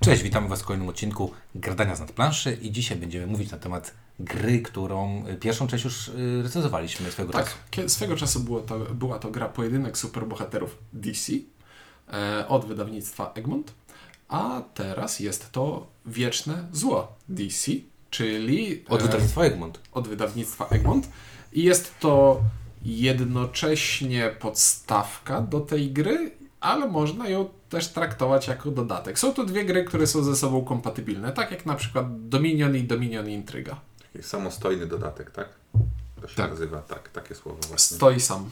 Cześć, 0.00 0.22
witamy 0.22 0.48
Was 0.48 0.62
w 0.62 0.64
kolejnym 0.64 0.88
odcinku 0.88 1.32
Gradania 1.54 1.96
z 1.96 2.00
nadplanszy 2.00 2.58
i 2.62 2.70
dzisiaj 2.70 2.98
będziemy 2.98 3.26
mówić 3.26 3.50
na 3.50 3.58
temat 3.58 3.94
gry, 4.20 4.62
którą 4.62 5.26
y, 5.28 5.36
pierwszą 5.36 5.66
część 5.66 5.84
już 5.84 6.08
y, 6.08 6.40
recenzowaliśmy 6.42 7.10
swego 7.12 7.32
Tak, 7.32 7.44
czasu. 7.44 7.56
kie- 7.70 7.88
swego 7.88 8.16
czasu 8.16 8.40
było 8.40 8.60
to, 8.60 8.78
była 8.78 9.18
to 9.18 9.30
gra 9.30 9.48
Pojedynek 9.48 9.98
Superbohaterów 9.98 10.78
DC 10.92 11.32
e, 12.12 12.48
od 12.48 12.64
wydawnictwa 12.64 13.32
Egmont, 13.34 13.72
a 14.28 14.62
teraz 14.74 15.20
jest 15.20 15.52
to 15.52 15.86
Wieczne 16.06 16.64
Zło 16.72 17.16
DC, 17.28 17.72
czyli 18.10 18.84
Od 18.88 19.00
e, 19.00 19.02
wydawnictwa 19.04 19.42
Egmont. 19.44 19.80
od 19.92 20.08
wydawnictwa 20.08 20.66
Egmont 20.68 21.08
i 21.52 21.62
jest 21.62 21.98
to 22.00 22.40
jednocześnie 22.84 24.30
podstawka 24.40 25.40
do 25.40 25.60
tej 25.60 25.90
gry, 25.92 26.30
ale 26.64 26.88
można 26.88 27.28
ją 27.28 27.48
też 27.68 27.88
traktować 27.88 28.48
jako 28.48 28.70
dodatek. 28.70 29.18
Są 29.18 29.34
to 29.34 29.44
dwie 29.44 29.64
gry, 29.64 29.84
które 29.84 30.06
są 30.06 30.22
ze 30.24 30.36
sobą 30.36 30.64
kompatybilne, 30.64 31.32
tak 31.32 31.50
jak 31.50 31.66
na 31.66 31.74
przykład 31.74 32.28
Dominion 32.28 32.76
i 32.76 32.82
Dominion 32.82 33.30
Intryga. 33.30 33.80
Taki 34.12 34.24
samostojny 34.26 34.86
dodatek, 34.86 35.30
tak? 35.30 35.48
To 36.22 36.28
się 36.28 36.36
Tak. 36.36 36.50
nazywa, 36.50 36.78
tak, 36.82 37.08
takie 37.08 37.34
słowo 37.34 37.58
właśnie. 37.68 37.96
Stoi 37.96 38.20
sam. 38.20 38.50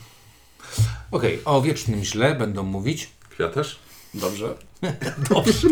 Okej, 1.10 1.40
o 1.44 1.62
wiecznym 1.62 2.04
źle 2.04 2.34
będą 2.34 2.62
mówić 2.62 3.10
Kwiatarz? 3.30 3.78
Dobrze. 4.14 4.54
dobrze 5.30 5.68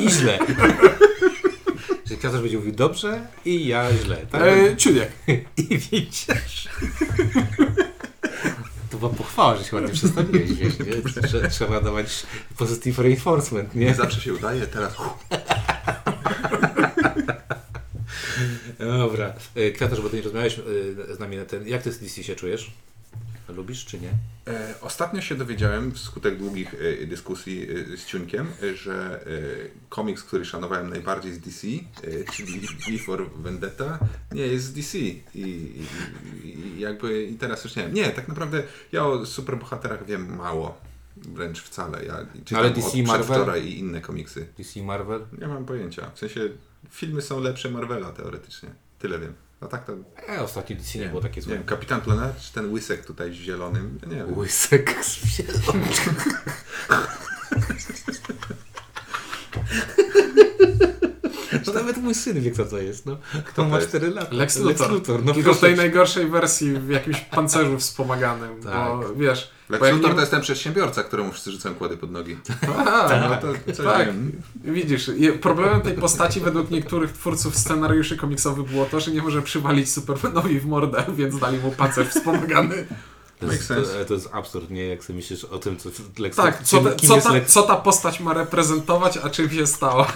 i 0.00 0.10
źle. 0.10 0.38
Że 2.06 2.16
Kwiatarz 2.16 2.40
będzie 2.40 2.56
mówił 2.58 2.72
dobrze 2.72 3.26
i 3.44 3.66
ja 3.66 3.96
źle, 3.96 4.16
tak? 4.16 4.42
E. 4.42 4.76
I 5.56 5.78
widzisz. 5.78 6.68
Była 8.98 9.10
pochwała, 9.10 9.56
że 9.56 9.64
się 9.64 9.76
ładnie 9.76 9.92
przedstawiłeś, 9.92 10.52
wiesz, 10.52 10.78
nie? 10.78 10.86
Trze- 10.86 11.48
Trzeba 11.50 11.80
dawać 11.80 12.26
positive 12.58 12.98
reinforcement, 12.98 13.74
nie? 13.74 13.86
Nie 13.86 13.94
zawsze 13.94 14.20
się 14.20 14.34
udaje, 14.34 14.66
teraz 14.66 14.94
Dobra. 18.78 19.32
E, 19.54 19.70
Kwiatarz, 19.70 20.00
bo 20.00 20.08
ty 20.10 20.16
nie 20.16 20.22
rozmawiałeś 20.22 20.58
e, 20.58 20.62
z 21.14 21.18
nami 21.18 21.36
na 21.36 21.44
ten... 21.44 21.68
Jak 21.68 21.82
ty 21.82 21.92
z 21.92 21.98
DC 21.98 22.22
się 22.22 22.34
czujesz? 22.36 22.70
Lubisz 23.58 23.84
czy 23.84 24.00
nie? 24.00 24.10
E, 24.46 24.74
ostatnio 24.80 25.20
się 25.20 25.34
dowiedziałem, 25.34 25.92
wskutek 25.92 26.38
długich 26.38 26.74
e, 27.02 27.06
dyskusji 27.06 27.66
e, 27.92 27.96
z 27.96 28.06
Ciunkiem, 28.06 28.46
że 28.74 29.24
komiks, 29.88 30.22
który 30.22 30.44
szanowałem 30.44 30.90
najbardziej 30.90 31.32
z 31.32 31.40
DC, 31.40 31.66
czyli 32.32 32.60
V 32.60 33.04
for 33.06 33.30
Vendetta, 33.30 33.98
nie 34.32 34.46
jest 34.46 34.64
z 34.64 34.72
DC. 34.72 34.98
I, 34.98 35.18
i, 35.34 35.86
i 36.44 36.80
jakby 36.80 37.24
i 37.24 37.34
teraz 37.34 37.64
już 37.64 37.76
nie 37.76 37.82
wiem. 37.82 37.94
Nie, 37.94 38.10
tak 38.10 38.28
naprawdę 38.28 38.62
ja 38.92 39.06
o 39.06 39.26
superbohaterach 39.26 40.06
wiem 40.06 40.36
mało. 40.36 40.80
Wręcz 41.16 41.62
wcale. 41.62 42.04
Ja 42.04 42.26
czytam 42.44 42.58
Ale 42.58 42.70
DC 42.70 43.02
Marvel? 43.02 43.64
i 43.64 43.78
inne 43.78 44.00
komiksy. 44.00 44.48
DC 44.58 44.82
Marvel? 44.82 45.26
Nie 45.40 45.48
mam 45.48 45.64
pojęcia. 45.64 46.10
W 46.14 46.18
sensie 46.18 46.40
filmy 46.90 47.22
są 47.22 47.40
lepsze 47.40 47.70
Marvela 47.70 48.12
teoretycznie. 48.12 48.68
Tyle 48.98 49.18
wiem. 49.18 49.47
A 49.60 49.66
tak 49.66 49.84
to. 49.84 49.92
E, 50.28 50.42
ostatnio 50.42 50.76
DC 50.76 50.98
nie 50.98 51.08
było 51.08 51.20
takie 51.20 51.36
Nie 51.40 51.42
złe. 51.42 51.54
wiem, 51.54 51.64
Kapitan 51.64 52.00
Planet, 52.00 52.36
czy 52.40 52.52
ten 52.52 52.72
łysek 52.72 53.06
tutaj 53.06 53.30
z 53.32 53.34
zielonym? 53.34 53.98
Nie 54.06 54.16
wiem. 54.16 54.38
Łysek 54.38 54.96
z 55.04 55.16
wsielą. 55.16 55.60
To 61.64 61.72
nawet 61.72 61.96
mój 61.96 62.14
syn 62.14 62.40
wie, 62.40 62.50
kto 62.50 62.64
to 62.64 62.78
jest. 62.78 63.06
No. 63.06 63.16
Kto 63.44 63.62
On 63.62 63.68
ma 63.70 63.76
jest? 63.76 63.88
4 63.88 64.10
lata. 64.10 64.34
Lex 64.36 64.58
Luthor. 64.58 65.24
no 65.24 65.34
Tylko 65.34 65.54
w 65.54 65.60
tej 65.60 65.76
najgorszej 65.76 66.26
wersji 66.26 66.72
w 66.72 66.88
jakimś 66.90 67.20
pancerzu 67.20 67.78
wspomaganym, 67.78 68.62
Tak. 68.62 68.72
bo 68.72 69.14
wiesz... 69.16 69.50
Lex 69.68 69.80
bo 69.80 69.86
jak 69.86 69.94
Luthor 69.94 70.10
nie- 70.10 70.14
to 70.14 70.20
jest 70.20 70.30
ten 70.30 70.40
przedsiębiorca, 70.40 71.02
któremu 71.04 71.32
wszyscy 71.32 71.52
rzucają 71.52 71.74
kłody 71.74 71.96
pod 71.96 72.10
nogi. 72.10 72.36
A, 72.78 73.08
No 73.28 73.36
to 73.36 73.72
co 73.72 73.82
tak. 73.82 74.08
Widzisz, 74.64 75.10
problemem 75.40 75.80
tej 75.80 75.94
postaci 75.94 76.40
według 76.40 76.70
niektórych 76.70 77.12
twórców 77.12 77.56
scenariuszy 77.56 78.16
komiksowych 78.16 78.70
było 78.70 78.84
to, 78.86 79.00
że 79.00 79.10
nie 79.10 79.22
może 79.22 79.42
przywalić 79.42 79.92
Supermanowi 79.92 80.60
w 80.60 80.66
mordę, 80.66 81.04
więc 81.16 81.38
dali 81.38 81.58
mu 81.58 81.70
pancerz 81.70 82.08
wspomagany. 82.08 82.86
To 83.40 83.46
jest, 83.52 83.68
to, 83.68 83.74
to 84.08 84.14
jest 84.14 84.28
absurd, 84.32 84.70
nie? 84.70 84.86
Jak 84.86 85.04
sobie 85.04 85.16
myślisz 85.16 85.44
o 85.44 85.58
tym, 85.58 85.76
co 85.76 85.88
Lex 86.18 86.36
Tak, 86.36 86.62
co, 86.62 86.76
kim, 86.76 86.86
ta, 86.86 86.94
kim 86.94 87.08
co, 87.08 87.20
ta, 87.20 87.32
Lex... 87.32 87.52
co 87.52 87.62
ta 87.62 87.76
postać 87.76 88.20
ma 88.20 88.34
reprezentować, 88.34 89.16
a 89.16 89.30
czym 89.30 89.50
się 89.50 89.66
stała. 89.66 90.12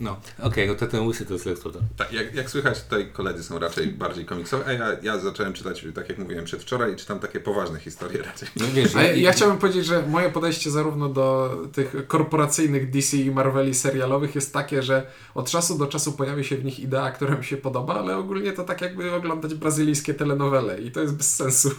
No, 0.00 0.20
okej, 0.42 0.68
no 0.68 0.74
to 0.74 0.86
ten 0.86 1.06
łysy 1.06 1.26
to 1.26 1.32
jest 1.32 1.46
Luthor. 1.46 1.72
Tak, 1.96 2.12
jak, 2.12 2.34
jak 2.34 2.50
słychać, 2.50 2.82
tutaj 2.82 3.10
koledzy 3.12 3.44
są 3.44 3.58
raczej 3.58 3.86
bardziej 3.86 4.24
komiksowe, 4.24 4.66
a 4.66 4.72
ja, 4.72 4.86
ja 5.02 5.18
zacząłem 5.18 5.52
czytać, 5.52 5.86
tak 5.94 6.08
jak 6.08 6.18
mówiłem 6.18 6.44
przedwczoraj, 6.44 6.92
i 6.92 6.96
czytam 6.96 7.20
takie 7.20 7.40
poważne 7.40 7.80
historie 7.80 8.22
raczej. 8.22 8.48
No 8.56 8.66
wiesz, 8.74 8.96
A 8.96 9.02
ja, 9.02 9.12
ja 9.12 9.32
chciałbym 9.32 9.58
powiedzieć, 9.58 9.86
że 9.86 10.06
moje 10.06 10.30
podejście 10.30 10.70
zarówno 10.70 11.08
do 11.08 11.56
tych 11.72 12.06
korporacyjnych 12.06 12.90
DC 12.90 13.16
i 13.16 13.30
Marveli 13.30 13.74
serialowych 13.74 14.34
jest 14.34 14.52
takie, 14.52 14.82
że 14.82 15.06
od 15.34 15.50
czasu 15.50 15.78
do 15.78 15.86
czasu 15.86 16.12
pojawi 16.12 16.44
się 16.44 16.56
w 16.56 16.64
nich 16.64 16.80
idea, 16.80 17.10
która 17.10 17.36
mi 17.36 17.44
się 17.44 17.56
podoba, 17.56 17.94
ale 17.94 18.16
ogólnie 18.16 18.52
to 18.52 18.64
tak 18.64 18.80
jakby 18.80 19.12
oglądać 19.12 19.54
brazylijskie 19.54 20.14
telenowele 20.14 20.80
i 20.80 20.90
to 20.90 21.00
jest 21.00 21.14
bez 21.14 21.34
sensu. 21.34 21.70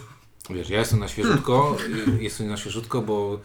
Wiesz, 0.50 0.70
ja 0.70 0.78
jestem 0.78 0.98
na 0.98 1.08
świeżutko, 1.08 1.76
jestem 2.20 2.48
na 2.48 2.56
świeżutko, 2.56 3.02
bo 3.02 3.40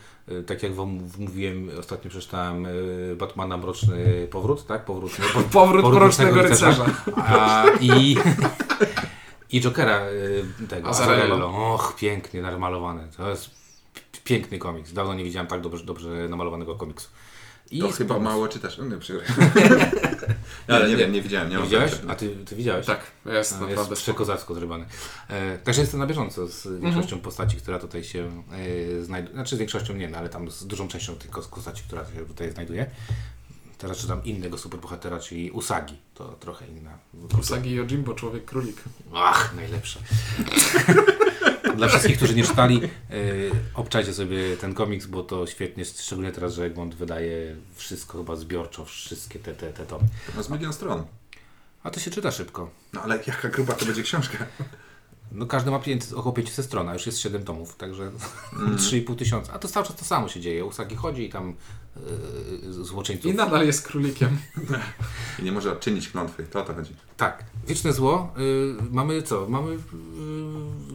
tak 0.48 0.64
jak 0.64 0.74
wam 0.76 1.00
mówiłem, 1.20 1.70
ostatnio 1.80 2.10
przeczytałem 2.10 2.66
y, 2.66 3.16
Batmana 3.20 3.58
Mroczny 3.58 4.28
Powrót, 4.32 4.66
tak? 4.66 4.86
Powrót, 4.86 5.20
nie? 5.20 5.26
Po- 5.34 5.50
Powrót 5.50 5.94
Mrocznego 5.94 6.42
Rycerza. 6.42 6.86
A, 7.16 7.66
i, 7.80 8.16
I 9.52 9.62
Jokera 9.62 10.08
y, 10.10 10.68
tego, 10.68 10.90
Azarello. 10.90 11.74
Och, 11.74 11.96
pięknie 12.00 12.42
namalowany. 12.42 13.08
To 13.18 13.30
jest 13.30 13.50
piękny 14.24 14.58
komiks. 14.58 14.94
Dawno 14.94 15.14
nie 15.14 15.24
widziałem 15.24 15.48
tak 15.48 15.62
dobrze, 15.62 15.86
dobrze 15.86 16.10
namalowanego 16.30 16.76
komiksu. 16.76 17.10
I 17.72 17.80
To 17.80 17.92
chyba 17.92 18.20
mało 18.20 18.48
czytasz. 18.48 18.78
No, 18.78 18.86
nie, 18.86 18.98
przepraszam. 20.22 20.46
Ale 20.76 20.90
nie 20.90 20.98
wiem, 20.98 21.12
nie 21.12 21.22
widziałem. 21.22 21.50
Nie 21.50 21.58
Nie 21.58 21.64
widziałeś? 21.64 21.92
A 22.08 22.16
ty, 22.16 22.30
ty 22.46 22.56
widziałeś? 22.56 22.86
Tak, 22.86 23.00
jest 23.26 23.54
A, 23.54 23.60
naprawdę 23.60 23.90
jest 23.90 24.02
przekozacko 24.02 24.54
zrobiony. 24.56 24.86
E, 25.30 25.58
także 25.58 25.82
jestem 25.82 26.00
na 26.00 26.08
bieżąco 26.08 26.48
z 26.48 26.64
większością 26.68 27.02
Mhm. 27.02 27.22
postaci, 27.22 27.58
która 27.58 27.80
tutaj 27.80 28.04
się 28.04 28.44
e, 29.00 29.04
znajduje. 29.04 29.34
Znaczy 29.36 29.56
z 29.56 29.60
większością 29.60 29.94
nie, 29.94 30.10
no, 30.10 30.18
ale 30.18 30.30
tam 30.30 30.52
z 30.52 30.68
dużą 30.68 30.88
częścią 30.88 31.16
tych 31.16 31.32
postaci, 31.32 31.84
która 31.88 32.06
się 32.06 32.26
tutaj 32.26 32.52
znajduje. 32.52 32.86
Teraz 33.82 33.98
czytam 33.98 34.24
innego 34.24 34.58
superbohatera, 34.58 35.20
czyli 35.20 35.52
Usagi. 35.52 35.98
To 36.14 36.28
trochę 36.40 36.68
inna. 36.68 36.98
Usagi 37.40 37.72
Yojimbo, 37.72 38.14
człowiek 38.14 38.46
królik. 38.46 38.84
Ach, 39.14 39.54
najlepsze. 39.56 40.00
Dla 41.78 41.88
wszystkich, 41.88 42.18
którzy 42.18 42.36
nie 42.36 42.44
czytali, 42.44 42.82
e, 42.84 42.88
obczajcie 43.74 44.14
sobie 44.14 44.58
ten 44.58 44.74
komiks, 44.74 45.06
bo 45.06 45.24
to 45.24 45.48
świetnie, 45.48 45.86
szczególnie 45.86 46.32
teraz, 46.32 46.54
że 46.54 46.66
Egmont 46.66 46.96
wydaje 46.96 47.56
wszystko 47.76 48.18
chyba 48.18 48.36
zbiorczo, 48.36 48.86
wszystkie 48.86 49.40
te, 49.40 49.54
te, 49.54 49.74
te 49.74 49.86
tomy. 49.86 50.08
No 50.36 50.44
z 50.44 50.50
milion 50.50 50.74
stron. 50.74 51.04
A 51.84 51.90
to 51.90 52.00
się 52.00 52.12
czyta 52.12 52.32
szybko. 52.32 52.70
No 52.94 53.02
ale 53.02 53.20
jaka 53.28 53.50
gruba 53.50 53.74
to 53.74 53.86
będzie 53.86 54.04
książka? 54.04 54.38
No 55.32 55.46
każdy 55.46 55.72
ma 55.72 55.80
500, 55.80 56.14
około 56.14 56.34
500 56.36 56.66
stron, 56.66 56.90
a 56.90 56.94
już 56.94 57.06
jest 57.06 57.20
7 57.20 57.44
tomów, 57.44 57.76
także 57.76 58.12
Mm. 58.54 58.78
3,5 58.78 59.16
tysiąca. 59.16 59.54
A 59.54 59.60
to 59.60 59.68
cały 59.68 59.86
czas 59.86 59.96
to 59.96 60.06
samo 60.06 60.28
się 60.30 60.40
dzieje. 60.40 60.66
Usagi 60.66 60.96
chodzi 60.96 61.26
i 61.26 61.30
tam 61.30 61.48
yy, 61.48 61.91
złoczyńców. 62.70 63.32
I 63.32 63.36
nadal 63.36 63.66
jest 63.66 63.88
królikiem. 63.88 64.38
I 65.40 65.44
nie 65.44 65.52
może 65.52 65.72
odczynić 65.72 66.10
klątwy. 66.10 66.44
To 66.44 66.60
o 66.60 66.64
to 66.64 66.74
chodzi. 66.74 66.94
Tak. 67.18 67.44
Wieczne 67.68 67.94
zło. 67.94 68.34
y, 68.38 68.76
mamy 68.92 69.22
co? 69.22 69.50
Mamy 69.50 69.72
y, 69.72 69.78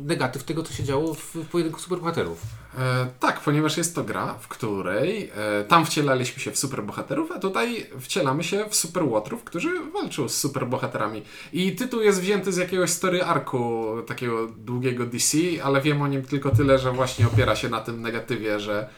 negatyw 0.05 0.45
tego, 0.45 0.63
co 0.63 0.73
się 0.73 0.85
działo 0.85 1.15
w, 1.15 1.35
w 1.35 1.47
pojedynku 1.47 1.81
superbohaterów. 1.81 2.43
E, 2.79 3.07
tak, 3.21 3.41
ponieważ 3.41 3.77
jest 3.77 3.95
to 3.95 4.05
gra, 4.05 4.35
w 4.35 4.49
której 4.49 5.31
e, 5.35 5.65
tam 5.65 5.87
wcielaliśmy 5.87 6.43
się 6.43 6.51
w 6.51 6.59
superbohaterów, 6.59 7.31
a 7.33 7.39
tutaj 7.39 7.87
wcielamy 8.01 8.45
się 8.45 8.65
w 8.69 8.77
superłotrów, 8.77 9.45
którzy 9.45 9.71
walczą 9.93 10.29
z 10.29 10.35
superbohaterami. 10.35 11.23
I 11.53 11.73
tytuł 11.73 12.01
jest 12.01 12.21
wzięty 12.21 12.53
z 12.53 12.57
jakiegoś 12.57 12.91
story 12.91 13.25
arku, 13.25 13.87
takiego 14.07 14.47
długiego 14.47 15.07
DC, 15.07 15.39
ale 15.65 15.81
wiem 15.81 16.03
o 16.03 16.09
nim 16.09 16.23
tylko 16.23 16.51
tyle, 16.51 16.79
że 16.79 16.93
właśnie 16.93 17.27
opiera 17.27 17.57
się 17.57 17.69
na 17.69 17.81
tym 17.81 18.03
negatywie, 18.03 18.61
że 18.61 18.89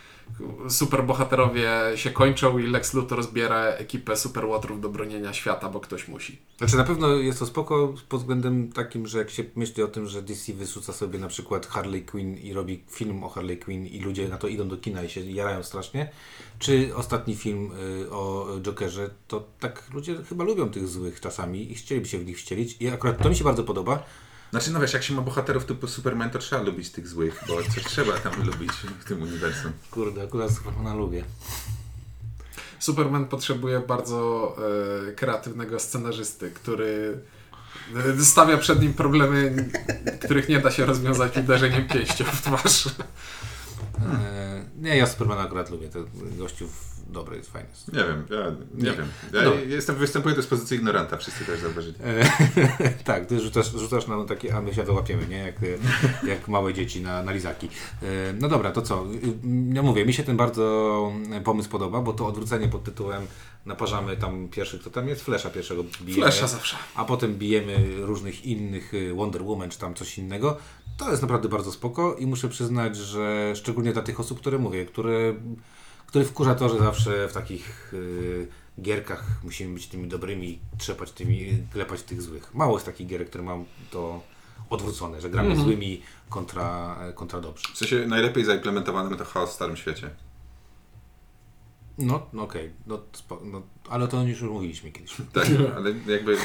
superbohaterowie 0.68 1.70
się 1.94 2.10
kończą 2.10 2.58
i 2.58 2.66
Lex 2.66 2.94
Luthor 2.94 3.22
zbiera 3.22 3.64
ekipę 3.64 4.16
superłotrów 4.16 4.80
do 4.80 4.88
bronienia 4.88 5.32
świata, 5.32 5.68
bo 5.68 5.80
ktoś 5.80 6.08
musi. 6.08 6.38
Znaczy 6.58 6.76
na 6.76 6.84
pewno 6.84 7.08
jest 7.08 7.38
to 7.38 7.46
spoko 7.46 7.94
pod 8.08 8.20
względem 8.20 8.72
takim, 8.72 9.06
że 9.06 9.18
jak 9.18 9.30
się 9.30 9.44
myśli 9.56 9.82
o 9.82 9.88
tym, 9.88 10.06
że 10.06 10.22
DC 10.22 10.52
wyrzuca 10.52 10.92
sobie 10.92 11.18
na 11.18 11.28
przykład 11.28 11.66
Harley 11.66 12.02
Quinn 12.02 12.36
i 12.36 12.52
robi 12.52 12.82
film 12.90 13.24
o 13.24 13.28
Harley 13.28 13.58
Quinn 13.58 13.86
i 13.86 14.00
ludzie 14.00 14.28
na 14.28 14.38
to 14.38 14.48
idą 14.48 14.68
do 14.68 14.76
kina 14.76 15.02
i 15.02 15.08
się 15.08 15.20
jarają 15.20 15.62
strasznie, 15.62 16.10
czy 16.58 16.96
ostatni 16.96 17.36
film 17.36 17.70
y, 18.02 18.10
o 18.10 18.46
Jokerze, 18.60 19.10
to 19.28 19.44
tak 19.60 19.90
ludzie 19.94 20.16
chyba 20.28 20.44
lubią 20.44 20.70
tych 20.70 20.88
złych 20.88 21.20
czasami 21.20 21.72
i 21.72 21.74
chcieliby 21.74 22.08
się 22.08 22.18
w 22.18 22.26
nich 22.26 22.38
wcielić 22.38 22.76
i 22.80 22.88
akurat 22.88 23.22
to 23.22 23.28
mi 23.28 23.36
się 23.36 23.44
bardzo 23.44 23.64
podoba. 23.64 24.02
Znaczy, 24.50 24.70
no 24.70 24.80
wiesz, 24.80 24.92
jak 24.92 25.02
się 25.02 25.14
ma 25.14 25.22
bohaterów 25.22 25.64
typu 25.64 25.86
Superman, 25.86 26.30
to 26.30 26.38
trzeba 26.38 26.62
lubić 26.62 26.90
tych 26.90 27.08
złych, 27.08 27.44
bo 27.48 27.62
coś 27.74 27.84
trzeba 27.84 28.12
tam 28.12 28.46
lubić 28.46 28.72
w 29.00 29.04
tym 29.04 29.22
uniwersum. 29.22 29.72
Kurde, 29.90 30.22
akurat 30.22 30.52
Supermana 30.52 30.94
lubię. 30.94 31.24
Superman 32.78 33.26
potrzebuje 33.26 33.80
bardzo 33.80 34.56
e, 35.08 35.12
kreatywnego 35.12 35.80
scenarzysty, 35.80 36.50
który 36.50 37.20
e, 38.18 38.24
stawia 38.24 38.58
przed 38.58 38.82
nim 38.82 38.94
problemy, 38.94 39.68
których 40.24 40.48
nie 40.48 40.60
da 40.60 40.70
się 40.70 40.86
rozwiązać 40.86 41.36
uderzeniem 41.36 41.88
pięścią 41.88 42.24
w 42.24 42.42
twarz. 42.42 42.84
E, 44.06 44.64
Nie, 44.78 44.96
ja 44.96 45.06
Supermana 45.06 45.40
akurat 45.42 45.70
lubię. 45.70 45.88
To 45.88 45.98
gościów 46.38 46.98
dobry 47.08 47.36
jest, 47.36 47.50
fajny 47.52 47.68
jest. 47.70 47.92
Nie 47.92 47.98
wiem, 48.04 48.26
ja 48.30 48.50
nie, 48.74 48.90
Nie. 48.90 48.96
wiem. 48.96 49.06
Ja 49.32 49.42
No. 49.44 49.52
jestem, 49.54 49.96
występuję 49.96 50.34
też 50.34 50.44
z 50.44 50.48
pozycji 50.48 50.76
ignoranta, 50.76 51.16
wszyscy 51.16 51.44
też 51.44 51.60
zauważyli. 51.60 51.94
E, 52.04 52.24
tak, 53.04 53.26
ty 53.26 53.40
rzucasz, 53.40 53.72
rzucasz 53.72 54.06
na 54.06 54.24
takie, 54.24 54.54
a 54.56 54.60
my 54.62 54.74
się 54.74 54.84
to 54.84 54.92
łapiemy, 54.92 55.26
nie? 55.28 55.38
Jak, 55.38 55.54
jak 56.26 56.48
małe 56.48 56.74
dzieci 56.74 57.00
na, 57.00 57.22
na 57.22 57.32
lizaki. 57.32 57.68
E, 58.02 58.06
No 58.40 58.48
dobra, 58.48 58.72
to 58.72 58.82
co? 58.82 59.06
Ja 59.72 59.82
mówię, 59.82 60.06
mi 60.06 60.12
się 60.12 60.22
ten 60.24 60.36
bardzo 60.36 61.12
pomysł 61.44 61.68
podoba, 61.70 62.00
bo 62.00 62.12
to 62.12 62.26
odwrócenie 62.26 62.68
pod 62.68 62.84
tytułem 62.84 63.26
naparzamy 63.66 64.16
tam 64.16 64.48
pierwszy, 64.48 64.78
kto 64.78 64.90
tam 64.90 65.08
jest? 65.08 65.22
Flesza 65.24 65.50
pierwszego 65.50 65.84
bijemy. 66.02 66.22
Flesza 66.22 66.46
zawsze. 66.46 66.76
A 66.94 67.04
potem 67.04 67.34
bijemy 67.34 67.76
różnych 68.06 68.44
innych 68.46 68.94
y, 68.94 69.14
Wonder 69.14 69.42
Woman 69.42 69.70
czy 69.70 69.78
tam 69.78 69.94
coś 69.94 70.18
innego. 70.18 70.56
To 70.98 71.10
jest 71.10 71.22
naprawdę 71.22 71.48
bardzo 71.48 71.72
spoko 71.72 72.14
i 72.14 72.26
muszę 72.26 72.48
przyznać, 72.48 72.96
że 72.96 73.52
szczególnie 73.56 73.92
dla 73.92 74.02
tych 74.02 74.20
osób, 74.20 74.40
które 74.40 74.58
mówię, 74.58 74.86
które, 74.86 75.34
które 76.06 76.24
wkurza 76.24 76.54
to, 76.54 76.68
że 76.68 76.78
zawsze 76.78 77.28
w 77.28 77.32
takich 77.32 77.94
y, 77.94 78.48
gierkach 78.82 79.24
musimy 79.44 79.74
być 79.74 79.86
tymi 79.86 80.08
dobrymi, 80.08 80.58
trzepać 80.78 81.12
tymi, 81.12 81.62
klepać 81.72 82.02
tych 82.02 82.22
złych. 82.22 82.54
Mało 82.54 82.76
jest 82.76 82.86
takich 82.86 83.06
gier, 83.06 83.26
które 83.26 83.44
mam 83.44 83.64
to 83.90 84.22
odwrócone, 84.70 85.20
że 85.20 85.30
gramy 85.30 85.56
złymi 85.56 86.02
kontra, 86.28 86.96
kontra 87.14 87.40
dobrzy. 87.40 87.72
W 87.74 87.78
sensie 87.78 88.06
najlepiej 88.06 88.44
zaimplementowanym 88.44 89.18
to 89.18 89.24
chaos 89.24 89.50
w 89.50 89.52
Starym 89.52 89.76
Świecie. 89.76 90.10
No, 91.98 92.26
no 92.32 92.42
okej, 92.42 92.70
no, 92.86 93.00
spo- 93.12 93.44
no, 93.44 93.62
ale 93.88 94.08
to 94.08 94.22
już 94.22 94.42
mówiliśmy 94.42 94.90
kiedyś. 94.92 95.16
Tak, 95.32 95.46
ale 95.76 95.90
jakby 96.06 96.36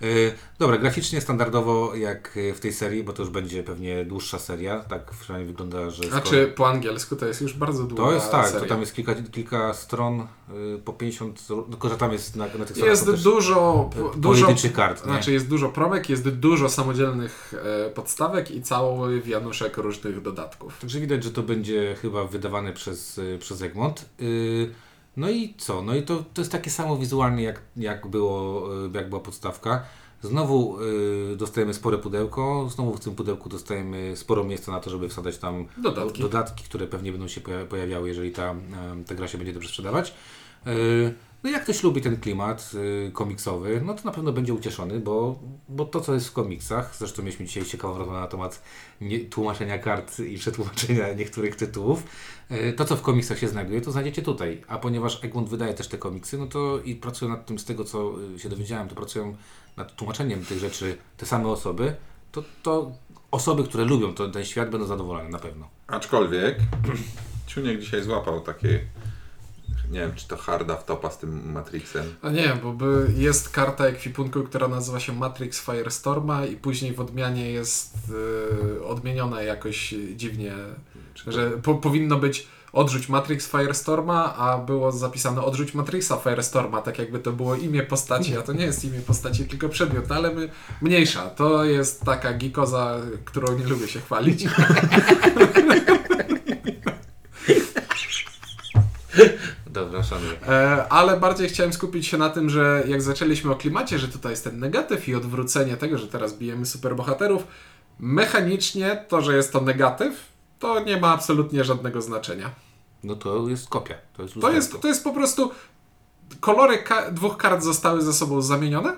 Yy, 0.00 0.32
dobra, 0.58 0.78
graficznie 0.78 1.20
standardowo 1.20 1.94
jak 1.94 2.36
y, 2.36 2.54
w 2.54 2.60
tej 2.60 2.72
serii, 2.72 3.04
bo 3.04 3.12
to 3.12 3.22
już 3.22 3.30
będzie 3.30 3.62
pewnie 3.62 4.04
dłuższa 4.04 4.38
seria, 4.38 4.80
tak 4.80 5.10
przynajmniej 5.10 5.52
wygląda, 5.52 5.90
że... 5.90 6.02
skoro- 6.02 6.10
Znaczy 6.10 6.52
po 6.56 6.68
angielsku 6.68 7.16
to 7.16 7.26
jest 7.26 7.40
już 7.40 7.54
bardzo 7.54 7.84
długa 7.84 8.02
To 8.04 8.12
jest 8.12 8.30
tak, 8.30 8.46
seria. 8.46 8.60
to 8.60 8.66
tam 8.66 8.80
jest 8.80 8.94
kilka, 8.94 9.14
kilka 9.14 9.74
stron 9.74 10.20
y, 10.20 10.78
po 10.84 10.92
50, 10.92 11.46
tylko 11.70 11.88
że 11.88 11.96
tam 11.96 12.12
jest 12.12 12.36
na, 12.36 12.44
na 12.44 12.50
tych 12.50 12.68
stronach 12.68 12.90
Jest 12.90 13.22
dużo, 13.22 13.90
dużo 14.16 14.46
kart, 14.74 15.06
nie? 15.06 15.12
Znaczy 15.12 15.32
jest 15.32 15.48
dużo 15.48 15.68
probek, 15.68 16.10
jest 16.10 16.28
dużo 16.28 16.68
samodzielnych 16.68 17.54
e, 17.86 17.90
podstawek 17.90 18.50
i 18.50 18.62
cały 18.62 19.20
wianuszek 19.20 19.76
różnych 19.76 20.22
dodatków. 20.22 20.78
Także 20.80 21.00
widać, 21.00 21.24
że 21.24 21.30
to 21.30 21.42
będzie 21.42 21.96
chyba 22.02 22.24
wydawane 22.24 22.72
przez, 22.72 23.18
y, 23.18 23.38
przez 23.40 23.62
Egmont. 23.62 24.04
No 25.16 25.30
i 25.30 25.54
co? 25.58 25.82
No 25.82 25.94
i 25.94 26.02
to, 26.02 26.24
to 26.34 26.40
jest 26.40 26.52
takie 26.52 26.70
samo 26.70 26.96
wizualnie, 26.96 27.42
jak, 27.42 27.60
jak, 27.76 28.06
było, 28.06 28.66
y, 28.86 28.90
jak 28.94 29.08
była 29.08 29.20
podstawka. 29.20 29.82
Znowu 30.22 30.78
y, 31.32 31.36
dostajemy 31.36 31.74
spore 31.74 31.98
pudełko, 31.98 32.68
znowu 32.74 32.94
w 32.96 33.00
tym 33.00 33.14
pudełku 33.14 33.48
dostajemy 33.48 34.16
sporo 34.16 34.44
miejsca 34.44 34.72
na 34.72 34.80
to, 34.80 34.90
żeby 34.90 35.08
wsadzać 35.08 35.38
tam 35.38 35.66
Dodatki. 35.82 36.22
dodatki 36.22 36.64
które 36.64 36.86
pewnie 36.86 37.12
będą 37.12 37.28
się 37.28 37.40
poja- 37.40 37.66
pojawiały, 37.66 38.08
jeżeli 38.08 38.30
ta, 38.32 38.50
em, 38.50 39.04
ta 39.06 39.14
gra 39.14 39.28
się 39.28 39.38
będzie 39.38 39.52
dobrze 39.52 39.68
sprzedawać. 39.68 40.14
Y, 40.68 41.14
No 41.44 41.50
jak 41.50 41.62
ktoś 41.62 41.82
lubi 41.82 42.00
ten 42.00 42.16
klimat 42.16 42.70
y, 42.74 43.12
komiksowy, 43.12 43.82
no 43.84 43.94
to 43.94 44.04
na 44.04 44.12
pewno 44.12 44.32
będzie 44.32 44.54
ucieszony, 44.54 45.00
bo, 45.00 45.38
bo 45.68 45.84
to, 45.84 46.00
co 46.00 46.14
jest 46.14 46.28
w 46.28 46.32
komiksach, 46.32 46.96
zresztą 46.96 47.22
mieliśmy 47.22 47.46
dzisiaj 47.46 47.64
ciekawą 47.64 47.98
rozmowę 47.98 48.20
na 48.20 48.26
temat 48.26 48.62
nie, 49.00 49.20
tłumaczenia 49.20 49.78
kart 49.78 50.20
i 50.20 50.38
przetłumaczenia 50.38 51.12
niektórych 51.20 51.56
tytułów, 51.56 52.02
y, 52.50 52.72
to, 52.72 52.84
co 52.84 52.96
w 52.96 53.02
komiksach 53.02 53.38
się 53.38 53.48
znajduje, 53.48 53.80
to 53.80 53.92
znajdziecie 53.92 54.22
tutaj. 54.22 54.62
A 54.68 54.78
ponieważ 54.78 55.24
Egmont 55.24 55.48
wydaje 55.48 55.74
też 55.74 55.88
te 55.88 55.98
komiksy, 55.98 56.38
no 56.38 56.46
to 56.46 56.78
i 56.84 56.94
pracują 56.94 57.30
nad 57.30 57.46
tym, 57.46 57.58
z 57.58 57.64
tego 57.64 57.84
co 57.84 58.14
się 58.38 58.48
dowiedziałem, 58.48 58.88
to 58.88 58.94
pracują 58.94 59.36
nad 59.76 59.96
tłumaczeniem 59.96 60.44
tych 60.44 60.58
rzeczy 60.58 60.96
te 61.16 61.26
same 61.26 61.48
osoby, 61.48 61.94
to, 62.32 62.42
to 62.62 62.92
osoby, 63.30 63.64
które 63.64 63.84
lubią 63.84 64.14
to, 64.14 64.28
ten 64.28 64.44
świat, 64.44 64.70
będą 64.70 64.86
zadowolone 64.86 65.28
na 65.28 65.38
pewno. 65.38 65.68
Aczkolwiek 65.86 66.58
Ciuniek 67.46 67.80
dzisiaj 67.80 68.02
złapał 68.02 68.40
takie, 68.40 68.80
nie 69.90 70.00
wiem, 70.00 70.14
czy 70.14 70.28
to 70.28 70.36
harda 70.36 70.76
w 70.76 70.84
topa 70.84 71.10
z 71.10 71.18
tym 71.18 71.52
Matrixem. 71.52 72.14
A 72.22 72.30
nie, 72.30 72.58
bo 72.62 72.72
by 72.72 73.06
jest 73.16 73.50
karta 73.50 73.86
ekwipunku, 73.86 74.42
która 74.42 74.68
nazywa 74.68 75.00
się 75.00 75.12
Matrix 75.12 75.64
Firestorma 75.64 76.46
i 76.46 76.56
później 76.56 76.94
w 76.94 77.00
odmianie 77.00 77.50
jest 77.50 77.94
e, 78.78 78.84
odmieniona 78.84 79.42
jakoś 79.42 79.94
dziwnie, 80.16 80.54
że 81.26 81.50
po, 81.50 81.74
powinno 81.74 82.16
być 82.16 82.46
odrzuć 82.72 83.08
Matrix 83.08 83.50
Firestorma, 83.50 84.36
a 84.36 84.58
było 84.58 84.92
zapisane 84.92 85.42
odrzuć 85.42 85.74
Matrixa 85.74 86.16
Firestorma, 86.16 86.82
tak 86.82 86.98
jakby 86.98 87.18
to 87.18 87.32
było 87.32 87.54
imię 87.54 87.82
postaci, 87.82 88.36
a 88.36 88.42
to 88.42 88.52
nie 88.52 88.64
jest 88.64 88.84
imię 88.84 89.00
postaci, 89.00 89.44
tylko 89.44 89.68
przedmiot, 89.68 90.08
no 90.08 90.14
ale 90.14 90.34
my, 90.34 90.48
mniejsza. 90.82 91.30
To 91.30 91.64
jest 91.64 92.04
taka 92.04 92.34
gikoza, 92.34 92.96
którą 93.24 93.58
nie 93.58 93.64
lubię 93.64 93.88
się 93.88 94.00
chwalić. 94.00 94.46
Dobra, 99.84 100.02
szanuję. 100.02 100.32
E, 100.48 100.86
ale 100.88 101.20
bardziej 101.20 101.48
chciałem 101.48 101.72
skupić 101.72 102.06
się 102.06 102.18
na 102.18 102.30
tym, 102.30 102.50
że 102.50 102.82
jak 102.86 103.02
zaczęliśmy 103.02 103.52
o 103.52 103.56
klimacie, 103.56 103.98
że 103.98 104.08
tutaj 104.08 104.32
jest 104.32 104.44
ten 104.44 104.58
negatyw 104.58 105.08
i 105.08 105.14
odwrócenie 105.14 105.76
tego, 105.76 105.98
że 105.98 106.06
teraz 106.08 106.34
bijemy 106.34 106.66
superbohaterów, 106.66 107.44
mechanicznie 107.98 109.04
to, 109.08 109.20
że 109.22 109.36
jest 109.36 109.52
to 109.52 109.60
negatyw, 109.60 110.14
to 110.58 110.80
nie 110.80 111.00
ma 111.00 111.08
absolutnie 111.12 111.64
żadnego 111.64 112.02
znaczenia. 112.02 112.50
No 113.04 113.16
to 113.16 113.48
jest 113.48 113.68
kopia. 113.68 113.94
To 114.16 114.22
jest, 114.22 114.34
To 114.40 114.50
jest, 114.52 114.80
to 114.80 114.88
jest 114.88 115.04
po 115.04 115.12
prostu 115.12 115.50
kolory 116.40 116.78
ka- 116.78 117.10
dwóch 117.10 117.36
kart 117.36 117.62
zostały 117.62 118.02
ze 118.02 118.12
sobą 118.12 118.42
zamienione 118.42 118.96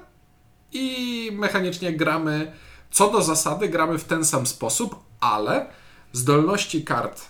i 0.73 1.31
mechanicznie 1.35 1.93
gramy, 1.93 2.53
co 2.91 3.11
do 3.11 3.23
zasady 3.23 3.69
gramy 3.69 3.99
w 3.99 4.05
ten 4.05 4.25
sam 4.25 4.47
sposób, 4.47 4.97
ale 5.21 5.67
zdolności 6.13 6.85
kart, 6.85 7.23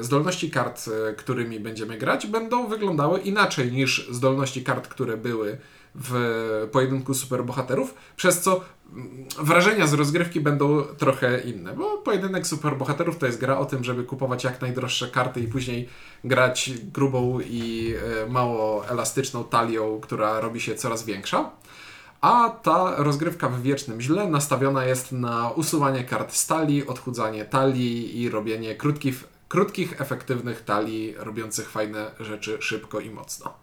zdolności 0.00 0.50
kart, 0.50 0.84
e, 0.88 1.14
którymi 1.14 1.60
będziemy 1.60 1.98
grać, 1.98 2.26
będą 2.26 2.66
wyglądały 2.66 3.20
inaczej 3.20 3.72
niż 3.72 4.08
zdolności 4.10 4.64
kart, 4.64 4.88
które 4.88 5.16
były 5.16 5.58
w 5.94 6.68
pojedynku 6.72 7.14
superbohaterów, 7.14 7.94
przez 8.16 8.40
co 8.40 8.60
mm, 8.92 9.24
wrażenia 9.38 9.86
z 9.86 9.92
rozgrywki 9.92 10.40
będą 10.40 10.82
trochę 10.82 11.40
inne, 11.40 11.72
bo 11.72 11.98
pojedynek 11.98 12.46
superbohaterów 12.46 13.18
to 13.18 13.26
jest 13.26 13.40
gra 13.40 13.58
o 13.58 13.64
tym, 13.64 13.84
żeby 13.84 14.04
kupować 14.04 14.44
jak 14.44 14.60
najdroższe 14.60 15.08
karty 15.08 15.40
i 15.40 15.48
później 15.48 15.88
grać 16.24 16.70
grubą 16.92 17.40
i 17.40 17.94
e, 18.22 18.30
mało 18.30 18.88
elastyczną 18.88 19.44
talią, 19.44 20.00
która 20.00 20.40
robi 20.40 20.60
się 20.60 20.74
coraz 20.74 21.04
większa. 21.04 21.50
A 22.20 22.50
ta 22.62 22.94
rozgrywka 22.96 23.48
w 23.48 23.62
wiecznym 23.62 24.00
źle 24.00 24.28
nastawiona 24.28 24.84
jest 24.84 25.12
na 25.12 25.50
usuwanie 25.50 26.04
kart 26.04 26.34
z 26.34 26.46
talii, 26.46 26.86
odchudzanie 26.86 27.44
talii 27.44 28.20
i 28.20 28.30
robienie 28.30 28.74
krótkich, 28.74 29.24
krótkich 29.50 30.00
efektywnych 30.00 30.64
talii, 30.64 31.14
robiących 31.16 31.70
fajne 31.70 32.10
rzeczy 32.20 32.58
szybko 32.60 33.00
i 33.00 33.10
mocno. 33.10 33.54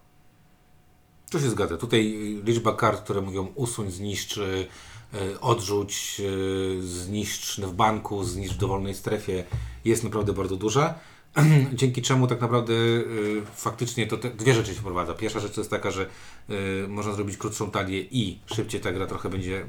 To 1.30 1.40
się 1.40 1.50
zgadza. 1.50 1.76
Tutaj 1.76 2.02
liczba 2.44 2.74
kart, 2.74 3.04
które 3.04 3.20
mówią 3.20 3.52
usuń, 3.54 3.90
zniszcz, 3.90 4.36
y, 4.36 5.40
odrzuć, 5.40 6.20
y, 6.20 6.82
zniszcz 6.82 7.60
w 7.60 7.72
banku, 7.72 8.24
zniszcz 8.24 8.54
w 8.54 8.58
dowolnej 8.58 8.94
strefie 8.94 9.44
jest 9.84 10.04
naprawdę 10.04 10.32
bardzo 10.32 10.56
duża. 10.56 10.94
Dzięki 11.72 12.02
czemu 12.02 12.26
tak 12.26 12.40
naprawdę 12.40 12.72
y, 12.74 13.42
faktycznie 13.54 14.06
to 14.06 14.16
te, 14.16 14.30
dwie 14.30 14.54
rzeczy 14.54 14.74
się 14.74 14.80
wprowadza. 14.80 15.14
Pierwsza 15.14 15.40
rzecz 15.40 15.52
to 15.52 15.60
jest 15.60 15.70
taka, 15.70 15.90
że 15.90 16.06
y, 16.50 16.88
można 16.88 17.12
zrobić 17.12 17.36
krótszą 17.36 17.70
talię 17.70 18.00
i 18.00 18.38
szybciej 18.54 18.80
ta 18.80 18.92
gra 18.92 19.06
trochę 19.06 19.28
będzie 19.28 19.66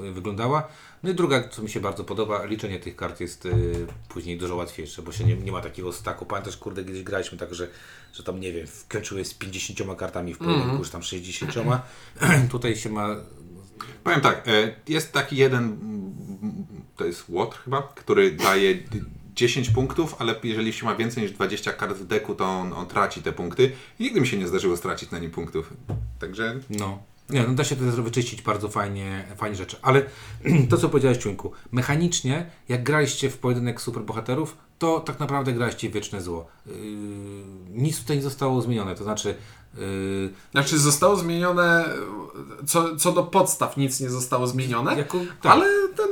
y, 0.00 0.12
wyglądała. 0.12 0.68
No 1.02 1.10
i 1.10 1.14
druga, 1.14 1.48
co 1.48 1.62
mi 1.62 1.70
się 1.70 1.80
bardzo 1.80 2.04
podoba, 2.04 2.44
liczenie 2.44 2.80
tych 2.80 2.96
kart 2.96 3.20
jest 3.20 3.46
y, 3.46 3.86
później 4.08 4.38
dużo 4.38 4.56
łatwiejsze, 4.56 5.02
bo 5.02 5.12
się 5.12 5.24
nie, 5.24 5.36
nie 5.36 5.52
ma 5.52 5.60
takiego 5.60 5.92
staku. 5.92 6.26
Pamiętasz, 6.26 6.56
kurde, 6.56 6.84
gdzieś 6.84 7.02
graliśmy 7.02 7.38
tak, 7.38 7.54
że, 7.54 7.68
że 8.14 8.22
tam, 8.22 8.40
nie 8.40 8.52
wiem, 8.52 8.66
skończyłeś 8.66 9.26
z 9.26 9.34
50 9.34 9.98
kartami 9.98 10.34
w 10.34 10.38
pojedynku, 10.38 10.76
już 10.76 10.90
tam 10.90 11.02
60. 11.02 11.54
Tutaj 12.50 12.76
się 12.76 12.90
ma 12.90 13.16
Powiem 14.04 14.20
tak, 14.20 14.48
e, 14.48 14.74
jest 14.88 15.12
taki 15.12 15.36
jeden, 15.36 15.64
mm, 15.64 16.66
to 16.96 17.04
jest 17.04 17.24
Łotr 17.28 17.58
chyba, 17.64 17.82
który 17.82 18.30
daje 18.30 18.74
10 19.42 19.70
punktów, 19.70 20.16
ale 20.18 20.34
jeżeli 20.42 20.72
się 20.72 20.86
ma 20.86 20.94
więcej 20.94 21.22
niż 21.22 21.32
20 21.32 21.72
kart 21.72 21.96
w 21.96 22.06
deku, 22.06 22.34
to 22.34 22.44
on, 22.44 22.72
on 22.72 22.86
traci 22.86 23.22
te 23.22 23.32
punkty. 23.32 23.72
I 23.98 24.04
nigdy 24.04 24.20
mi 24.20 24.26
się 24.26 24.36
nie 24.36 24.48
zdarzyło 24.48 24.76
stracić 24.76 25.10
na 25.10 25.18
nim 25.18 25.30
punktów. 25.30 25.72
Także 26.18 26.60
No. 26.70 26.98
Nie, 27.30 27.42
no 27.42 27.54
da 27.54 27.64
się 27.64 27.76
to 27.76 28.02
wyczyścić 28.02 28.42
bardzo 28.42 28.68
fajnie, 28.68 29.24
fajnie 29.36 29.56
rzeczy. 29.56 29.76
Ale 29.82 30.02
to, 30.70 30.76
co 30.76 30.88
powiedziałeś, 30.88 31.18
Ciuńku, 31.18 31.52
mechanicznie, 31.72 32.50
jak 32.68 32.82
graliście 32.82 33.30
w 33.30 33.38
pojedynek 33.38 33.80
superbohaterów, 33.80 34.56
to 34.78 35.00
tak 35.00 35.20
naprawdę 35.20 35.52
graliście 35.52 35.90
w 35.90 35.92
wieczne 35.92 36.22
zło. 36.22 36.46
Yy, 36.66 36.72
nic 37.70 38.00
tutaj 38.00 38.16
nie 38.16 38.22
zostało 38.22 38.62
zmienione. 38.62 38.94
To 38.94 39.04
znaczy, 39.04 39.34
yy, 39.78 40.30
Znaczy 40.52 40.78
zostało 40.78 41.16
zmienione, 41.16 41.84
co, 42.66 42.96
co 42.96 43.12
do 43.12 43.22
podstaw 43.22 43.76
nic 43.76 44.00
nie 44.00 44.10
zostało 44.10 44.46
zmienione, 44.46 44.96
jako, 44.96 45.18
tak, 45.42 45.52
ale 45.52 45.66
ten, 45.96 46.11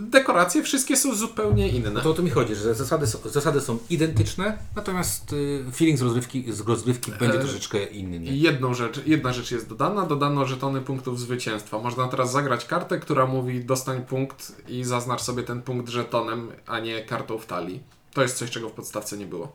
dekoracje 0.00 0.62
wszystkie 0.62 0.96
są 0.96 1.14
zupełnie 1.14 1.68
inne. 1.68 1.90
No 1.90 2.00
to 2.00 2.10
o 2.10 2.14
to 2.14 2.22
mi 2.22 2.30
chodzi, 2.30 2.54
że 2.54 2.74
zasady 2.74 3.06
są, 3.06 3.18
zasady 3.24 3.60
są 3.60 3.78
identyczne, 3.90 4.58
natomiast 4.76 5.32
yy, 5.32 5.64
feeling 5.72 5.98
z 5.98 6.02
rozgrywki, 6.02 6.52
z 6.52 6.60
rozgrywki 6.60 7.12
będzie 7.12 7.38
E, 7.38 7.40
troszeczkę 7.40 7.84
inny. 7.84 8.16
Jedną 8.36 8.74
rzecz, 8.74 9.00
jedna 9.06 9.32
rzecz 9.32 9.50
jest 9.50 9.68
dodana, 9.68 10.06
dodano 10.06 10.46
żetony 10.46 10.80
punktów 10.80 11.20
zwycięstwa. 11.20 11.78
Można 11.78 12.08
teraz 12.08 12.32
zagrać 12.32 12.64
kartę, 12.64 12.98
która 12.98 13.26
mówi 13.26 13.64
dostań 13.64 14.04
punkt 14.04 14.52
i 14.68 14.84
zaznacz 14.84 15.20
sobie 15.20 15.42
ten 15.42 15.62
punkt 15.62 15.88
żetonem, 15.88 16.52
a 16.66 16.80
nie 16.80 17.04
kartą 17.04 17.38
w 17.38 17.46
talii. 17.46 17.82
To 18.14 18.22
jest 18.22 18.36
coś, 18.36 18.50
czego 18.50 18.68
w 18.68 18.72
podstawce 18.72 19.16
nie 19.16 19.26
było. 19.26 19.52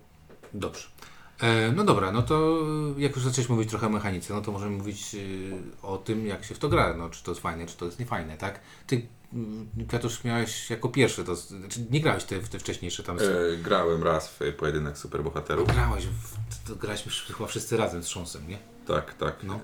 Dobrze. 0.53 0.87
E, 1.39 1.71
no 1.71 1.83
dobra, 1.83 2.11
no 2.11 2.21
to 2.21 2.61
e, 2.97 3.01
jak 3.01 3.15
już 3.15 3.25
zaczęliśmy 3.25 3.55
mówić 3.55 3.69
trochę 3.69 3.87
o 3.87 3.89
mechanice, 3.89 4.33
no 4.33 4.41
to 4.41 4.51
możemy 4.51 4.77
mówić 4.77 5.15
e, 5.15 5.17
o 5.81 5.97
tym, 5.97 6.27
jak 6.27 6.45
się 6.45 6.55
w 6.55 6.59
to 6.59 6.69
gra, 6.69 6.93
no 6.97 7.09
czy 7.09 7.23
to 7.23 7.31
jest 7.31 7.41
fajne, 7.41 7.65
czy 7.65 7.77
to 7.77 7.85
jest 7.85 7.99
niefajne, 7.99 8.37
tak? 8.37 8.59
Ty, 8.87 9.07
mm, 9.33 9.67
Kwiatusz, 9.87 10.23
miałeś 10.23 10.69
jako 10.69 10.89
pierwszy, 10.89 11.23
to, 11.23 11.35
znaczy 11.35 11.85
nie 11.91 12.01
grałeś 12.01 12.23
te, 12.23 12.39
w 12.39 12.49
te 12.49 12.59
wcześniejsze 12.59 13.03
tam... 13.03 13.17
E, 13.19 13.57
grałem 13.57 14.03
raz 14.03 14.29
w 14.29 14.39
pojedynek 14.57 14.97
superbohaterów. 14.97 15.73
Grałeś, 15.73 16.05
w, 16.05 16.67
to 16.67 16.75
graliśmy 16.75 17.11
chyba 17.11 17.47
wszyscy 17.47 17.77
razem 17.77 18.03
z 18.03 18.07
Szonsem, 18.07 18.47
nie? 18.47 18.57
Tak, 18.87 19.13
tak. 19.13 19.35
No. 19.43 19.59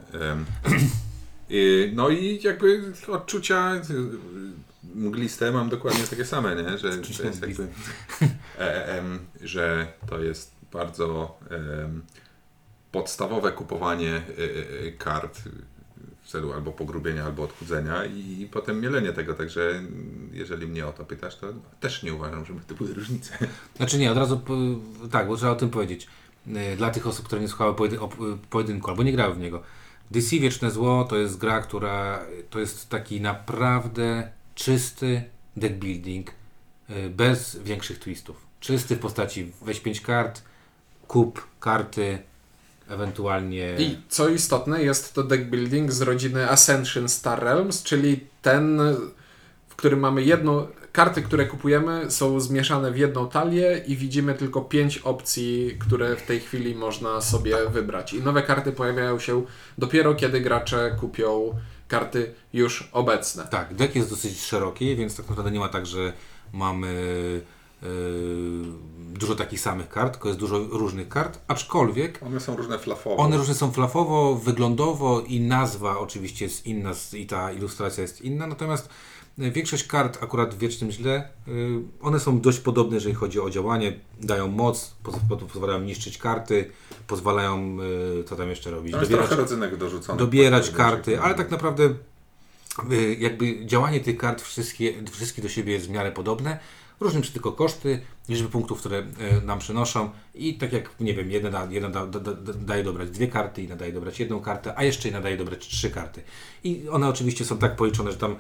I, 1.50 1.92
no 1.96 2.10
i 2.10 2.42
jakby 2.44 2.94
odczucia 3.08 3.82
mgliste 4.96 5.52
mam 5.52 5.70
dokładnie 5.70 6.04
takie 6.04 6.26
same, 6.26 6.56
nie? 6.56 6.78
Że 6.78 6.98
to 6.98 7.24
jest 7.24 7.42
jakby, 7.42 7.68
e, 8.60 8.86
em, 8.98 9.20
że 9.42 9.94
to 10.08 10.20
jest 10.20 10.61
bardzo 10.74 11.38
podstawowe 12.92 13.52
kupowanie 13.52 14.16
e, 14.16 14.22
e, 14.88 14.92
kart 14.92 15.42
w 16.22 16.28
celu 16.28 16.54
albo 16.54 16.72
pogrubienia, 16.72 17.26
albo 17.26 17.44
odchudzenia 17.44 18.06
i 18.06 18.50
potem 18.52 18.82
mielenie 18.82 19.14
tego, 19.14 19.34
także 19.34 19.82
jeżeli 20.34 20.68
mnie 20.68 20.88
o 20.88 20.94
to 20.94 21.06
pytasz, 21.06 21.36
to 21.36 21.48
też 21.80 22.04
nie 22.04 22.14
uważam, 22.14 22.46
żeby 22.46 22.60
to 22.68 22.76
były 22.76 22.94
różnice. 22.94 23.38
Znaczy 23.78 23.98
nie, 23.98 24.12
od 24.12 24.18
razu, 24.18 24.42
tak, 25.12 25.28
bo 25.28 25.38
trzeba 25.38 25.52
o 25.52 25.56
tym 25.56 25.70
powiedzieć. 25.70 26.08
E, 26.56 26.76
Dla 26.76 26.90
tych 26.90 27.08
osób, 27.08 27.26
które 27.26 27.42
nie 27.42 27.48
słuchały 27.48 27.76
pojedynku 28.50 28.90
albo 28.90 29.04
nie 29.04 29.12
grały 29.14 29.34
w 29.36 29.40
niego. 29.40 29.64
DC 30.12 30.40
Wieczne 30.40 30.72
Zło 30.72 31.04
to 31.10 31.18
jest 31.18 31.38
gra, 31.38 31.62
która 31.62 32.26
to 32.50 32.60
jest 32.60 32.90
taki 32.90 33.22
naprawdę 33.22 34.32
czysty 34.56 35.24
deck 35.58 35.76
building 35.76 36.32
e, 36.90 37.10
bez 37.10 37.60
większych 37.64 38.00
twistów. 38.00 38.46
Czysty 38.60 38.96
w 38.96 39.00
postaci 39.00 39.52
weź 39.62 39.80
5 39.80 40.02
kart, 40.02 40.42
kup 41.12 41.48
karty, 41.60 42.20
ewentualnie... 42.90 43.76
I 43.80 43.98
co 44.10 44.30
istotne, 44.30 44.84
jest 44.84 45.14
to 45.14 45.24
deck 45.24 45.44
building 45.44 45.92
z 45.92 46.02
rodziny 46.02 46.50
Ascension 46.50 47.10
Star 47.10 47.44
Realms, 47.44 47.84
czyli 47.84 48.20
ten, 48.42 48.80
w 49.70 49.76
którym 49.76 50.00
mamy 50.00 50.24
jedną. 50.24 50.68
Karty, 50.92 51.22
które 51.22 51.46
kupujemy, 51.46 52.12
są 52.12 52.40
zmieszane 52.40 52.92
w 52.92 52.98
jedną 52.98 53.30
talię 53.30 53.84
i 53.88 53.96
widzimy 53.96 54.34
tylko 54.34 54.62
pięć 54.62 54.98
opcji, 54.98 55.78
które 55.80 56.16
w 56.16 56.22
tej 56.22 56.40
chwili 56.40 56.76
można 56.76 57.22
sobie 57.22 57.58
wybrać. 57.70 58.14
I 58.14 58.22
nowe 58.22 58.44
karty 58.44 58.72
pojawiają 58.72 59.20
się 59.20 59.44
dopiero 59.78 60.16
kiedy 60.16 60.42
gracze 60.42 60.96
kupią 61.00 61.56
karty 61.88 62.34
już 62.54 62.90
obecne. 62.92 63.48
Tak, 63.50 63.74
deck 63.74 63.96
jest 63.96 64.10
dosyć 64.10 64.42
szeroki, 64.42 64.96
więc 64.96 65.16
tak 65.16 65.30
naprawdę 65.30 65.52
nie 65.52 65.60
ma 65.60 65.70
tak, 65.70 65.86
że 65.86 66.14
mamy 66.54 67.42
dużo 69.14 69.36
takich 69.36 69.60
samych 69.60 69.90
kart, 69.90 70.14
tylko 70.14 70.28
jest 70.28 70.40
dużo 70.40 70.60
różnych 70.60 71.10
kart, 71.10 71.40
aczkolwiek 71.48 72.20
One 72.28 72.40
są 72.40 72.56
różne 72.56 72.80
flafowe. 72.80 73.16
One 73.18 73.38
różne 73.38 73.54
są 73.54 73.72
flafowo, 73.72 74.36
wyglądowo 74.36 75.22
i 75.22 75.40
nazwa 75.40 76.00
oczywiście 76.00 76.46
jest 76.46 76.66
inna 76.66 76.92
i 77.14 77.26
ta 77.26 77.52
ilustracja 77.52 78.02
jest 78.02 78.22
inna, 78.22 78.48
natomiast 78.48 78.90
y, 79.40 79.52
większość 79.52 79.84
kart 79.88 80.24
akurat 80.24 80.56
w 80.56 80.58
Wiecznym 80.58 80.92
Źle, 80.92 81.28
y, 81.48 81.52
one 82.02 82.20
są 82.20 82.42
dość 82.42 82.60
podobne, 82.60 82.96
jeżeli 82.96 83.16
chodzi 83.16 83.40
o 83.40 83.50
działanie, 83.50 84.00
dają 84.22 84.48
moc, 84.48 84.96
poz, 85.04 85.16
po- 85.30 85.38
pozwalają 85.38 85.80
niszczyć 85.80 86.18
karty, 86.18 86.72
pozwalają, 87.08 87.78
y, 88.20 88.24
co 88.24 88.36
tam 88.36 88.50
jeszcze 88.50 88.72
robić, 88.72 88.92
dobierać, 88.92 89.32
rodzynek 89.32 89.78
dorzucony. 89.78 90.20
dobierać 90.20 90.70
karty, 90.70 91.22
ale 91.22 91.36
tak 91.36 91.52
naprawdę 91.52 91.90
jakby 93.20 93.66
działanie 93.66 94.00
tych 94.00 94.18
kart 94.18 94.42
wszystkie, 94.42 94.94
wszystkie 95.12 95.42
do 95.42 95.50
siebie 95.50 95.74
jest 95.74 95.88
w 95.88 95.90
miarę 95.90 96.12
podobne. 96.12 96.60
Różnią 97.02 97.24
się 97.24 97.32
tylko 97.32 97.52
koszty, 97.52 98.02
liczby 98.30 98.50
punktów, 98.50 98.80
które 98.80 98.98
e, 98.98 99.42
nam 99.42 99.60
przynoszą 99.60 100.10
i 100.36 100.58
tak 100.58 100.74
jak, 100.74 100.90
nie 101.00 101.14
wiem, 101.14 101.32
jedna, 101.32 101.50
da, 101.50 101.68
da, 101.68 102.06
da, 102.06 102.20
da, 102.20 102.54
daje 102.54 102.84
dobrać 102.84 103.10
dwie 103.10 103.28
karty, 103.28 103.64
inna 103.64 103.76
daje 103.76 103.94
dobrać 103.94 104.20
jedną 104.20 104.40
kartę, 104.40 104.74
a 104.78 104.84
jeszcze 104.84 105.10
inna 105.10 105.22
daje 105.22 105.38
dobrać 105.38 105.68
trzy 105.68 105.90
karty. 105.90 106.22
I 106.64 106.90
one 106.90 107.08
oczywiście 107.08 107.46
są 107.46 107.58
tak 107.58 107.76
policzone, 107.76 108.12
że 108.12 108.18
tam 108.18 108.36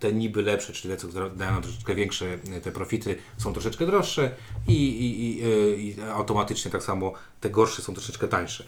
te 0.00 0.12
niby 0.12 0.42
lepsze, 0.42 0.72
czyli 0.72 0.96
te, 0.96 1.08
które 1.08 1.30
dają 1.30 1.52
nam 1.52 1.62
troszeczkę 1.62 1.94
większe 1.94 2.26
e, 2.52 2.60
te 2.60 2.72
profity, 2.72 3.16
są 3.36 3.52
troszeczkę 3.52 3.86
droższe 3.86 4.30
i, 4.68 4.72
i, 4.72 5.38
i, 5.38 5.42
e, 5.44 5.76
i 5.76 6.00
automatycznie 6.00 6.70
tak 6.70 6.82
samo 6.82 7.12
te 7.40 7.50
gorsze 7.50 7.82
są 7.82 7.94
troszeczkę 7.94 8.28
tańsze. 8.28 8.64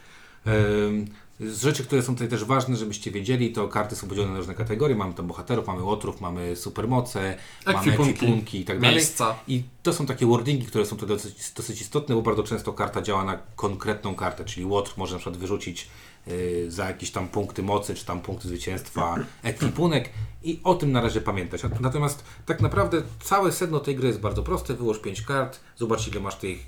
Z 1.40 1.62
rzeczy, 1.62 1.84
które 1.84 2.02
są 2.02 2.14
tutaj 2.14 2.28
też 2.28 2.44
ważne, 2.44 2.76
żebyście 2.76 3.10
wiedzieli, 3.10 3.52
to 3.52 3.68
karty 3.68 3.96
są 3.96 4.08
podzielone 4.08 4.32
na 4.32 4.38
różne 4.38 4.54
kategorie. 4.54 4.96
Mamy 4.96 5.14
tam 5.14 5.26
bohaterów, 5.26 5.66
mamy 5.66 5.82
łotrów, 5.82 6.20
mamy 6.20 6.56
supermoce, 6.56 7.36
mamy 7.66 7.78
Ekwipunki, 7.78 8.10
ekwipunki 8.10 8.60
i 8.60 8.64
tak 8.64 8.80
dalej. 8.80 8.96
miejsca. 8.96 9.34
I 9.48 9.62
to 9.82 9.92
są 9.92 10.06
takie 10.06 10.26
wordingi, 10.26 10.66
które 10.66 10.86
są 10.86 10.96
tutaj 10.96 11.16
dosyć, 11.16 11.52
dosyć 11.56 11.80
istotne, 11.80 12.14
bo 12.14 12.22
bardzo 12.22 12.42
często 12.42 12.72
karta 12.72 13.02
działa 13.02 13.24
na 13.24 13.38
konkretną 13.56 14.14
kartę, 14.14 14.44
czyli 14.44 14.66
łotr 14.66 14.92
może 14.96 15.14
na 15.14 15.18
przykład 15.18 15.36
wyrzucić 15.40 15.88
y, 16.28 16.66
za 16.70 16.84
jakieś 16.88 17.10
tam 17.10 17.28
punkty 17.28 17.62
mocy, 17.62 17.94
czy 17.94 18.04
tam 18.04 18.20
punkty 18.20 18.48
zwycięstwa 18.48 19.16
ekwipunek 19.42 20.10
i 20.42 20.60
o 20.64 20.74
tym 20.74 20.92
należy 20.92 21.20
pamiętać. 21.20 21.62
Natomiast 21.80 22.24
tak 22.46 22.60
naprawdę 22.60 23.02
całe 23.22 23.52
sedno 23.52 23.80
tej 23.80 23.96
gry 23.96 24.08
jest 24.08 24.20
bardzo 24.20 24.42
proste. 24.42 24.74
Wyłóż 24.74 24.98
5 24.98 25.22
kart, 25.22 25.60
zobacz 25.76 26.08
ile 26.08 26.20
masz 26.20 26.36
tej, 26.36 26.60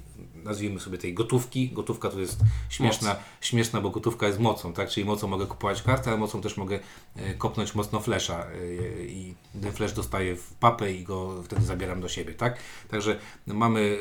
nazwijmy 0.45 0.81
sobie 0.81 0.99
tej 0.99 1.15
gotówki. 1.15 1.69
Gotówka 1.69 2.11
to 2.11 2.21
jest 2.21 2.41
śmieszna, 2.69 3.17
śmieszna 3.41 3.81
bo 3.81 3.91
gotówka 3.91 4.27
jest 4.27 4.39
mocą, 4.39 4.73
tak? 4.73 4.89
Czyli 4.89 5.07
mocą 5.07 5.29
mogę 5.29 5.47
kupować 5.47 5.83
kartę, 5.83 6.11
ale 6.11 6.19
mocą 6.19 6.41
też 6.41 6.57
mogę 6.57 6.79
e, 7.17 7.35
kopnąć 7.35 7.75
mocno 7.75 8.01
flesza 8.01 8.47
e, 8.47 9.05
i 9.05 9.35
ten 9.63 9.73
flash 9.73 9.93
dostaję 9.93 10.37
w 10.37 10.55
papę 10.55 10.93
i 10.93 11.05
go 11.05 11.43
wtedy 11.43 11.63
zabieram 11.63 12.01
do 12.01 12.09
siebie, 12.09 12.35
tak? 12.35 12.59
Także 12.89 13.19
mamy, 13.47 13.99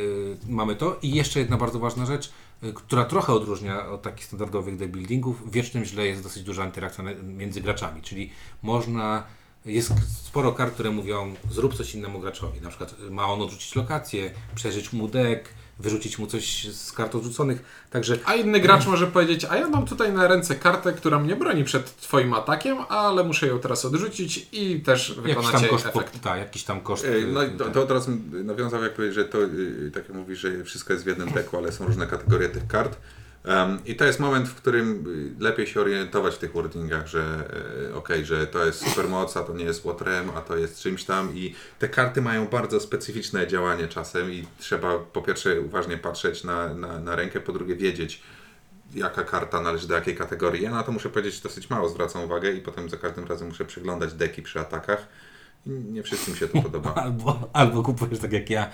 e, 0.47 0.51
mamy 0.51 0.75
to 0.75 0.99
i 1.01 1.11
jeszcze 1.11 1.39
jedna 1.39 1.57
bardzo 1.57 1.79
ważna 1.79 2.05
rzecz, 2.05 2.31
która 2.75 3.05
trochę 3.05 3.33
odróżnia 3.33 3.85
od 3.89 4.01
takich 4.01 4.25
standardowych 4.25 4.77
deck 4.77 4.91
buildingów. 4.91 5.49
W 5.49 5.51
Wiecznym 5.51 5.85
Źle 5.85 6.07
jest 6.07 6.23
dosyć 6.23 6.43
duża 6.43 6.65
interakcja 6.65 7.03
między 7.23 7.61
graczami, 7.61 8.01
czyli 8.01 8.29
można 8.63 9.23
jest 9.65 9.93
sporo 10.25 10.51
kart, 10.51 10.73
które 10.73 10.91
mówią 10.91 11.33
zrób 11.51 11.73
coś 11.73 11.95
innemu 11.95 12.19
graczowi. 12.19 12.61
Na 12.61 12.69
przykład 12.69 12.95
ma 13.11 13.27
on 13.27 13.41
odrzucić 13.41 13.75
lokację, 13.75 14.31
przeżyć 14.55 14.93
mu 14.93 15.07
deck, 15.07 15.49
wyrzucić 15.79 16.19
mu 16.19 16.27
coś 16.27 16.67
z 16.73 16.91
kart 16.91 17.15
odrzuconych. 17.15 17.63
Także 17.89 18.17
A 18.25 18.35
inny 18.35 18.59
gracz 18.59 18.87
może 18.87 19.07
powiedzieć, 19.07 19.45
a 19.49 19.57
ja 19.57 19.69
mam 19.69 19.85
tutaj 19.85 20.13
na 20.13 20.27
ręce 20.27 20.55
kartę, 20.55 20.93
która 20.93 21.19
mnie 21.19 21.35
broni 21.35 21.63
przed 21.63 21.95
twoim 21.97 22.33
atakiem, 22.33 22.77
ale 22.89 23.23
muszę 23.23 23.47
ją 23.47 23.59
teraz 23.59 23.85
odrzucić 23.85 24.47
i 24.51 24.79
też 24.79 25.09
jakiś 25.09 25.23
wykonać 25.23 25.51
tam 25.51 25.61
jej 25.61 25.69
koszt, 25.69 25.87
po, 25.87 25.99
efekt. 25.99 26.21
tak, 26.21 26.39
jakiś 26.39 26.63
tam 26.63 26.81
koszt. 26.81 27.05
E, 27.05 27.27
No 27.27 27.43
i 27.43 27.49
to, 27.51 27.65
to 27.69 27.85
teraz 27.85 28.07
nawiązał 28.31 28.83
jakby, 28.83 29.13
że 29.13 29.25
to, 29.25 29.43
y, 29.43 29.91
tak 29.93 30.03
jak 30.07 30.17
mówisz, 30.17 30.39
że 30.39 30.63
wszystko 30.63 30.93
jest 30.93 31.05
w 31.05 31.07
jednym 31.07 31.31
deku, 31.31 31.57
ale 31.57 31.71
są 31.71 31.85
różne 31.85 32.07
kategorie 32.07 32.49
tych 32.49 32.67
kart. 32.67 32.97
Em, 33.49 33.79
I 33.85 33.95
to 33.95 34.05
jest 34.05 34.19
moment, 34.19 34.49
w 34.49 34.55
którym 34.55 35.03
y, 35.39 35.43
lepiej 35.43 35.67
się 35.67 35.81
orientować 35.81 36.35
w 36.35 36.37
tych 36.37 36.51
wordingach, 36.51 37.07
że 37.07 37.49
e, 37.91 37.95
okej, 37.95 38.25
że 38.25 38.47
to 38.47 38.65
jest 38.65 38.87
supermoc, 38.89 39.37
a 39.37 39.43
to 39.43 39.53
nie 39.53 39.65
jest 39.65 39.85
łotrem, 39.85 40.29
a 40.35 40.41
to 40.41 40.57
jest 40.57 40.79
czymś 40.79 41.03
tam 41.03 41.35
i 41.35 41.55
te 41.79 41.89
karty 41.89 42.21
mają 42.21 42.47
bardzo 42.47 42.79
specyficzne 42.79 43.47
działanie 43.47 43.87
czasem 43.87 44.31
i 44.31 44.47
trzeba 44.59 44.99
po 44.99 45.21
pierwsze 45.21 45.61
uważnie 45.61 45.97
patrzeć 45.97 46.43
na, 46.43 46.73
na, 46.73 46.99
na 46.99 47.15
rękę, 47.15 47.39
po 47.39 47.51
drugie 47.51 47.75
wiedzieć, 47.75 48.23
jaka 48.95 49.23
karta 49.23 49.61
należy 49.61 49.87
do 49.87 49.95
jakiej 49.95 50.15
kategorii. 50.15 50.63
Ja 50.63 50.71
na 50.71 50.83
to 50.83 50.91
muszę 50.91 51.09
powiedzieć 51.09 51.41
dosyć 51.41 51.69
mało 51.69 51.89
zwracam 51.89 52.23
uwagę 52.23 52.51
i 52.51 52.61
potem 52.61 52.89
za 52.89 52.97
każdym 52.97 53.27
razem 53.27 53.47
muszę 53.47 53.65
przeglądać 53.65 54.13
deki 54.13 54.41
przy 54.41 54.59
atakach. 54.59 55.07
Nie 55.65 56.03
wszystkim 56.03 56.35
się 56.35 56.47
to 56.47 56.61
podoba. 56.61 56.93
Albo, 57.03 57.49
albo 57.53 57.83
kupujesz 57.83 58.19
tak 58.19 58.31
jak 58.33 58.49
ja 58.49 58.69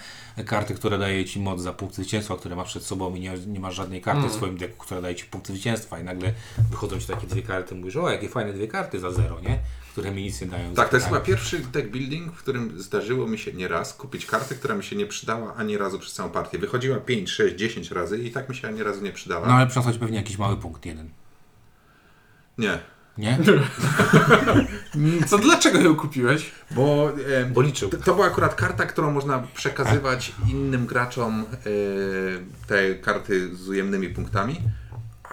karty, 0.45 0.75
które 0.75 0.97
daje 0.97 1.25
ci 1.25 1.39
moc 1.39 1.61
za 1.61 1.73
punkt 1.73 1.95
zwycięstwa, 1.95 2.37
które 2.37 2.55
masz 2.55 2.67
przed 2.67 2.83
sobą 2.83 3.15
i 3.15 3.19
nie, 3.19 3.33
nie 3.47 3.59
masz 3.59 3.75
żadnej 3.75 4.01
karty 4.01 4.19
Mm. 4.19 4.31
w 4.31 4.33
swoim 4.33 4.57
deku, 4.57 4.77
która 4.77 5.01
daje 5.01 5.15
ci 5.15 5.25
punkt 5.25 5.47
zwycięstwa 5.47 5.99
i 5.99 6.03
nagle 6.03 6.33
wychodzą 6.71 6.99
ci 6.99 7.07
takie 7.07 7.27
dwie 7.27 7.41
karty, 7.41 7.75
mówisz, 7.75 7.95
o 7.95 8.09
jakie 8.09 8.29
fajne 8.29 8.53
dwie 8.53 8.67
karty 8.67 8.99
za 8.99 9.11
zero, 9.11 9.39
nie? 9.41 9.59
Które 9.91 10.11
mi 10.11 10.23
nic 10.23 10.41
nie 10.41 10.47
dają. 10.47 10.73
Tak, 10.73 10.89
to 10.89 10.95
jest 10.95 11.07
chyba 11.07 11.19
pierwszy 11.21 11.59
deck 11.59 11.87
building, 11.89 12.33
w 12.33 12.37
którym 12.39 12.81
zdarzyło 12.81 13.27
mi 13.27 13.37
się 13.37 13.53
nieraz 13.53 13.93
kupić 13.93 14.25
kartę, 14.25 14.55
która 14.55 14.75
mi 14.75 14.83
się 14.83 14.95
nie 14.95 15.05
przydała 15.05 15.55
ani 15.55 15.77
razu 15.77 15.99
przez 15.99 16.13
całą 16.13 16.29
partię. 16.29 16.57
Wychodziła 16.59 16.97
5, 16.97 17.29
6, 17.29 17.55
10 17.55 17.91
razy 17.91 18.17
i 18.17 18.31
tak 18.31 18.49
mi 18.49 18.55
się 18.55 18.67
ani 18.67 18.83
razu 18.83 19.01
nie 19.03 19.11
przydała. 19.11 19.47
No 19.47 19.53
ale 19.53 19.67
przyniosła 19.67 19.93
ci 19.93 19.99
pewnie 19.99 20.17
jakiś 20.17 20.37
mały 20.37 20.57
punkt 20.57 20.85
jeden. 20.85 21.09
Nie. 22.57 22.79
Nie? 23.17 23.39
Co, 25.27 25.37
dlaczego 25.37 25.79
ją 25.79 25.95
kupiłeś? 25.95 26.51
Bo, 26.71 27.11
e, 27.27 27.45
Bo 27.45 27.61
liczył. 27.61 27.89
To, 27.89 27.97
to 27.97 28.15
była 28.15 28.27
akurat 28.27 28.55
karta, 28.55 28.85
którą 28.85 29.11
można 29.11 29.43
przekazywać 29.55 30.33
innym 30.51 30.85
graczom 30.85 31.45
e, 31.51 31.55
te 32.67 32.95
karty 32.95 33.55
z 33.55 33.69
ujemnymi 33.69 34.09
punktami, 34.09 34.61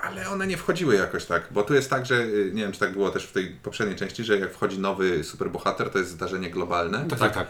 ale 0.02 0.28
one 0.28 0.46
nie 0.46 0.56
wchodziły 0.56 0.94
jakoś 0.94 1.24
tak, 1.24 1.48
bo 1.50 1.62
tu 1.62 1.74
jest 1.74 1.90
tak, 1.90 2.06
że 2.06 2.14
e, 2.14 2.26
nie 2.52 2.62
wiem, 2.62 2.72
czy 2.72 2.80
tak 2.80 2.92
było 2.92 3.10
też 3.10 3.26
w 3.26 3.32
tej 3.32 3.46
poprzedniej 3.46 3.98
części, 3.98 4.24
że 4.24 4.38
jak 4.38 4.52
wchodzi 4.52 4.78
nowy 4.78 5.24
superbohater, 5.24 5.90
to 5.90 5.98
jest 5.98 6.10
zdarzenie 6.10 6.50
globalne. 6.50 7.04
Tak, 7.08 7.18
tak, 7.18 7.34
tak. 7.34 7.46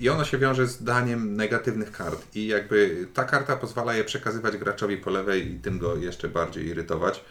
I 0.00 0.08
ono 0.08 0.24
się 0.24 0.38
wiąże 0.38 0.66
z 0.66 0.84
daniem 0.84 1.36
negatywnych 1.36 1.92
kart. 1.92 2.26
I 2.34 2.46
jakby 2.46 3.06
ta 3.14 3.24
karta 3.24 3.56
pozwala 3.56 3.94
je 3.94 4.04
przekazywać 4.04 4.56
graczowi 4.56 4.96
po 4.96 5.10
lewej 5.10 5.52
i 5.52 5.58
tym 5.58 5.78
go 5.78 5.96
jeszcze 5.96 6.28
bardziej 6.28 6.66
irytować. 6.66 7.24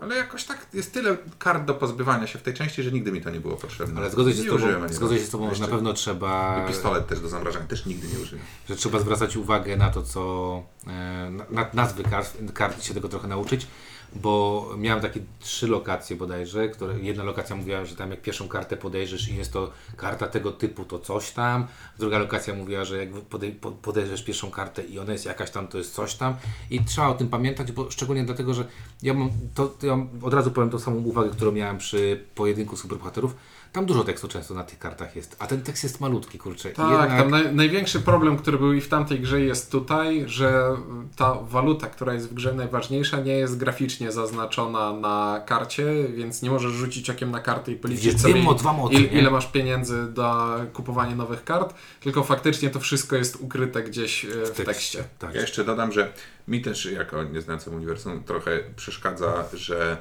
Ale 0.00 0.16
jakoś 0.16 0.44
tak 0.44 0.66
jest 0.74 0.92
tyle 0.94 1.16
kart 1.38 1.64
do 1.64 1.74
pozbywania 1.74 2.26
się 2.26 2.38
w 2.38 2.42
tej 2.42 2.54
części, 2.54 2.82
że 2.82 2.92
nigdy 2.92 3.12
mi 3.12 3.20
to 3.20 3.30
nie 3.30 3.40
było 3.40 3.56
potrzebne. 3.56 4.00
Ale 4.00 4.10
zgodzę 4.10 4.32
się 4.32 4.42
z 4.42 4.46
tobą, 4.46 4.88
zgodzę 4.88 5.18
się 5.18 5.24
z 5.24 5.30
tobą 5.30 5.54
że 5.54 5.60
na 5.60 5.68
pewno 5.68 5.92
trzeba, 5.92 6.64
Pistolet 6.68 7.06
też 7.06 7.20
do 7.20 7.28
zamrażania, 7.28 7.66
też 7.66 7.86
nigdy 7.86 8.08
nie 8.08 8.18
użyłem. 8.18 8.44
że 8.68 8.76
trzeba 8.76 8.98
zwracać 8.98 9.36
uwagę 9.36 9.76
na 9.76 9.90
to, 9.90 10.02
co 10.02 10.62
e, 10.86 11.30
na, 11.30 11.44
na 11.50 11.70
nazwy 11.74 12.02
kart, 12.02 12.36
kart 12.54 12.82
się 12.84 12.94
tego 12.94 13.08
trochę 13.08 13.28
nauczyć, 13.28 13.66
bo 14.14 14.66
miałem 14.78 15.02
takie 15.02 15.20
trzy 15.40 15.66
lokacje 15.68 16.16
bodajże, 16.16 16.68
które 16.68 17.00
jedna 17.00 17.24
lokacja 17.24 17.56
mówiła, 17.56 17.84
że 17.84 17.96
tam 17.96 18.10
jak 18.10 18.22
pierwszą 18.22 18.48
kartę 18.48 18.76
podejrzysz 18.76 19.28
i 19.28 19.36
jest 19.36 19.52
to 19.52 19.70
karta 19.96 20.26
tego 20.26 20.52
typu, 20.52 20.84
to 20.84 20.98
coś 20.98 21.30
tam, 21.30 21.66
druga 21.98 22.18
lokacja 22.18 22.54
mówiła, 22.54 22.84
że 22.84 22.98
jak 22.98 23.12
podej, 23.12 23.52
po- 23.52 23.72
podejrzysz 23.72 24.22
pierwszą 24.22 24.50
kartę 24.50 24.82
i 24.82 24.98
ona 24.98 25.12
jest 25.12 25.24
jakaś 25.24 25.50
tam, 25.50 25.68
to 25.68 25.78
jest 25.78 25.94
coś 25.94 26.14
tam 26.14 26.34
i 26.70 26.84
trzeba 26.84 27.08
o 27.08 27.14
tym 27.14 27.28
pamiętać, 27.28 27.72
bo 27.72 27.90
szczególnie 27.90 28.24
dlatego, 28.24 28.54
że 28.54 28.64
ja 29.02 29.14
mam, 29.14 29.30
to, 29.54 29.66
to 29.66 29.86
ja 29.90 30.06
od 30.22 30.34
razu 30.34 30.50
powiem 30.50 30.70
tą 30.70 30.78
samą 30.78 30.96
uwagę, 30.96 31.30
którą 31.30 31.52
miałem 31.52 31.78
przy 31.78 32.24
pojedynku 32.34 32.76
superbohaterów, 32.76 33.36
tam 33.72 33.86
dużo 33.86 34.04
tekstu 34.04 34.28
często 34.28 34.54
na 34.54 34.64
tych 34.64 34.78
kartach 34.78 35.16
jest, 35.16 35.36
a 35.38 35.46
ten 35.46 35.62
tekst 35.62 35.82
jest 35.82 36.00
malutki, 36.00 36.38
kurczę. 36.38 36.70
Tak, 36.70 36.90
jednak- 36.90 37.10
tam 37.18 37.30
naj, 37.30 37.54
największy 37.54 38.00
problem, 38.00 38.36
który 38.38 38.58
był 38.58 38.72
i 38.72 38.80
w 38.80 38.88
tamtej 38.88 39.20
grze 39.20 39.40
jest 39.40 39.70
tutaj, 39.72 40.22
że 40.26 40.76
ta 41.16 41.34
waluta, 41.34 41.86
która 41.86 42.14
jest 42.14 42.28
w 42.30 42.34
grze 42.34 42.52
najważniejsza, 42.54 43.20
nie 43.20 43.32
jest 43.32 43.56
graficznie 43.58 44.12
zaznaczona 44.12 44.92
na 44.92 45.42
karcie, 45.46 45.84
więc 46.14 46.42
nie 46.42 46.50
możesz 46.50 46.72
rzucić 46.72 47.10
okiem 47.10 47.30
na 47.30 47.40
kartę 47.40 47.72
i 47.72 47.76
policzyć 47.76 48.20
sobie, 48.20 48.34
dwie 48.34 48.42
mo- 48.42 48.54
dwa 48.54 48.72
mocy, 48.72 48.94
il, 48.94 49.18
ile 49.18 49.30
masz 49.30 49.46
pieniędzy 49.46 50.06
do 50.12 50.46
kupowania 50.72 51.16
nowych 51.16 51.44
kart, 51.44 51.74
tylko 52.00 52.24
faktycznie 52.24 52.70
to 52.70 52.80
wszystko 52.80 53.16
jest 53.16 53.36
ukryte 53.40 53.82
gdzieś 53.82 54.24
e, 54.24 54.28
w 54.46 54.50
tekście. 54.64 55.04
Tak. 55.18 55.34
Ja 55.34 55.40
jeszcze 55.40 55.64
dodam, 55.64 55.92
że 55.92 56.12
mi 56.48 56.60
też 56.62 56.84
jako 56.84 57.24
nieznającym 57.24 57.74
uniwersum 57.74 58.24
trochę 58.24 58.58
przeszkadza, 58.76 59.44
że 59.52 59.96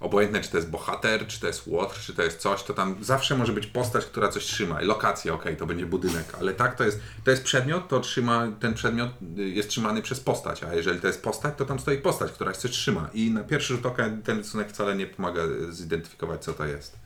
obojętne 0.00 0.40
czy 0.40 0.50
to 0.50 0.56
jest 0.56 0.70
bohater, 0.70 1.26
czy 1.26 1.40
to 1.40 1.46
jest 1.46 1.66
łotr, 1.66 2.00
czy 2.00 2.14
to 2.14 2.22
jest 2.22 2.38
coś, 2.38 2.62
to 2.62 2.74
tam 2.74 3.04
zawsze 3.04 3.36
może 3.36 3.52
być 3.52 3.66
postać, 3.66 4.04
która 4.04 4.28
coś 4.28 4.44
trzyma. 4.44 4.80
Lokacja, 4.80 5.34
okej, 5.34 5.56
to 5.56 5.66
będzie 5.66 5.86
budynek, 5.86 6.24
ale 6.40 6.54
tak 6.54 6.76
to 6.76 6.84
jest, 6.84 7.00
to 7.24 7.30
jest 7.30 7.44
przedmiot, 7.44 7.88
to 7.88 8.00
trzyma, 8.00 8.48
ten 8.60 8.74
przedmiot 8.74 9.10
y, 9.38 9.48
jest 9.48 9.68
trzymany 9.68 10.02
przez 10.02 10.20
postać, 10.20 10.64
a 10.64 10.74
jeżeli 10.74 11.00
to 11.00 11.06
jest 11.06 11.22
postać, 11.22 11.54
to 11.56 11.64
tam 11.64 11.78
stoi 11.78 11.98
postać, 11.98 12.32
która 12.32 12.52
coś 12.52 12.70
trzyma 12.70 13.10
i 13.14 13.30
na 13.30 13.44
pierwszy 13.44 13.74
rzut 13.74 13.86
oka 13.86 14.10
ten 14.24 14.38
rysunek 14.38 14.68
wcale 14.68 14.96
nie 14.96 15.06
pomaga 15.06 15.42
y, 15.44 15.72
zidentyfikować, 15.72 16.44
co 16.44 16.52
to 16.52 16.66
jest. 16.66 16.96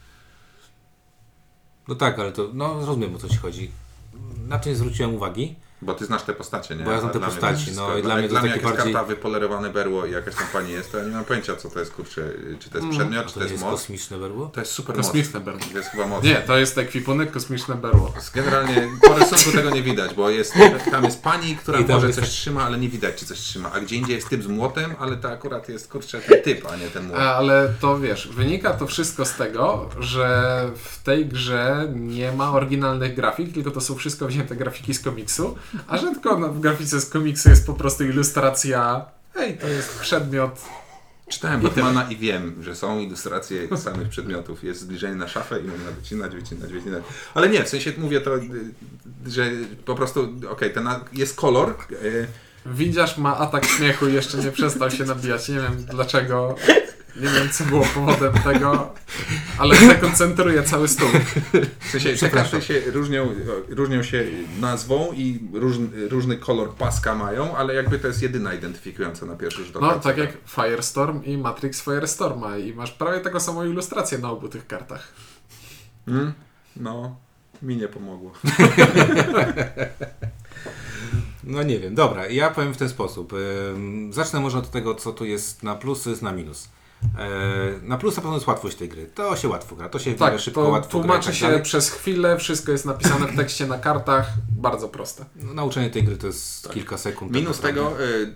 No 1.89 1.95
tak, 1.95 2.19
ale 2.19 2.33
to, 2.33 2.51
no 2.55 2.87
rozumiem 2.87 3.15
o 3.15 3.19
co 3.19 3.29
ci 3.29 3.37
chodzi. 3.37 3.71
Na 4.49 4.59
to 4.59 4.75
zwróciłem 4.75 5.15
uwagi. 5.15 5.55
Bo 5.85 5.95
ty 5.95 6.05
znasz 6.07 6.23
te 6.23 6.33
postacie, 6.33 6.77
nie? 6.77 6.85
Bo 6.85 6.91
ja 6.91 7.01
znam 7.01 7.13
te 7.13 7.19
dla 7.19 7.29
mnie 7.29 7.37
postaci, 7.37 7.73
no 7.77 7.97
i 7.99 8.03
dla 8.03 8.15
mnie 8.17 8.23
to 8.25 8.29
dla 8.31 8.43
mnie 8.43 8.51
takie 8.53 8.65
bardziej- 8.65 8.93
karta 8.93 9.05
wypolerowane 9.09 9.71
berło 9.71 10.07
i 10.07 10.11
jakaś 10.13 10.35
tam 10.35 10.47
pani 10.53 10.73
jest, 10.73 10.93
to 10.93 10.99
ja 10.99 11.05
nie 11.05 11.11
mam 11.11 11.25
pojęcia, 11.25 11.57
co 11.57 11.71
to 11.71 11.81
jest, 11.81 11.93
kurczę, 11.93 12.23
czy 12.61 12.71
to 12.71 12.79
jest 12.79 12.91
przedmiot, 12.91 13.25
A 13.25 13.29
czy 13.29 13.35
to 13.35 13.41
to 13.41 13.41
jest 13.41 13.53
jest 13.53 13.65
moc. 13.65 13.81
kosmiczne 13.81 14.19
berło? 14.19 14.47
To 14.47 14.61
jest 14.61 14.73
super 14.73 14.97
Kosmiczne 14.97 15.41
moc. 15.41 15.45
berło. 15.45 15.61
To 15.73 15.79
jest 15.79 15.91
chyba 15.91 16.07
moc. 16.07 16.25
Nie, 16.25 16.35
to 16.37 16.57
jest 16.59 16.79
ekwipunek 16.79 17.31
kosmiczne 17.31 17.75
berło. 17.75 18.13
Generalnie 18.35 18.89
po 19.03 19.15
rysunku 19.19 19.53
tego 19.57 19.71
nie 19.71 19.83
widać, 19.83 20.15
bo 20.15 20.31
jest, 20.31 20.55
tam 20.91 21.05
jest 21.05 21.23
pani, 21.23 21.57
która 21.57 21.81
może 21.81 22.07
coś 22.07 22.17
tak- 22.17 22.25
trzyma, 22.25 22.63
ale 22.65 22.79
nie 22.79 22.89
widać, 22.89 23.15
czy 23.15 23.27
coś 23.27 23.39
trzyma. 23.39 23.73
A 23.73 23.81
gdzie 23.81 23.97
indziej 23.97 24.17
jest 24.17 24.29
typ 24.29 24.43
z 24.43 24.47
młotem, 24.47 24.95
ale 24.99 25.17
to 25.17 25.29
akurat 25.31 25.69
jest, 25.69 25.89
kurczę, 25.89 26.21
ten 26.21 26.43
typ, 26.43 26.67
a 26.73 26.77
nie 26.77 26.89
ten 26.89 27.07
młot. 27.07 27.19
Ale 27.19 27.75
to 27.81 27.99
wiesz, 27.99 28.29
wynika 28.29 28.71
to 28.75 28.87
wszystko 28.87 29.25
z 29.25 29.35
tego, 29.37 29.89
że 30.01 30.25
w 30.85 31.03
tej 31.03 31.27
grze 31.27 31.89
nie 31.95 32.33
ma 32.33 32.53
oryginalnych 32.53 33.15
grafik, 33.15 33.55
tylko 33.55 33.71
to 33.71 33.81
są 33.81 33.95
wszystko 33.95 34.27
wzięte 34.27 34.57
grafiki 34.57 34.95
z 34.95 35.01
komiksu, 35.01 35.57
a 35.89 35.99
rzadko 35.99 36.37
w 36.53 36.61
grafice 36.61 37.01
z 37.01 37.11
komiksu 37.11 37.49
jest 37.51 37.67
po 37.67 37.75
prostu 37.75 38.05
ilustracja. 38.05 39.05
Hej, 39.35 39.59
to 39.59 39.69
jest 39.69 39.99
przedmiot. 40.01 40.61
Czytałem 41.29 41.61
Batmana 41.61 42.11
i 42.11 42.17
wiem, 42.17 42.63
że 42.63 42.77
są 42.77 42.99
ilustracje 42.99 43.77
samych 43.77 44.09
przedmiotów. 44.09 44.65
Jest 44.65 44.81
zbliżenie 44.81 45.15
na 45.15 45.29
szafę 45.29 45.61
i 45.61 45.65
można 45.65 45.91
wycinać, 45.91 46.35
wycinać, 46.35 46.73
wycinać. 46.73 47.03
Ale 47.35 47.49
nie, 47.49 47.65
w 47.65 47.69
sensie 47.69 47.93
mówię 47.99 48.21
to, 48.21 48.31
że 49.27 49.51
po 49.85 49.95
prostu, 49.95 50.29
okej, 50.51 50.73
ten 50.73 50.85
na- 50.85 51.05
jest 51.13 51.37
kolor, 51.37 51.75
y, 51.93 52.27
Widzisz, 52.67 53.17
ma 53.19 53.39
atak 53.39 53.65
śmiechu 53.65 54.09
i 54.09 54.13
jeszcze 54.13 54.39
nie 54.39 54.53
przestał 54.53 54.91
się 54.91 55.05
nabijać. 55.05 55.49
Nie 55.49 55.55
wiem 55.61 55.85
dlaczego. 55.91 56.57
Nie 57.17 57.29
wiem, 57.29 57.51
co 57.53 57.65
było 57.65 57.85
powodem 57.95 58.33
tego, 58.33 58.93
ale 59.59 59.77
dekoncentruje 59.89 60.63
cały 60.63 60.89
stół. 60.89 61.09
W 61.81 61.91
sensie 61.91 62.09
te 62.11 62.15
Przepraszam. 62.17 62.51
karty 62.61 62.67
się 62.67 62.91
różnią, 62.91 63.35
różnią 63.69 64.03
się 64.03 64.25
nazwą 64.61 65.13
i 65.13 65.41
różny, 65.53 66.09
różny 66.09 66.37
kolor 66.37 66.75
paska 66.75 67.15
mają, 67.15 67.57
ale 67.57 67.75
jakby 67.75 67.99
to 67.99 68.07
jest 68.07 68.23
jedyna 68.23 68.55
identyfikująca 68.55 69.27
na 69.27 69.37
pierwszy 69.37 69.65
rzut 69.65 69.77
oka. 69.77 69.87
No, 69.87 69.99
tak 70.01 70.17
jak 70.19 70.31
Firestorm 70.47 71.25
i 71.25 71.39
Matrix 71.39 71.83
Firestorma 71.83 72.57
i 72.57 72.73
masz 72.75 72.91
prawie 72.93 73.21
taką 73.21 73.41
samą 73.41 73.65
ilustrację 73.65 74.19
na 74.19 74.31
obu 74.31 74.49
tych 74.49 74.67
kartach. 74.67 75.09
Hmm? 76.07 76.33
No, 76.77 77.17
mi 77.63 77.77
nie 77.77 77.89
pomogło. 77.89 78.33
No 81.47 81.63
nie 81.63 81.81
wiem, 81.81 81.95
dobra, 81.95 82.27
ja 82.27 82.51
powiem 82.51 82.75
w 82.75 82.77
ten 82.77 82.89
sposób. 82.89 83.33
Zacznę 84.11 84.41
może 84.41 84.59
od 84.59 84.71
tego, 84.71 84.95
co 84.95 85.13
tu 85.13 85.25
jest 85.25 85.63
na 85.63 85.75
plus, 85.75 86.03
co 86.03 86.11
jest 86.11 86.23
na 86.23 86.33
minus. 86.33 86.69
E, 87.19 87.81
Na 87.83 87.99
plus 87.99 88.17
na 88.17 88.23
pewno 88.23 88.37
jest 88.37 88.47
łatwość 88.47 88.77
tej 88.77 88.89
gry. 88.89 89.07
To 89.15 89.37
się 89.37 89.49
łatwo 89.49 89.77
gra, 89.77 89.89
to 89.89 89.99
się 89.99 90.15
Tak, 90.15 90.41
szybko, 90.41 90.63
to 90.63 90.69
łatwo 90.69 90.99
gra 90.99 91.03
tłumaczy 91.09 91.27
tak 91.27 91.35
się 91.35 91.47
dalej. 91.47 91.63
przez 91.63 91.91
chwilę, 91.91 92.37
wszystko 92.39 92.73
jest 92.73 92.85
napisane 92.87 93.27
w 93.27 93.37
tekście 93.37 93.67
na 93.67 93.79
kartach, 93.79 94.27
bardzo 94.57 94.89
proste. 94.89 95.25
No, 95.37 95.55
Nauczenie 95.55 95.91
tej 95.91 96.03
gry 96.03 96.17
to 96.17 96.27
jest 96.27 96.71
kilka 96.73 96.99
sekund. 96.99 97.33
tak 97.33 97.41
Minus 97.41 97.61
tego, 97.61 97.93
y, 98.05 98.35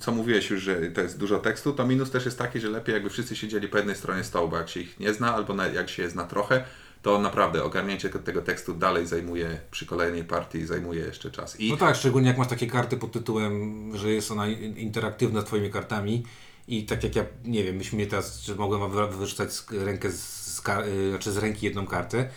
co 0.00 0.12
mówiłeś 0.12 0.50
już, 0.50 0.62
że 0.62 0.76
to 0.76 1.00
jest 1.00 1.18
dużo 1.18 1.38
tekstu, 1.38 1.72
to 1.72 1.86
minus 1.86 2.10
też 2.10 2.24
jest 2.24 2.38
taki, 2.38 2.60
że 2.60 2.68
lepiej 2.68 2.92
jakby 2.92 3.10
wszyscy 3.10 3.36
siedzieli 3.36 3.68
po 3.68 3.76
jednej 3.76 3.96
stronie 3.96 4.24
stołu, 4.24 4.48
bo 4.48 4.56
jak 4.56 4.68
się 4.68 4.80
ich 4.80 5.00
nie 5.00 5.14
zna, 5.14 5.34
albo 5.34 5.54
jak 5.64 5.88
się 5.90 6.02
je 6.02 6.10
zna 6.10 6.24
trochę, 6.24 6.64
to 7.02 7.18
naprawdę 7.18 7.64
ogarnięcie 7.64 8.08
tego 8.08 8.42
tekstu 8.42 8.74
dalej 8.74 9.06
zajmuje 9.06 9.60
przy 9.70 9.86
kolejnej 9.86 10.24
partii, 10.24 10.66
zajmuje 10.66 11.00
jeszcze 11.00 11.30
czas. 11.30 11.60
I 11.60 11.70
No 11.70 11.76
tak, 11.76 11.96
szczególnie 11.96 12.28
jak 12.28 12.38
masz 12.38 12.48
takie 12.48 12.66
karty 12.66 12.96
pod 12.96 13.12
tytułem, 13.12 13.90
że 13.96 14.10
jest 14.10 14.30
ona 14.30 14.46
in- 14.46 14.76
interaktywna 14.76 15.40
z 15.40 15.44
Twoimi 15.44 15.70
kartami 15.70 16.22
i 16.68 16.84
tak 16.86 17.04
jak 17.04 17.16
ja, 17.16 17.24
nie 17.44 17.64
wiem, 17.64 17.76
myśmy 17.76 17.96
mnie 17.96 18.06
teraz, 18.06 18.40
że 18.42 18.54
mogłem 18.54 19.10
wyrzucać 19.18 19.52
z 19.52 19.66
rękę 19.72 20.12
z, 20.12 20.60
kar- 20.60 20.86
y, 20.88 21.10
znaczy 21.10 21.32
z 21.32 21.36
ręki 21.36 21.66
jedną 21.66 21.86
kartę, 21.86 22.28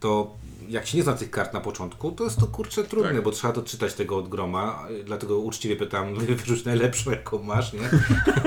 to 0.00 0.36
jak 0.68 0.86
się 0.86 0.96
nie 0.98 1.02
zna 1.04 1.12
tych 1.12 1.30
kart 1.30 1.52
na 1.54 1.60
początku, 1.60 2.12
to 2.12 2.24
jest 2.24 2.40
to 2.40 2.46
kurczę 2.46 2.84
trudne, 2.84 3.12
Tak. 3.14 3.22
bo 3.22 3.30
trzeba 3.30 3.52
to 3.52 3.62
czytać 3.62 3.94
tego 3.94 4.16
od 4.16 4.28
groma, 4.28 4.86
y, 4.90 5.04
dlatego 5.04 5.38
uczciwie 5.38 5.76
pytam, 5.76 6.14
wyrzuć 6.36 6.64
najlepszą 6.64 7.10
jaką 7.10 7.42
masz, 7.42 7.72
nie? 7.72 7.90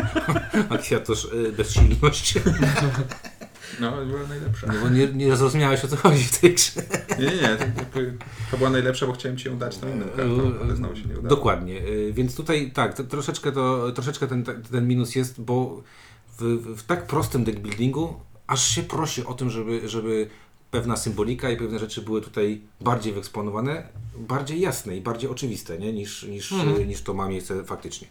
Akcja 0.75 0.99
toż 0.99 1.25
y, 1.25 1.51
bezsilność, 1.57 2.33
no, 3.79 4.05
była 4.05 4.27
najlepsza. 4.29 4.67
no 4.67 4.73
bo 4.81 4.89
nie, 4.89 5.07
nie 5.07 5.35
zrozumiałeś 5.35 5.85
o 5.85 5.87
co 5.87 5.95
chodzi 5.97 6.23
w 6.23 6.39
tej 6.39 6.55
grze. 6.55 6.71
Nie, 7.19 7.25
nie, 7.25 7.31
nie, 7.41 7.85
to, 8.51 8.57
była 8.57 8.69
najlepsza, 8.69 9.07
bo 9.07 9.13
chciałem 9.13 9.37
Ci 9.37 9.47
ją 9.47 9.57
dać 9.57 9.81
na 9.81 9.89
inną 9.89 10.05
kartą, 10.05 10.51
ale 10.63 10.75
znowu 10.75 10.95
się 10.95 11.01
nie 11.05 11.13
udało. 11.13 11.27
Dokładnie, 11.27 11.81
y, 11.81 12.13
więc 12.13 12.35
tutaj 12.35 12.71
tak, 12.71 12.93
to, 12.97 13.03
troszeczkę, 13.03 13.51
to, 13.51 13.91
troszeczkę 13.91 14.27
ten, 14.27 14.43
ten 14.71 14.87
minus 14.87 15.15
jest, 15.15 15.41
bo 15.41 15.83
w, 16.39 16.43
w, 16.77 16.83
tak 16.83 17.07
prostym 17.07 17.43
deckbuildingu 17.43 18.13
aż 18.47 18.67
się 18.75 18.83
prosi 18.83 19.25
o 19.25 19.33
tym, 19.33 19.49
żeby, 19.49 19.89
żeby 19.89 20.27
pewna 20.71 20.95
symbolika 20.97 21.49
i 21.49 21.57
pewne 21.57 21.79
rzeczy 21.79 22.01
były 22.01 22.21
tutaj 22.21 22.61
bardziej 22.81 23.13
wyeksponowane, 23.13 23.87
bardziej 24.17 24.59
jasne 24.59 24.97
i 24.97 25.01
bardziej 25.01 25.29
oczywiste, 25.29 25.77
nie? 25.79 25.93
Niż, 25.93 26.23
niż, 26.23 26.51
Mhm. 26.51 26.87
niż 26.87 27.01
to 27.01 27.13
ma 27.13 27.27
miejsce 27.27 27.63
faktycznie. 27.63 28.07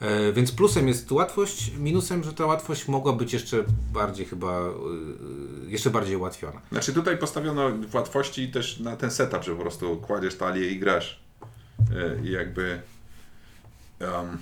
E, 0.00 0.32
Więc 0.32 0.52
plusem 0.52 0.88
jest 0.88 1.12
łatwość, 1.12 1.72
minusem, 1.78 2.24
że 2.24 2.32
ta 2.32 2.46
łatwość 2.46 2.88
mogła 2.88 3.12
być 3.12 3.32
jeszcze 3.32 3.64
bardziej 3.92 4.26
chyba, 4.26 4.60
y, 4.60 4.70
y, 5.66 5.70
jeszcze 5.70 5.90
bardziej 5.90 6.16
ułatwiona. 6.16 6.60
Znaczy 6.72 6.92
tutaj 6.92 7.18
postawiono 7.18 7.70
w 7.70 7.94
łatwości 7.94 8.48
też 8.48 8.80
na 8.80 8.96
ten 8.96 9.10
setup, 9.10 9.42
że 9.42 9.54
po 9.54 9.62
prostu 9.62 9.96
kładziesz 9.96 10.34
talię 10.36 10.70
i 10.70 10.78
grasz. 10.78 11.20
E, 11.96 12.26
I 12.26 12.30
jakby 12.30 12.80
em, 14.00 14.38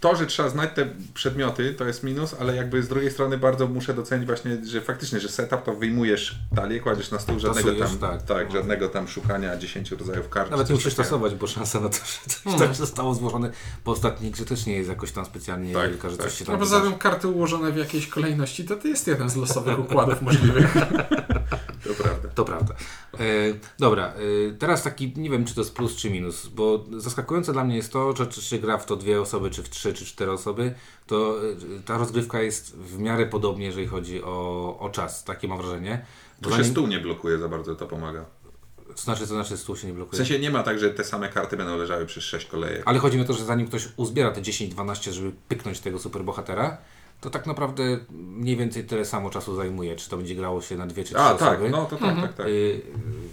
to, 0.00 0.16
że 0.16 0.26
trzeba 0.26 0.48
znać 0.48 0.70
te 0.74 0.86
przedmioty, 1.14 1.74
to 1.74 1.84
jest 1.84 2.02
minus, 2.02 2.34
ale 2.40 2.56
jakby 2.56 2.82
z 2.82 2.88
drugiej 2.88 3.10
strony 3.10 3.38
bardzo 3.38 3.66
muszę 3.66 3.94
docenić 3.94 4.26
właśnie, 4.26 4.64
że 4.64 4.80
faktycznie, 4.80 5.20
że 5.20 5.28
setup 5.28 5.62
to 5.62 5.74
wyjmujesz 5.74 6.38
talię, 6.56 6.80
kładziesz 6.80 7.10
na 7.10 7.18
stół, 7.18 7.38
żadnego 7.38 7.68
Tasujesz, 7.72 7.90
tam, 7.90 8.10
tak. 8.10 8.22
tak, 8.22 8.52
żadnego 8.52 8.88
tam 8.88 9.08
szukania 9.08 9.56
10 9.56 9.90
rodzajów 9.90 10.28
kart. 10.28 10.50
Nawet 10.50 10.68
nie 10.68 10.74
musisz 10.74 10.94
takiego. 10.94 11.02
tasować, 11.04 11.34
bo 11.34 11.46
szansa 11.46 11.80
na 11.80 11.88
to, 11.88 11.96
że 11.96 12.30
coś 12.52 12.58
tak 12.58 12.74
zostało 12.74 13.14
złożone 13.14 13.50
po 13.84 13.90
ostatniej 13.92 14.30
grze 14.30 14.44
też 14.44 14.66
nie 14.66 14.74
jest 14.76 14.88
jakoś 14.88 15.12
tam 15.12 15.24
specjalnie 15.24 15.74
Tak, 15.74 15.90
wielka, 15.90 16.10
że 16.10 16.16
tak. 16.16 16.26
coś 16.26 16.38
się 16.38 16.44
No 16.44 16.50
tam 16.50 16.60
poza 16.60 16.76
wydarzy. 16.76 16.90
tym 16.90 17.00
karty 17.00 17.28
ułożone 17.28 17.72
w 17.72 17.76
jakiejś 17.76 18.06
kolejności, 18.06 18.64
to 18.64 18.76
to 18.76 18.88
jest 18.88 19.06
jeden 19.06 19.30
z 19.30 19.36
losowych 19.36 19.78
układów 19.78 20.22
możliwych. 20.22 20.74
To 21.96 22.02
prawda. 22.02 22.28
To 22.34 22.44
prawda. 22.44 22.74
E, 23.14 23.18
dobra, 23.78 24.06
e, 24.06 24.52
teraz 24.58 24.82
taki, 24.82 25.12
nie 25.16 25.30
wiem 25.30 25.44
czy 25.44 25.54
to 25.54 25.60
jest 25.60 25.74
plus 25.74 25.96
czy 25.96 26.10
minus, 26.10 26.46
bo 26.46 26.84
zaskakujące 26.96 27.52
dla 27.52 27.64
mnie 27.64 27.76
jest 27.76 27.92
to, 27.92 28.16
że 28.16 28.26
czy 28.26 28.42
się 28.42 28.58
gra 28.58 28.78
w 28.78 28.86
to 28.86 28.96
dwie 28.96 29.20
osoby, 29.20 29.50
czy 29.50 29.62
w 29.62 29.70
trzy, 29.70 29.94
czy 29.94 30.04
cztery 30.06 30.32
osoby, 30.32 30.74
to 31.06 31.36
e, 31.78 31.82
ta 31.86 31.98
rozgrywka 31.98 32.42
jest 32.42 32.76
w 32.76 32.98
miarę 32.98 33.26
podobnie, 33.26 33.66
jeżeli 33.66 33.86
chodzi 33.86 34.22
o, 34.22 34.76
o 34.78 34.90
czas, 34.90 35.24
takie 35.24 35.48
mam 35.48 35.58
wrażenie. 35.58 36.04
Tu 36.42 36.56
się 36.56 36.64
stół 36.64 36.86
nie 36.86 37.00
blokuje 37.00 37.38
za 37.38 37.48
bardzo, 37.48 37.74
to 37.74 37.86
pomaga. 37.86 38.24
To 38.96 39.02
znaczy, 39.02 39.20
to 39.20 39.26
znaczy 39.26 39.56
stół 39.56 39.76
się 39.76 39.86
nie 39.86 39.92
W 39.92 39.96
blokuje. 39.96 40.16
sensie 40.16 40.38
nie 40.38 40.50
ma 40.50 40.62
tak, 40.62 40.78
że 40.78 40.90
te 40.90 41.04
same 41.04 41.28
karty 41.28 41.56
będą 41.56 41.76
leżały 41.76 42.06
przez 42.06 42.24
6 42.24 42.46
kolejek. 42.46 42.82
Ale 42.84 42.98
chodzi 42.98 43.16
mi 43.16 43.22
o 43.22 43.26
to, 43.26 43.32
że 43.32 43.44
zanim 43.44 43.66
ktoś 43.66 43.88
uzbiera 43.96 44.30
te 44.30 44.42
10-12, 44.42 45.12
żeby 45.12 45.32
pyknąć 45.48 45.80
tego 45.80 45.98
superbohatera, 45.98 46.78
To 47.20 47.30
tak 47.30 47.46
naprawdę 47.46 47.82
mniej 48.10 48.56
więcej 48.56 48.84
tyle 48.84 49.04
samo 49.04 49.30
czasu 49.30 49.54
zajmuje, 49.56 49.96
czy 49.96 50.10
to 50.10 50.16
będzie 50.16 50.34
grało 50.34 50.60
się 50.62 50.76
na 50.76 50.86
dwie 50.86 51.04
czy 51.04 51.14
trzy 51.14 51.22
A, 51.22 51.34
osoby. 51.34 51.60
tak, 51.62 51.70
no 51.70 51.84
to 51.84 51.96
tak, 51.96 52.20
tak, 52.20 52.34
tak. 52.34 52.46
Y, 52.46 52.82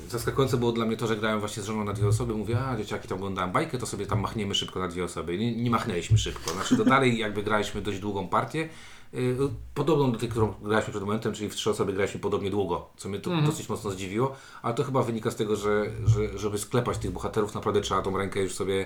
Zaskakujące 0.10 0.58
było 0.58 0.72
dla 0.72 0.86
mnie 0.86 0.98
to, 0.98 1.08
że 1.08 1.18
grałem 1.18 1.40
właśnie 1.40 1.64
z 1.64 1.66
żoną 1.66 1.84
na 1.84 1.94
dwie 1.94 2.08
osoby. 2.08 2.34
Mówię, 2.34 2.60
a 2.60 2.78
dzieciaki 2.78 3.08
tam 3.08 3.18
oglądałem 3.18 3.52
bajkę, 3.52 3.78
to 3.78 3.86
sobie 3.86 4.06
tam 4.06 4.20
machniemy 4.20 4.56
szybko 4.56 4.80
na 4.80 4.88
dwie 4.88 5.04
osoby. 5.04 5.38
Nie, 5.38 5.56
nie 5.56 5.70
machnęliśmy 5.70 6.18
szybko. 6.18 6.52
Znaczy 6.52 6.78
to 6.78 6.86
dalej 6.86 7.18
jakby 7.18 7.44
graliśmy 7.44 7.82
dość 7.82 8.00
długą 8.00 8.28
partię. 8.28 8.70
y, 9.14 9.38
Podobną 9.74 10.12
do 10.12 10.20
tej, 10.20 10.30
którą 10.30 10.54
graliśmy 10.62 10.92
przed 10.92 11.04
momentem, 11.04 11.34
czyli 11.34 11.50
w 11.50 11.56
trzy 11.56 11.70
osoby 11.70 11.94
graliśmy 11.94 12.20
podobnie 12.20 12.50
długo, 12.50 12.90
co 12.98 13.10
mnie 13.10 13.20
to 13.20 13.42
dosyć 13.42 13.70
mocno 13.70 13.92
zdziwiło, 13.92 14.36
ale 14.62 14.74
to 14.74 14.84
chyba 14.84 15.04
wynika 15.04 15.32
z 15.32 15.36
tego, 15.36 15.56
że, 15.56 15.86
że 16.06 16.38
żeby 16.38 16.58
sklepać 16.58 16.98
tych 16.98 17.12
bohaterów, 17.12 17.56
naprawdę 17.56 17.82
trzeba 17.82 18.02
tą 18.02 18.18
rękę 18.18 18.40
już 18.40 18.56
sobie 18.56 18.86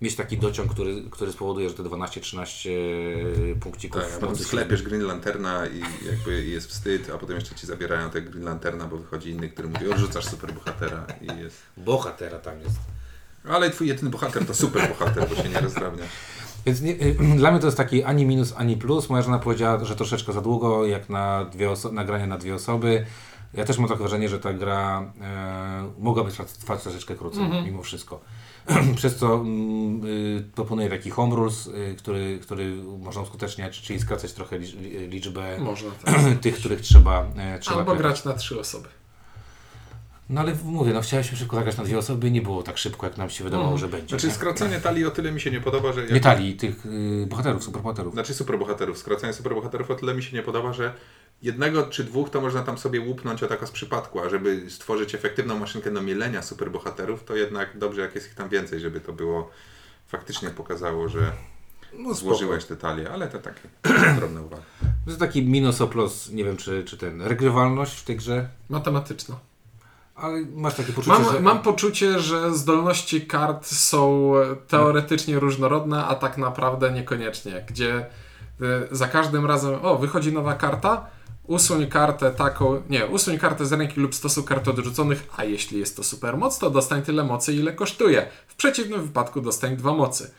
mieć 0.00 0.16
taki 0.16 0.38
dociąg, 0.38 0.70
który, 0.72 1.02
który 1.10 1.32
spowoduje, 1.32 1.68
że 1.68 1.74
te 1.74 1.82
12-13 1.82 2.68
punkcików 3.60 4.02
Tak, 4.20 4.36
się- 4.38 4.44
sklepiesz 4.44 4.82
Green 4.82 5.02
Lanterna 5.02 5.66
i 5.66 5.80
jakby 6.10 6.44
jest 6.44 6.66
wstyd, 6.68 7.10
a 7.14 7.18
potem 7.18 7.36
jeszcze 7.36 7.54
ci 7.54 7.66
zabierają 7.66 8.10
tego 8.10 8.30
Green 8.30 8.44
Lanterna, 8.44 8.84
bo 8.86 8.96
wychodzi 8.96 9.30
inny, 9.30 9.48
który 9.48 9.68
mówi 9.68 9.92
odrzucasz 9.92 10.24
superbohatera 10.24 11.06
i 11.20 11.26
jest... 11.42 11.62
Bohatera 11.76 12.38
tam 12.38 12.60
jest. 12.60 12.76
Ale 13.48 13.70
twój 13.70 13.88
jedyny 13.88 14.10
bohater 14.10 14.46
to 14.46 14.54
superbohater, 14.54 15.28
bo 15.28 15.34
się 15.42 15.48
nie 15.48 15.60
rozdrabnia. 15.60 16.04
Więc 16.66 16.80
nie, 16.80 16.94
dla 17.38 17.50
mnie 17.50 17.60
to 17.60 17.66
jest 17.66 17.76
taki 17.76 18.02
ani 18.04 18.26
minus, 18.26 18.54
ani 18.56 18.76
plus. 18.76 19.08
Moja 19.10 19.22
żona 19.22 19.38
powiedziała, 19.38 19.84
że 19.84 19.96
troszeczkę 19.96 20.32
za 20.32 20.40
długo, 20.40 20.86
jak 20.86 21.08
na 21.08 21.44
dwie 21.44 21.68
oso- 21.68 21.92
nagranie 21.92 22.26
na 22.26 22.38
dwie 22.38 22.54
osoby. 22.54 23.06
Ja 23.54 23.64
też 23.64 23.78
mam 23.78 23.88
takie 23.88 23.98
wrażenie, 23.98 24.28
że 24.28 24.38
ta 24.40 24.52
gra 24.52 25.12
e, 25.20 25.90
mogłaby 25.98 26.30
trwać, 26.30 26.52
trwać 26.52 26.82
troszeczkę 26.82 27.14
krócej, 27.14 27.42
mimo 27.64 27.82
wszystko. 27.82 28.20
Przez 28.96 29.16
co 29.16 29.34
mm, 29.34 30.06
y, 30.06 30.44
proponuję 30.54 30.88
taki 30.90 31.10
home 31.10 31.36
rules, 31.36 31.66
y, 31.66 31.94
który, 31.98 32.38
który 32.42 32.74
można 32.98 33.22
uskuteczniać, 33.22 33.80
czyli 33.82 34.00
skracać 34.00 34.32
trochę 34.32 34.58
licz, 34.58 34.74
li- 34.74 35.08
liczbę 35.08 35.58
Można 35.58 35.90
tak. 36.04 36.14
tych, 36.40 36.56
których 36.56 36.80
trzeba, 36.80 37.26
e, 37.36 37.58
trzeba 37.58 37.76
Albo 37.78 37.94
grać 37.94 38.24
na 38.24 38.32
trzy 38.34 38.60
osoby. 38.60 38.88
No 40.28 40.40
ale 40.40 40.54
mówię, 40.64 40.92
no 40.92 41.00
chcieliśmy 41.00 41.36
szybko 41.38 41.56
zagrać 41.56 41.76
na 41.76 41.84
dwie 41.84 41.98
osoby, 41.98 42.30
nie 42.30 42.42
było 42.42 42.62
tak 42.62 42.78
szybko, 42.78 43.06
jak 43.06 43.16
nam 43.16 43.30
się 43.30 43.44
wydawało, 43.44 43.78
że 43.78 43.88
będzie. 43.88 44.08
Znaczy 44.08 44.26
nie? 44.26 44.32
skracanie 44.32 44.80
talii 44.80 45.06
o 45.06 45.10
tyle 45.10 45.32
mi 45.32 45.40
się 45.40 45.50
nie 45.50 45.60
podoba, 45.60 45.92
że... 45.92 46.00
jak- 46.00 46.10
Nie 46.12 46.20
talii, 46.20 46.56
tych 46.56 46.86
y, 46.86 47.26
bohaterów, 47.30 47.64
superbohaterów. 47.64 48.14
Znaczy 48.14 48.34
superbohaterów. 48.34 48.98
Skracanie 48.98 49.32
superbohaterów 49.32 49.90
o 49.90 49.94
tyle 49.94 50.14
mi 50.14 50.22
się 50.22 50.36
nie 50.36 50.42
podoba, 50.42 50.72
że 50.72 50.94
jednego 51.42 51.82
czy 51.82 52.04
dwóch 52.04 52.30
to 52.30 52.40
można 52.40 52.62
tam 52.62 52.78
sobie 52.78 53.00
łupnąć 53.00 53.42
o 53.42 53.46
tak 53.46 53.68
z 53.68 53.70
przypadku, 53.70 54.20
a 54.20 54.28
żeby 54.28 54.70
stworzyć 54.70 55.14
efektywną 55.14 55.58
maszynkę 55.58 55.90
do 55.90 56.02
mielenia 56.02 56.42
superbohaterów, 56.42 57.24
to 57.24 57.36
jednak 57.36 57.78
dobrze 57.78 58.00
jak 58.00 58.14
jest 58.14 58.26
ich 58.26 58.34
tam 58.34 58.48
więcej, 58.48 58.80
żeby 58.80 59.00
to 59.00 59.12
było 59.12 59.50
faktycznie 60.08 60.50
pokazało, 60.50 61.08
że 61.08 61.32
No, 61.98 62.14
złożyłeś 62.14 62.64
te 62.64 62.76
talie, 62.76 63.10
ale 63.10 63.28
to 63.28 63.38
takie 63.38 63.60
drobne 64.18 64.42
uwagi. 64.42 64.62
To 65.04 65.10
jest 65.10 65.20
taki 65.20 65.42
minus 65.46 65.80
o 65.80 65.86
plus, 65.86 66.30
nie 66.30 66.44
wiem 66.44 66.56
czy, 66.56 66.84
czy 66.84 66.96
ten, 66.98 67.22
regrywalność 67.22 68.00
w 68.00 68.04
tej 68.04 68.16
grze, 68.16 68.48
Matematyczna. 68.68 69.36
ale 70.14 70.40
masz 70.54 70.74
takie 70.74 70.92
poczucie, 70.92 71.18
Mam, 71.18 71.32
że... 71.32 71.40
mam 71.40 71.62
poczucie, 71.62 72.18
że 72.20 72.54
zdolności 72.54 73.26
kart 73.26 73.66
są 73.66 74.32
teoretycznie 74.68 75.38
różnorodne, 75.40 76.04
a 76.04 76.14
tak 76.14 76.38
naprawdę 76.38 76.92
niekoniecznie. 76.92 77.64
Gdzie 77.68 78.06
y, 78.60 78.66
za 78.90 79.08
każdym 79.08 79.46
razem, 79.46 79.74
o, 79.82 79.98
wychodzi 79.98 80.32
nowa 80.32 80.54
karta, 80.54 81.06
usuń 81.50 81.86
kartę 81.86 82.30
taką, 82.30 82.82
nie, 82.90 83.06
usuń 83.06 83.38
kartę 83.38 83.66
z 83.66 83.72
ręki 83.72 84.00
lub 84.00 84.14
stosu 84.14 84.42
kart 84.42 84.68
odrzuconych, 84.68 85.26
a 85.36 85.44
jeśli 85.44 85.78
jest 85.78 85.96
to 85.96 86.02
supermoc, 86.04 86.58
to 86.58 86.70
dostań 86.70 87.02
tyle 87.02 87.24
mocy, 87.24 87.52
ile 87.52 87.72
kosztuje. 87.72 88.26
W 88.46 88.54
przeciwnym 88.54 89.02
wypadku 89.02 89.40
dostań 89.40 89.76
dwa 89.76 89.92
mocy. 89.92 90.30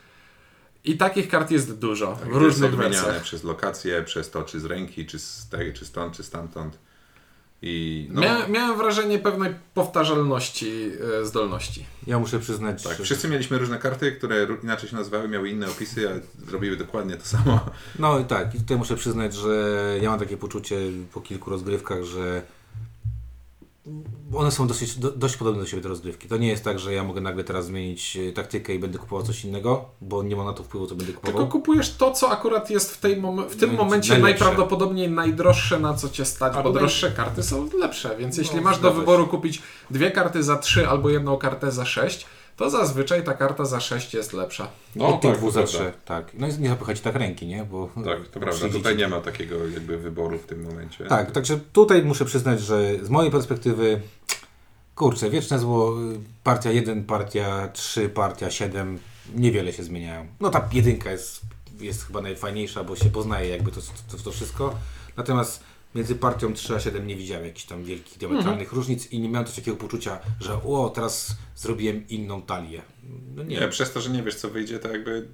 I 0.84 0.98
takich 0.98 1.28
kart 1.28 1.52
jest 1.52 1.78
dużo, 1.80 2.16
w 2.16 2.20
To 2.20 2.26
jest 2.26 2.38
różnych 2.38 2.74
odmieniane 2.74 2.96
wersjach. 2.96 3.24
przez 3.24 3.44
lokacje, 3.44 4.04
przez 4.04 4.30
to 4.32 4.44
czy 4.44 4.60
z 4.60 4.66
ręki, 4.66 5.06
czy 5.06 5.20
z 5.20 5.50
tej, 5.50 5.74
czy 5.74 5.86
stąd, 5.86 6.16
czy 6.16 6.24
stamtąd. 6.24 6.78
I 7.62 8.08
no, 8.12 8.22
Mia, 8.22 8.48
miałem 8.48 8.78
wrażenie 8.78 9.20
pewnej 9.20 9.54
powtarzalności 9.74 10.92
e, 11.22 11.26
zdolności. 11.26 11.86
Ja 12.08 12.20
muszę 12.20 12.40
przyznać, 12.40 12.84
tak, 12.84 12.98
że... 12.98 13.04
wszyscy 13.04 13.30
mieliśmy 13.30 13.58
różne 13.58 13.80
karty, 13.80 14.12
które 14.12 14.48
inaczej 14.64 14.90
się 14.90 14.96
nazywały, 14.96 15.28
miały 15.28 15.50
inne 15.50 15.68
opisy, 15.68 16.10
a 16.10 16.46
zrobiły 16.50 16.78
dokładnie 16.78 17.18
to 17.18 17.26
samo. 17.26 17.60
No 18.00 18.20
i 18.20 18.26
tak, 18.26 18.56
i 18.56 18.58
tutaj 18.58 18.78
muszę 18.78 18.96
przyznać, 18.96 19.34
że 19.34 19.98
ja 20.02 20.10
mam 20.10 20.20
takie 20.20 20.38
poczucie 20.38 20.78
po 21.14 21.22
kilku 21.22 21.50
rozgrywkach, 21.50 22.04
że 22.04 22.42
one 24.34 24.52
są 24.52 24.68
dosyć, 24.68 24.96
do, 25.00 25.12
dość 25.12 25.38
podobne 25.38 25.62
do 25.62 25.68
siebie 25.68 25.84
te 25.84 25.90
rozgrywki. 25.90 26.28
To 26.28 26.38
nie 26.38 26.48
jest 26.48 26.64
tak, 26.64 26.80
że 26.80 26.94
ja 26.94 27.04
mogę 27.04 27.22
nagle 27.22 27.44
teraz 27.44 27.66
zmienić 27.66 28.18
e, 28.18 28.32
taktykę 28.32 28.76
i 28.76 28.80
będę 28.80 29.00
kupował 29.00 29.26
coś 29.26 29.46
innego, 29.46 29.86
bo 30.02 30.24
nie 30.24 30.36
ma 30.36 30.44
na 30.44 30.54
to 30.54 30.64
wpływu, 30.64 30.88
co 30.88 30.96
będę 30.96 31.14
kupował. 31.14 31.38
Tylko 31.42 31.52
kupujesz 31.52 31.96
to, 31.96 32.12
co 32.12 32.30
akurat 32.30 32.70
jest 32.70 32.92
w, 32.96 33.00
tej 33.00 33.22
mom- 33.22 33.50
w 33.50 33.56
tym 33.56 33.74
momencie 33.76 34.10
najlepsze. 34.14 34.44
najprawdopodobniej 34.46 35.10
najdroższe, 35.12 35.80
na 35.80 35.94
co 35.94 36.10
cię 36.10 36.26
stać, 36.26 36.56
Albo 36.56 36.70
bo 36.70 36.76
naj- 36.76 36.80
droższe 36.80 37.12
karty 37.12 37.44
są 37.44 37.70
lepsze. 37.80 38.16
Więc 38.20 38.38
jeśli 38.38 38.56
No, 38.56 38.62
masz 38.62 38.80
do 38.80 38.94
wyboru 38.94 39.28
kupić 39.28 39.62
dwie 39.92 40.12
karty 40.12 40.44
za 40.44 40.58
3 40.58 40.88
albo 40.88 41.10
jedną 41.10 41.38
kartę 41.38 41.72
za 41.72 41.86
6, 41.86 42.26
to 42.58 42.70
zazwyczaj 42.70 43.24
ta 43.24 43.34
karta 43.34 43.66
za 43.66 43.80
6 43.80 44.14
jest 44.14 44.34
lepsza. 44.34 44.68
Od 45.00 45.22
tych 45.22 45.32
tak, 45.32 45.40
dwóch 45.40 45.54
to 45.54 45.66
za 45.66 45.72
prawda. 45.72 45.92
trzy, 45.92 46.00
tak. 46.06 46.32
No 46.34 46.48
i 46.48 46.60
nie 46.60 46.70
zapychać 46.70 47.02
tak 47.02 47.16
ręki, 47.16 47.48
nie? 47.48 47.66
Bo 47.66 47.90
Tak, 48.06 48.28
to 48.28 48.40
prawda. 48.40 48.58
przyjdzie 48.58 48.78
Tutaj 48.78 48.98
nie 48.98 49.08
ma 49.08 49.22
takiego 49.22 49.68
jakby 49.68 49.98
wyboru 49.98 50.38
w 50.38 50.46
tym 50.46 50.64
momencie. 50.64 51.06
Tak, 51.06 51.32
także 51.32 51.60
tutaj 51.74 52.04
muszę 52.04 52.26
przyznać, 52.26 52.62
że 52.62 53.06
z 53.06 53.10
mojej 53.10 53.32
perspektywy, 53.32 54.02
kurczę, 54.96 55.30
wieczne 55.30 55.60
zło, 55.60 55.96
partia 56.44 56.72
1, 56.72 57.04
partia 57.04 57.70
3, 57.74 58.10
partia 58.10 58.52
7, 58.52 59.00
niewiele 59.36 59.74
się 59.74 59.84
zmieniają. 59.84 60.28
No 60.40 60.50
ta 60.50 60.70
jedynka 60.74 61.12
jest, 61.12 61.42
jest 61.80 62.06
chyba 62.08 62.22
najfajniejsza, 62.22 62.84
bo 62.84 62.96
się 62.96 63.10
poznaje 63.10 63.50
jakby 63.50 63.72
to, 63.72 63.82
to, 64.12 64.18
to 64.24 64.32
wszystko. 64.32 64.76
Natomiast 65.18 65.64
między 65.96 66.16
partią 66.16 66.54
3 66.54 66.76
a 66.76 66.80
7 66.80 67.08
nie 67.08 67.16
widziałem 67.16 67.46
jakichś 67.46 67.66
tam 67.66 67.84
wielkich 67.84 68.18
diametralnych 68.18 68.74
różnic 68.74 69.12
i 69.12 69.20
nie 69.20 69.30
miałem 69.30 69.46
też 69.46 69.56
takiego 69.56 69.78
poczucia, 69.78 70.20
że 70.40 70.54
o, 70.64 70.92
teraz 70.96 71.36
zrobiłem 71.56 72.08
inną 72.08 72.42
talię. 72.42 72.82
No 73.36 73.44
nie, 73.44 73.60
Nie, 73.60 73.68
przez 73.68 73.94
to, 73.94 74.02
że 74.02 74.10
nie 74.10 74.24
wiesz 74.24 74.36
co 74.36 74.50
wyjdzie, 74.50 74.80
to 74.80 74.92
jakby 74.92 75.28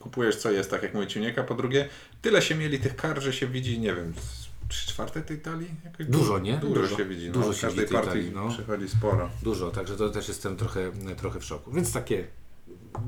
kupujesz 0.00 0.36
co 0.36 0.50
jest, 0.50 0.70
tak 0.70 0.82
jak 0.82 0.94
mówi 0.94 1.06
Ciuniek, 1.06 1.38
a 1.38 1.42
po 1.42 1.54
drugie 1.54 1.88
tyle 2.22 2.42
się 2.42 2.54
mieli 2.54 2.78
tych 2.78 2.96
kart, 2.96 3.22
że 3.22 3.32
się 3.32 3.46
widzi, 3.46 3.78
nie 3.78 3.94
wiem, 3.94 4.14
z 4.16 4.68
trzy 4.68 4.86
czwarte 4.86 5.22
tej 5.22 5.40
talii? 5.40 5.70
Jakoś 5.84 6.06
Dużo, 6.06 6.38
nie? 6.38 6.56
Dużo, 6.56 6.80
Dużo. 6.80 6.96
się 6.96 7.04
widzi. 7.04 7.26
No. 7.26 7.32
Dużo 7.32 7.52
się 7.54 7.60
każdej 7.66 7.84
widzi 7.84 7.94
tej 7.94 8.02
partii 8.02 8.20
talii, 8.20 8.32
no. 8.34 8.48
przychodzi 8.48 8.88
sporo. 8.88 9.30
dużo, 9.42 9.70
także 9.70 9.96
to 9.96 10.10
też 10.10 10.28
jestem 10.28 10.56
trochę, 10.56 10.92
trochę 11.16 11.40
w 11.40 11.44
szoku. 11.44 11.72
Więc 11.72 11.92
takie, 11.92 12.26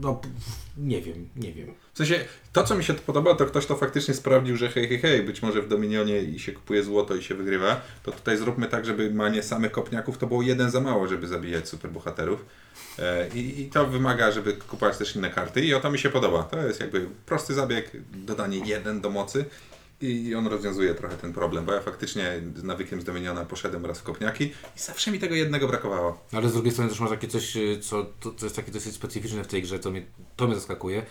no 0.00 0.20
nie 0.76 1.02
wiem, 1.02 1.28
nie 1.36 1.52
wiem. 1.52 1.74
W 1.94 1.98
sensie, 1.98 2.24
to 2.52 2.64
co 2.64 2.74
mi 2.74 2.84
się 2.84 2.94
podoba, 2.94 3.34
to 3.34 3.46
ktoś 3.46 3.66
to 3.66 3.76
faktycznie 3.76 4.14
sprawdził, 4.14 4.56
że 4.56 4.68
hej, 4.68 4.88
hej, 4.88 4.98
hej, 4.98 5.22
być 5.22 5.42
może 5.42 5.62
w 5.62 5.68
Dominionie 5.68 6.22
i 6.22 6.38
się 6.38 6.52
kupuje 6.52 6.82
złoto 6.82 7.14
i 7.14 7.22
się 7.22 7.34
wygrywa, 7.34 7.80
to 8.02 8.12
tutaj 8.12 8.36
zróbmy 8.36 8.68
tak, 8.68 8.86
żeby 8.86 9.10
manie 9.10 9.42
samych 9.42 9.72
kopniaków 9.72 10.18
to 10.18 10.26
było 10.26 10.42
jeden 10.42 10.70
za 10.70 10.80
mało, 10.80 11.08
żeby 11.08 11.26
zabijać 11.26 11.68
superbohaterów. 11.68 12.44
E, 12.98 13.28
I, 13.34 13.60
I 13.60 13.70
to 13.70 13.86
wymaga, 13.86 14.32
żeby 14.32 14.52
kupować 14.52 14.98
też 14.98 15.16
inne 15.16 15.30
karty 15.30 15.64
i 15.64 15.74
o 15.74 15.80
to 15.80 15.90
mi 15.90 15.98
się 15.98 16.10
podoba. 16.10 16.42
To 16.42 16.66
jest 16.66 16.80
jakby 16.80 17.06
prosty 17.26 17.54
zabieg, 17.54 17.90
dodanie 18.14 18.58
jeden 18.58 19.00
do 19.00 19.10
mocy 19.10 19.44
i 20.00 20.34
on 20.34 20.46
rozwiązuje 20.46 20.94
trochę 20.94 21.16
ten 21.16 21.32
problem, 21.32 21.64
bo 21.64 21.72
ja 21.72 21.80
faktycznie 21.80 22.40
z 22.56 22.62
nawykiem 22.62 23.00
z 23.00 23.04
Dominiona 23.04 23.44
poszedłem 23.44 23.86
raz 23.86 23.98
w 23.98 24.02
kopniaki 24.02 24.44
i 24.44 24.78
zawsze 24.78 25.10
mi 25.10 25.18
tego 25.18 25.34
jednego 25.34 25.68
brakowało. 25.68 26.24
Ale 26.32 26.48
z 26.48 26.52
drugiej 26.52 26.72
strony 26.72 26.90
też 26.90 27.00
masz 27.00 27.10
takie 27.10 27.28
coś, 27.28 27.56
y, 27.56 27.78
co, 27.80 28.04
to, 28.20 28.32
co 28.34 28.46
jest 28.46 28.56
takie 28.56 28.72
dosyć 28.72 28.94
specyficzne 28.94 29.44
w 29.44 29.46
tej 29.46 29.62
grze, 29.62 29.78
to 29.78 29.90
mnie, 29.90 30.02
to 30.36 30.46
mnie 30.46 30.54
zaskakuje, 30.54 31.02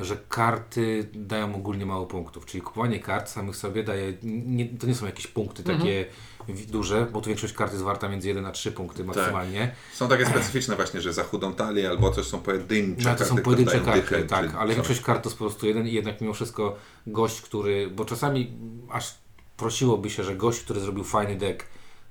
że 0.00 0.16
karty 0.28 1.08
dają 1.14 1.54
ogólnie 1.54 1.86
mało 1.86 2.06
punktów. 2.06 2.46
Czyli 2.46 2.62
kupowanie 2.62 3.00
kart 3.00 3.28
samych 3.30 3.56
sobie 3.56 3.82
daje, 3.82 4.12
nie, 4.22 4.66
to 4.66 4.86
nie 4.86 4.94
są 4.94 5.06
jakieś 5.06 5.26
punkty 5.26 5.62
takie 5.62 6.04
wi- 6.04 6.37
duże, 6.54 7.06
bo 7.12 7.20
tu 7.20 7.26
większość 7.26 7.52
kart 7.54 7.72
jest 7.72 7.84
warta 7.84 8.08
między 8.08 8.28
1 8.28 8.46
a 8.46 8.52
3 8.52 8.72
punkty 8.72 9.04
maksymalnie. 9.04 9.74
Są 9.94 10.08
takie 10.08 10.26
specyficzne 10.26 10.76
właśnie, 10.76 11.00
że 11.00 11.12
za 11.12 11.24
chudą 11.24 11.54
talię 11.54 11.90
albo 11.90 12.10
coś 12.10 12.26
są 12.26 12.40
pojedyncze 12.40 13.04
No, 13.04 13.10
to 13.10 13.18
karty, 13.18 13.24
są 13.24 13.42
pojedyncze 13.42 13.80
karty, 13.80 14.00
dychę, 14.00 14.22
tak, 14.22 14.54
ale 14.54 14.66
coś. 14.66 14.76
większość 14.76 15.00
kart 15.00 15.22
to 15.22 15.28
jest 15.28 15.38
po 15.38 15.44
prostu 15.44 15.66
jeden 15.66 15.86
i 15.86 15.92
jednak 15.92 16.20
mimo 16.20 16.34
wszystko 16.34 16.76
gość, 17.06 17.40
który, 17.40 17.90
bo 17.90 18.04
czasami 18.04 18.52
aż 18.90 19.14
prosiłoby 19.56 20.10
się, 20.10 20.24
że 20.24 20.36
gość, 20.36 20.60
który 20.60 20.80
zrobił 20.80 21.04
fajny 21.04 21.36
deck, 21.36 21.66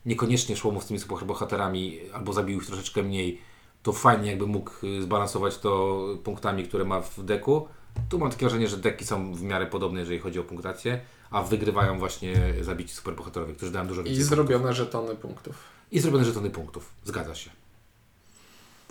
niekoniecznie 0.05 0.57
szło 0.57 0.71
mu 0.71 0.81
z 0.81 0.85
tymi 0.85 0.99
bohaterami 1.25 1.99
albo 2.13 2.33
zabił 2.33 2.59
ich 2.59 2.67
troszeczkę 2.67 3.03
mniej, 3.03 3.41
to 3.83 3.93
fajnie 3.93 4.29
jakby 4.29 4.47
mógł 4.47 4.71
y, 4.83 5.01
zbalansować 5.01 5.57
to 5.57 5.99
punktami, 6.23 6.63
które 6.63 6.85
ma 6.85 7.01
w 7.01 7.23
deku. 7.23 7.67
Tu 8.09 8.19
mam 8.19 8.29
takie 8.31 8.45
wrażenie, 8.45 8.67
że 8.67 8.77
deki 8.77 9.05
są 9.05 9.33
w 9.33 9.41
miarę 9.41 9.65
podobne, 9.65 9.99
jeżeli 9.99 10.19
chodzi 10.19 10.39
o 10.39 10.43
punktację, 10.43 11.01
a 11.31 11.43
wygrywają 11.43 11.99
właśnie 11.99 12.35
zabici 12.61 12.93
superbohaterowie, 12.95 13.53
którzy 13.53 13.71
dają 13.71 13.87
dużo 13.87 14.01
I 14.01 14.05
więcej 14.05 14.23
zrobione 14.23 14.73
żetony 14.73 15.15
punktów. 15.15 15.55
i 15.91 15.99
zrobione 15.99 16.25
żetony 16.25 16.49
punktów. 16.49 16.89
Zgadza 17.05 17.35
się. 17.35 17.49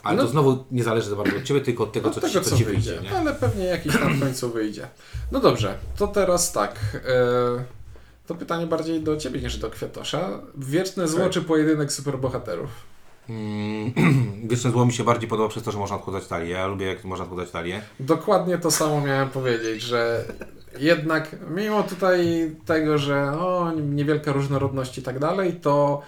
Ale 0.03 0.17
No- 0.17 0.23
to 0.23 0.29
znowu 0.29 0.65
nie 0.71 0.85
zależy 0.85 1.11
za 1.11 1.17
bardzo 1.17 1.37
od 1.37 1.43
Ciebie, 1.43 1.61
tylko 1.61 1.85
od 1.85 1.93
tego, 1.93 2.09
Od 2.09 2.15
co, 2.15 2.21
tego, 2.21 2.33
ci, 2.33 2.41
co 2.45 2.51
co 2.51 2.57
ci 2.57 2.65
wyjdzie. 2.65 2.99
wyjdzie. 3.01 3.19
Ale 3.19 3.35
pewnie 3.35 3.65
jakiś 3.65 3.93
tam 3.93 4.15
w 4.17 4.21
końcu 4.21 4.51
wyjdzie. 4.53 4.89
No 5.33 5.41
dobrze, 5.41 5.79
to 5.97 6.07
teraz 6.09 6.53
tak. 6.53 6.75
E, 6.95 7.65
to 8.27 8.35
pytanie 8.35 8.67
bardziej 8.67 9.01
do 9.01 9.17
Ciebie 9.17 9.41
niż 9.41 9.57
do 9.57 9.71
Kwiatosza. 9.71 10.41
Wieczne 10.57 11.09
zło 11.09 11.21
Tak. 11.21 11.31
czy 11.33 11.43
pojedynek 11.43 11.93
superbohaterów? 11.93 12.71
Mm, 13.29 13.93
Wieczne 14.49 14.71
zło 14.71 14.87
mi 14.87 14.93
się 14.93 15.05
bardziej 15.05 15.29
podoba 15.29 15.49
przez 15.49 15.63
to, 15.63 15.73
że 15.73 15.79
można 15.79 15.97
odkładać 15.97 16.27
talię. 16.27 16.49
Ja 16.51 16.67
lubię, 16.67 16.87
jak 16.87 17.05
można 17.05 17.25
odkładać 17.25 17.51
talię. 17.51 17.83
Dokładnie 18.01 18.59
to 18.59 18.71
samo 18.71 19.01
miałem 19.01 19.29
powiedzieć, 19.31 19.83
że 19.83 20.25
jednak 20.79 21.37
mimo 21.51 21.83
tutaj 21.83 22.51
tego, 22.67 22.99
że 22.99 23.33
niewielka 23.83 24.33
różnorodność 24.33 24.99
i 24.99 25.03
tak 25.03 25.19
dalej, 25.19 25.53
to 25.53 26.03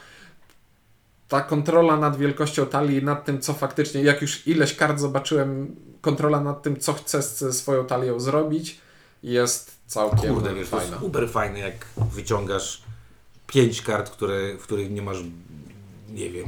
ta 1.29 1.41
kontrola 1.41 1.97
nad 1.97 2.17
wielkością 2.17 2.67
talii, 2.67 3.03
nad 3.03 3.25
tym, 3.25 3.41
co 3.41 3.53
faktycznie, 3.55 4.03
jak 4.03 4.23
już 4.23 4.47
ileś 4.47 4.75
kart 4.75 5.01
zobaczyłem, 5.01 5.77
kontrola 6.01 6.41
nad 6.41 6.63
tym, 6.63 6.81
co 6.81 6.93
chcę 6.93 7.23
ze 7.23 7.53
swoją 7.53 7.87
talią 7.87 8.21
zrobić, 8.21 8.81
jest 9.23 9.77
całkiem 9.87 10.35
Kurde, 10.35 10.55
wiesz, 10.55 10.69
to 10.69 10.77
fajna. 10.77 10.93
jest 10.93 11.07
uber 11.07 11.31
fajne, 11.31 11.59
jak 11.59 11.87
wyciągasz 12.13 12.83
pięć 13.47 13.83
kart, 13.83 14.11
które, 14.11 14.55
w 14.59 14.63
których 14.63 14.91
nie 14.91 15.03
masz, 15.03 15.19
nie 16.09 16.31
wiem, 16.31 16.47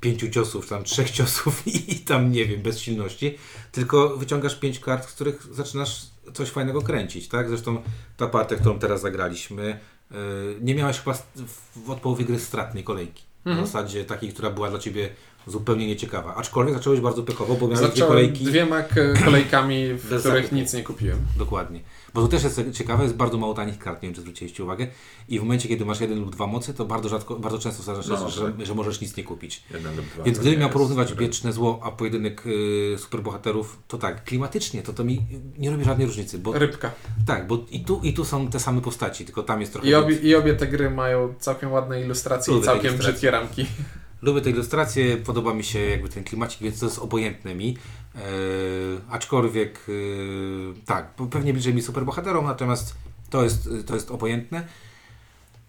pięciu 0.00 0.30
ciosów, 0.30 0.68
tam 0.68 0.84
trzech 0.84 1.10
ciosów 1.10 1.62
i 1.92 1.98
tam, 1.98 2.32
nie 2.32 2.46
wiem, 2.46 2.62
bezsilności, 2.62 3.38
tylko 3.72 4.16
wyciągasz 4.16 4.56
pięć 4.56 4.78
kart, 4.78 5.08
z 5.08 5.12
których 5.12 5.54
zaczynasz 5.54 6.06
coś 6.32 6.48
fajnego 6.48 6.82
kręcić, 6.82 7.28
tak? 7.28 7.48
Zresztą 7.48 7.82
ta 8.16 8.26
partia, 8.26 8.56
którą 8.56 8.78
teraz 8.78 9.00
zagraliśmy, 9.00 9.80
yy, 10.10 10.16
nie 10.60 10.74
miałaś 10.74 11.00
chyba 11.00 11.16
w, 11.36 11.90
od 11.90 12.00
połowy 12.00 12.24
gry 12.24 12.38
stratnej 12.38 12.84
kolejki. 12.84 13.24
Mhm. 13.44 13.66
W 13.66 13.68
zasadzie 13.68 14.04
takiej, 14.04 14.32
która 14.32 14.50
była 14.50 14.70
dla 14.70 14.78
Ciebie 14.78 15.10
zupełnie 15.46 15.86
nieciekawa. 15.86 16.34
Aczkolwiek 16.34 16.74
zacząłeś 16.74 17.00
bardzo 17.00 17.22
pechowo, 17.22 17.54
bo 17.54 17.68
miałeś 17.68 17.90
dwie 17.90 18.02
kolejki. 18.02 18.44
dwiema 18.44 18.82
kolejkami, 19.24 19.94
w 19.94 20.20
których 20.20 20.52
nic 20.52 20.74
nie 20.74 20.82
kupiłem. 20.82 21.18
Dokładnie. 21.36 21.80
Bo 22.14 22.22
to 22.22 22.28
też 22.28 22.42
jest 22.44 22.60
ciekawe, 22.72 23.02
jest 23.02 23.16
bardzo 23.16 23.38
mało 23.38 23.54
tanich 23.54 23.78
kart, 23.78 24.02
nie 24.02 24.08
wiem 24.08 24.14
czy 24.14 24.20
zwróciliście 24.20 24.64
uwagę. 24.64 24.86
I 25.28 25.38
w 25.38 25.42
momencie, 25.42 25.68
kiedy 25.68 25.84
masz 25.84 26.00
jeden 26.00 26.20
lub 26.20 26.30
dwa 26.30 26.46
mocy, 26.46 26.74
to 26.74 26.84
bardzo 26.84 27.08
rzadko, 27.08 27.36
bardzo 27.36 27.58
często 27.58 27.82
zdarza 27.82 28.02
się, 28.02 28.08
No, 28.08 28.30
że, 28.30 28.52
tak. 28.52 28.66
że 28.66 28.74
możesz 28.74 29.00
nic 29.00 29.16
nie 29.16 29.24
kupić. 29.24 29.62
Jeden 29.74 29.96
lub 29.96 30.06
dwa. 30.06 30.22
Więc 30.24 30.38
gdybym 30.38 30.60
miał 30.60 30.70
porównywać 30.70 31.14
wieczne 31.14 31.52
zło, 31.52 31.80
a 31.82 31.90
pojedynek 31.90 32.42
y, 32.46 32.94
superbohaterów, 32.98 33.78
to 33.88 33.98
tak, 33.98 34.24
klimatycznie 34.24 34.82
to 34.82 34.92
to 34.92 35.04
mi 35.04 35.26
nie 35.58 35.70
robi 35.70 35.84
żadnej 35.84 36.06
różnicy. 36.06 36.38
Bo, 36.38 36.52
Rybka. 36.58 36.90
tak, 37.26 37.46
bo 37.46 37.58
i 37.70 37.80
tu, 37.84 38.00
i 38.02 38.12
tu 38.12 38.24
są 38.24 38.50
te 38.50 38.60
same 38.60 38.80
postaci, 38.80 39.24
tylko 39.24 39.42
tam 39.42 39.60
jest 39.60 39.72
trochę. 39.72 39.88
I 39.88 39.94
obie. 39.94 40.16
I 40.16 40.34
obie 40.34 40.54
te 40.54 40.66
gry 40.66 40.90
mają 40.90 41.34
całkiem 41.38 41.72
ładne 41.72 42.00
ilustracje 42.02 42.58
i 42.58 42.62
całkiem 42.62 42.84
ilustracje. 42.84 43.12
brzydkie 43.12 43.30
ramki. 43.30 43.66
Lubię 44.22 44.40
te 44.40 44.50
ilustracje, 44.50 45.16
podoba 45.16 45.54
mi 45.54 45.64
się 45.64 45.78
jakby 45.78 46.08
ten 46.08 46.24
klimacik, 46.24 46.60
więc 46.60 46.80
to 46.80 46.86
jest 46.86 46.98
obojętne 46.98 47.54
mi. 47.54 47.76
E, 48.14 48.20
aczkolwiek 49.10 49.86
e, 49.88 50.84
tak, 50.84 51.14
pewnie 51.30 51.52
bliżej 51.52 51.74
mi 51.74 51.82
superbohaterom, 51.82 52.44
natomiast 52.44 52.94
to 53.30 53.44
jest, 53.44 53.68
to 53.86 53.94
jest 53.94 54.10
obojętne. 54.10 54.66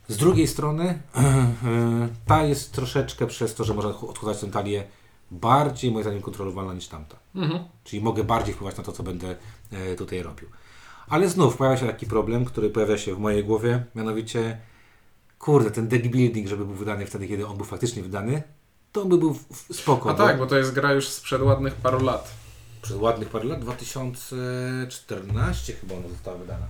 Z 0.07 0.17
drugiej 0.17 0.47
strony 0.47 0.99
e, 1.15 2.09
ta 2.25 2.43
jest 2.43 2.71
troszeczkę 2.71 3.27
przez 3.27 3.55
to, 3.55 3.63
że 3.63 3.73
można 3.73 3.89
odchudzać 3.89 4.39
tę 4.39 4.47
talię 4.47 4.83
bardziej 5.31 5.91
moim 5.91 6.03
zdaniem 6.03 6.21
kontrolowalna 6.21 6.73
niż 6.73 6.87
tamta. 6.87 7.17
Mhm. 7.35 7.63
Czyli 7.83 8.01
mogę 8.01 8.23
bardziej 8.23 8.53
wpływać 8.53 8.77
na 8.77 8.83
to, 8.83 8.91
co 8.91 9.03
będę 9.03 9.35
e, 9.71 9.95
tutaj 9.95 10.23
robił. 10.23 10.49
Ale 11.07 11.29
znów 11.29 11.57
pojawia 11.57 11.77
się 11.77 11.87
taki 11.87 12.05
problem, 12.05 12.45
który 12.45 12.69
pojawia 12.69 12.97
się 12.97 13.15
w 13.15 13.19
mojej 13.19 13.43
głowie, 13.43 13.83
mianowicie 13.95 14.57
kurde, 15.41 15.71
ten 15.71 15.87
deck 15.87 16.07
building, 16.07 16.47
żeby 16.47 16.65
był 16.65 16.75
wydany 16.75 17.05
wtedy, 17.05 17.27
kiedy 17.27 17.47
on 17.47 17.57
był 17.57 17.65
faktycznie 17.65 18.03
wydany, 18.03 18.43
to 18.91 19.01
on 19.01 19.09
by 19.09 19.17
był 19.17 19.39
spoko. 19.71 20.09
A 20.09 20.13
bo 20.13 20.27
tak, 20.27 20.37
bo 20.37 20.45
to 20.45 20.57
jest 20.57 20.73
gra 20.73 20.93
już 20.93 21.07
sprzed 21.07 21.41
ładnych 21.41 21.73
paru 21.73 22.03
lat. 22.03 22.33
Przez 22.81 22.97
ładnych 22.97 23.29
parę 23.29 23.45
lat, 23.45 23.59
2014 23.59 25.73
chyba 25.73 25.95
ona 25.95 26.07
została 26.07 26.37
wydana. 26.37 26.65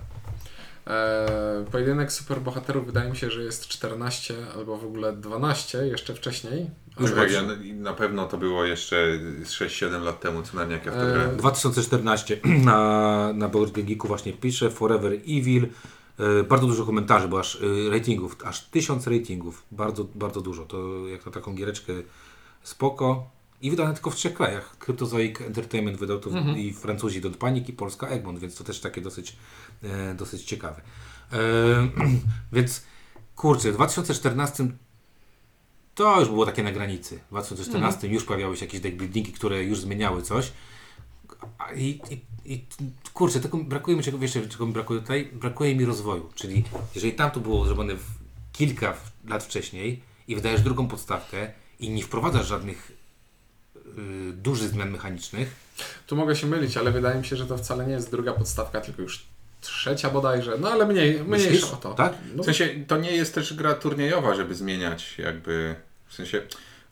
Eee, 0.86 1.64
pojedynek 1.72 2.12
superbohaterów 2.12 2.86
wydaje 2.86 3.10
mi 3.10 3.16
się, 3.16 3.30
że 3.30 3.42
jest 3.42 3.68
14 3.68 4.34
albo 4.54 4.78
w 4.78 4.84
ogóle 4.84 5.12
12 5.12 5.86
jeszcze 5.86 6.14
wcześniej. 6.14 6.70
Już 7.00 7.12
Tak, 7.12 7.32
ja, 7.32 7.42
na 7.74 7.92
pewno 7.92 8.26
to 8.26 8.38
było 8.38 8.64
jeszcze 8.64 9.18
z 9.44 9.50
6-7 9.50 10.02
lat 10.02 10.20
temu, 10.20 10.42
co 10.42 10.56
najmniej 10.56 10.78
jak 10.78 10.86
ja 10.86 10.92
w 10.92 10.96
Eee, 10.96 11.12
grałem. 11.12 11.36
2014 11.36 12.40
na, 12.64 13.32
na 13.34 13.48
Board 13.48 13.72
Geeku 13.72 14.08
właśnie 14.08 14.32
pisze 14.32 14.70
Forever 14.70 15.12
Evil. 15.12 15.66
E, 16.18 16.42
bardzo 16.44 16.66
dużo 16.66 16.86
komentarzy, 16.86 17.28
bo 17.28 17.40
aż 17.40 17.58
e, 17.86 17.90
ratingów, 17.90 18.36
aż 18.44 18.66
tysiąc 18.66 19.06
ratingów. 19.06 19.62
Bardzo, 19.70 20.04
bardzo 20.14 20.40
dużo. 20.40 20.64
To 20.64 21.08
jak 21.08 21.26
na 21.26 21.32
taką 21.32 21.54
giereczkę 21.54 21.92
spoko. 22.62 23.30
I 23.62 23.70
wydane 23.70 23.94
tylko 23.94 24.10
w 24.10 24.14
trzech 24.16 24.34
krajach. 24.34 24.76
Cryptozoic 24.78 25.40
Entertainment 25.40 25.98
wydał 25.98 26.20
to 26.20 26.30
Mhm. 26.30 26.58
i 26.58 26.72
Francuzi 26.72 27.22
Don't 27.22 27.34
Panic 27.36 27.68
i 27.68 27.72
Polska 27.72 28.06
Egmont, 28.08 28.38
więc 28.38 28.54
to 28.56 28.64
też 28.64 28.80
takie 28.80 29.00
dosyć, 29.00 29.36
e, 29.82 30.14
dosyć 30.14 30.44
ciekawe. 30.44 30.80
E, 31.32 31.36
więc 32.52 32.82
kurczę, 33.36 33.72
w 33.72 33.74
2014 33.74 34.68
to 35.94 36.20
już 36.20 36.28
było 36.28 36.46
takie 36.46 36.62
na 36.62 36.72
granicy. 36.72 37.18
W 37.26 37.30
2014 37.30 38.08
już 38.08 38.24
pojawiały 38.24 38.56
się 38.56 38.64
jakieś 38.64 38.80
deck 38.80 38.96
buildingi, 38.96 39.32
które 39.32 39.64
już 39.64 39.80
zmieniały 39.80 40.22
coś. 40.22 40.52
I, 41.76 42.00
i, 42.10 42.20
i 42.54 42.64
kurczę, 43.14 43.40
tylko 43.40 43.56
brakuje 43.56 43.96
mi 43.96 44.02
czego, 44.02 44.18
wiesz, 44.18 44.32
czego 44.48 44.66
mi 44.66 44.72
brakuje 44.72 45.00
tutaj? 45.00 45.30
Brakuje 45.32 45.76
mi 45.76 45.84
rozwoju. 45.84 46.30
Czyli 46.34 46.64
jeżeli 46.94 47.12
tam 47.12 47.30
to 47.30 47.40
było 47.40 47.64
zrobione 47.66 47.94
w 47.94 48.04
kilka 48.52 48.94
lat 49.28 49.44
wcześniej 49.44 50.02
i 50.28 50.34
wydajesz 50.36 50.60
drugą 50.60 50.88
podstawkę 50.88 51.50
i 51.80 51.90
nie 51.90 52.02
wprowadzasz 52.02 52.46
żadnych 52.46 52.92
y, 53.76 54.32
dużych 54.32 54.68
zmian 54.68 54.90
mechanicznych, 54.90 55.54
Tu 56.06 56.16
mogę 56.16 56.36
się 56.36 56.46
mylić, 56.46 56.76
ale 56.76 56.90
wydaje 56.90 57.18
mi 57.18 57.24
się, 57.26 57.36
że 57.36 57.46
to 57.46 57.58
wcale 57.58 57.86
nie 57.86 57.92
jest 57.92 58.10
druga 58.10 58.32
podstawka, 58.32 58.80
tylko 58.80 59.02
już 59.02 59.24
trzecia 59.60 60.10
bodajże. 60.10 60.56
No 60.60 60.70
ale 60.70 60.86
mniej, 60.86 61.12
mniejsza 61.12 61.26
myślisz? 61.26 61.64
o 61.64 61.76
to. 61.76 61.94
Tak? 61.94 62.14
No, 62.34 62.42
W 62.42 62.46
sensie, 62.46 62.68
to 62.86 62.96
nie 62.96 63.12
jest 63.12 63.34
też 63.34 63.54
gra 63.54 63.74
turniejowa, 63.74 64.34
żeby 64.34 64.54
zmieniać 64.54 65.18
jakby, 65.18 65.74
w 66.06 66.14
sensie, 66.14 66.42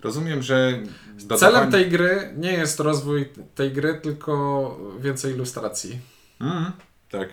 rozumiem, 0.02 0.42
że 0.42 0.80
dodawanie- 1.18 1.52
Celem 1.52 1.70
tej 1.70 1.90
gry 1.90 2.34
nie 2.36 2.52
jest 2.52 2.80
rozwój 2.80 3.28
tej 3.54 3.72
gry, 3.72 3.94
tylko 4.02 4.78
więcej 5.00 5.32
ilustracji. 5.34 5.98
Mhm, 6.40 6.72
tak. 7.10 7.28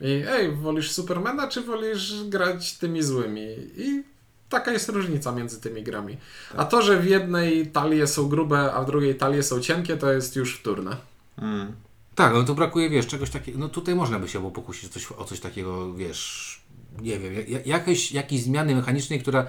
I 0.00 0.24
ej, 0.28 0.52
wolisz 0.52 0.90
Supermana, 0.92 1.48
czy 1.48 1.60
wolisz 1.60 2.24
grać 2.24 2.72
tymi 2.78 3.02
złymi? 3.02 3.46
I 3.76 4.02
taka 4.48 4.72
jest 4.72 4.88
różnica 4.88 5.32
między 5.32 5.60
tymi 5.60 5.82
grami. 5.82 6.16
A 6.56 6.64
to, 6.64 6.82
że 6.82 7.00
w 7.00 7.06
jednej 7.06 7.66
talie 7.66 8.06
są 8.06 8.28
grube, 8.28 8.72
a 8.72 8.82
w 8.82 8.86
drugiej 8.86 9.14
talie 9.14 9.42
są 9.42 9.60
cienkie, 9.60 9.96
to 9.96 10.12
jest 10.12 10.36
już 10.36 10.58
wtórne. 10.58 10.96
Mm. 11.38 11.72
Tak, 12.14 12.32
no 12.32 12.42
to 12.42 12.54
brakuje, 12.54 12.90
wiesz, 12.90 13.06
czegoś 13.06 13.30
takiego, 13.30 13.58
no 13.58 13.68
tutaj 13.68 13.94
można 13.94 14.18
by 14.18 14.28
się 14.28 14.38
było 14.38 14.50
pokusić 14.50 14.84
o 14.90 14.92
coś, 14.92 15.12
o 15.12 15.24
coś 15.24 15.40
takiego, 15.40 15.94
wiesz, 15.94 16.60
nie 17.02 17.18
wiem, 17.18 17.34
ja- 17.48 17.60
jakieś, 17.64 18.12
jakiejś 18.12 18.42
zmiany 18.42 18.74
mechanicznej, 18.74 19.20
która, 19.20 19.46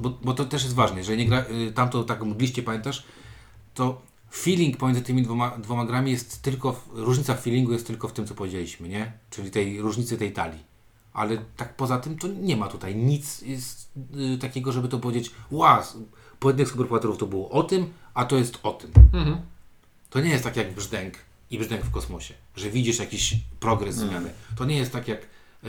bo, 0.00 0.10
bo 0.10 0.34
to 0.34 0.44
też 0.44 0.62
jest 0.62 0.74
ważne, 0.74 0.98
jeżeli 0.98 1.18
nie 1.18 1.28
gra, 1.28 1.44
y, 1.68 1.72
tamto 1.72 2.04
tak 2.04 2.22
mgliście, 2.22 2.62
pamiętasz, 2.62 3.04
to 3.74 4.02
feeling 4.32 4.76
pomiędzy 4.76 5.02
tymi 5.02 5.22
dwoma, 5.22 5.58
dwoma 5.58 5.84
grami 5.84 6.10
jest 6.10 6.42
tylko, 6.42 6.72
w, 6.72 6.88
różnica 6.92 7.34
w 7.34 7.42
feelingu 7.42 7.72
jest 7.72 7.86
tylko 7.86 8.08
w 8.08 8.12
tym, 8.12 8.26
co 8.26 8.34
powiedzieliśmy, 8.34 8.88
nie? 8.88 9.12
Czyli 9.30 9.50
tej 9.50 9.80
różnicy 9.80 10.18
tej 10.18 10.32
talii. 10.32 10.60
Ale 11.12 11.38
tak 11.56 11.76
poza 11.76 11.98
tym 11.98 12.18
to 12.18 12.28
nie 12.28 12.56
ma 12.56 12.68
tutaj 12.68 12.96
nic 12.96 13.42
jest, 13.42 13.90
y, 14.34 14.38
takiego, 14.38 14.72
żeby 14.72 14.88
to 14.88 14.98
powiedzieć, 14.98 15.30
ła, 15.50 15.86
pojedynek 16.40 16.68
superbohaterów 16.68 17.18
to 17.18 17.26
było 17.26 17.50
o 17.50 17.62
tym, 17.62 17.92
a 18.14 18.24
to 18.24 18.36
jest 18.36 18.58
o 18.62 18.72
tym. 18.72 18.90
Mhm. 19.12 19.36
To 20.10 20.20
nie 20.20 20.30
jest 20.30 20.44
tak 20.44 20.56
jak 20.56 20.74
brzdęk 20.74 21.14
i 21.50 21.58
brzdęk 21.58 21.82
w 21.82 21.90
kosmosie, 21.90 22.34
że 22.56 22.70
widzisz 22.70 22.98
jakiś 22.98 23.36
progres 23.60 23.94
zmiany. 23.94 24.30
To 24.56 24.64
nie 24.64 24.76
jest 24.76 24.92
tak 24.92 25.08
jak 25.08 25.20
e, 25.20 25.68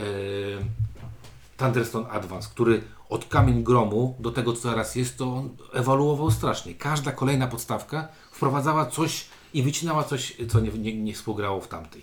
Thunderstone 1.56 2.08
Advance, 2.08 2.48
który 2.50 2.82
od 3.08 3.24
kamień 3.28 3.64
gromu 3.64 4.14
do 4.18 4.30
tego, 4.30 4.52
co 4.52 4.68
teraz 4.70 4.96
jest, 4.96 5.18
to 5.18 5.24
on 5.34 5.56
ewoluował 5.72 6.30
strasznie. 6.30 6.74
Każda 6.74 7.12
kolejna 7.12 7.46
podstawka 7.46 8.08
wprowadzała 8.32 8.86
coś 8.86 9.24
i 9.54 9.62
wycinała 9.62 10.04
coś, 10.04 10.36
co 10.48 10.60
nie, 10.60 10.70
nie, 10.70 10.96
nie 11.02 11.14
współgrało 11.14 11.60
w 11.60 11.68
tamtej. 11.68 12.02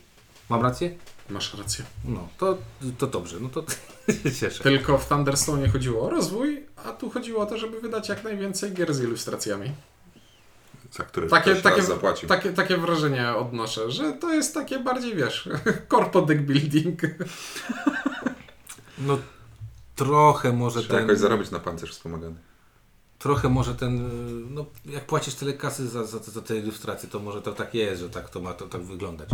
Mam 0.50 0.62
rację? 0.62 0.96
Masz 1.30 1.54
rację. 1.54 1.86
No, 2.06 2.28
to, 2.38 2.58
to 2.98 3.08
dobrze, 3.08 3.38
no 3.40 3.50
to 3.50 3.64
cieszę. 4.40 4.64
Tylko 4.64 4.98
w 4.98 5.08
Thunderstone 5.08 5.70
chodziło 5.70 6.06
o 6.06 6.10
rozwój, 6.10 6.66
a 6.86 6.92
tu 6.92 7.10
chodziło 7.10 7.42
o 7.42 7.46
to, 7.46 7.58
żeby 7.58 7.82
wydać 7.82 8.10
jak 8.10 8.24
najwięcej 8.24 8.72
gier 8.74 8.94
z 8.94 9.02
ilustracjami. 9.02 9.72
Za 10.92 11.04
które 11.04 11.28
Takie, 11.28 11.56
takie, 11.56 11.82
zapłacił. 11.84 12.30
takie, 12.30 12.54
takie 12.54 12.78
wrażenie 12.78 13.36
odnoszę, 13.36 13.92
że 13.92 14.14
to 14.14 14.34
jest 14.34 14.54
takie 14.54 14.80
bardziej, 14.80 15.16
wiesz, 15.16 15.50
corpo 15.92 16.22
deck 16.22 16.42
building. 16.42 17.02
No, 18.98 19.18
trochę 19.96 20.54
może 20.54 20.80
Trzeba 20.80 20.94
ten... 20.96 21.08
jakoś 21.08 21.20
zarobić 21.22 21.52
na 21.52 21.60
pancerz 21.60 21.92
wspomagany. 21.92 22.36
trochę 23.20 23.50
może 23.50 23.76
ten, 23.76 24.10
no 24.54 24.66
jak 24.86 25.06
płacisz 25.06 25.36
tyle 25.36 25.54
kasy 25.54 25.88
za, 25.90 26.04
za, 26.04 26.20
za 26.20 26.42
te 26.42 26.58
ilustracje, 26.58 27.10
to 27.10 27.20
może 27.20 27.42
to 27.42 27.54
tak 27.54 27.74
jest, 27.74 28.02
że 28.02 28.10
tak 28.10 28.30
to 28.30 28.40
ma 28.42 28.54
to 28.54 28.68
tak 28.68 28.82
wyglądać. 28.82 29.30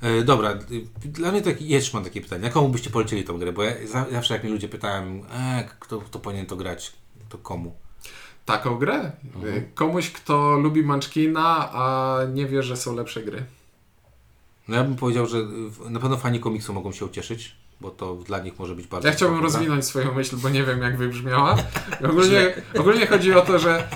E, 0.00 0.22
dobra, 0.22 0.54
dla 1.04 1.32
mnie 1.32 1.42
tak, 1.42 1.62
jeszcze 1.62 1.96
mam 1.96 2.04
takie 2.04 2.20
pytanie, 2.20 2.44
jaką 2.44 2.68
byście 2.68 2.90
polecili 2.90 3.24
tą 3.24 3.38
grę? 3.38 3.52
Bo 3.52 3.62
ja 3.62 3.72
za, 3.86 4.06
zawsze 4.12 4.34
jak 4.34 4.42
mnie 4.42 4.52
ludzie 4.52 4.68
pytałem, 4.68 5.22
e, 5.32 5.68
kto, 5.80 6.00
kto 6.00 6.18
powinien 6.18 6.46
to 6.46 6.56
grać, 6.56 6.92
to 7.28 7.38
komu? 7.38 7.74
Taką 8.46 8.78
grę. 8.78 9.12
Mhm. 9.34 9.66
Komuś, 9.74 10.10
kto 10.10 10.58
lubi 10.58 10.82
Munchkina, 10.82 11.72
a 11.72 12.18
nie 12.34 12.46
wie, 12.46 12.62
że 12.62 12.76
są 12.76 12.96
lepsze 12.96 13.22
gry. 13.22 13.44
No 14.68 14.76
ja 14.76 14.84
bym 14.84 14.96
powiedział, 14.96 15.26
że 15.26 15.38
na 15.90 16.00
pewno 16.00 16.16
fani 16.16 16.40
komiksu 16.40 16.72
mogą 16.72 16.92
się 16.92 17.04
ucieszyć, 17.04 17.56
bo 17.82 17.90
to 17.90 18.14
dla 18.14 18.38
nich 18.38 18.58
może 18.58 18.74
być 18.74 18.86
bardzo... 18.86 19.08
Ja 19.08 19.14
chciałbym 19.14 19.42
rozwinąć 19.42 19.84
swoją 19.84 20.14
myśl, 20.14 20.36
bo 20.36 20.48
nie 20.48 20.64
wiem, 20.64 20.82
jak 20.82 20.96
wybrzmiała. 20.96 21.56
Ogólnie, 22.10 22.54
ogólnie 22.78 23.06
chodzi 23.06 23.34
o 23.34 23.40
to, 23.40 23.58
że 23.58 23.88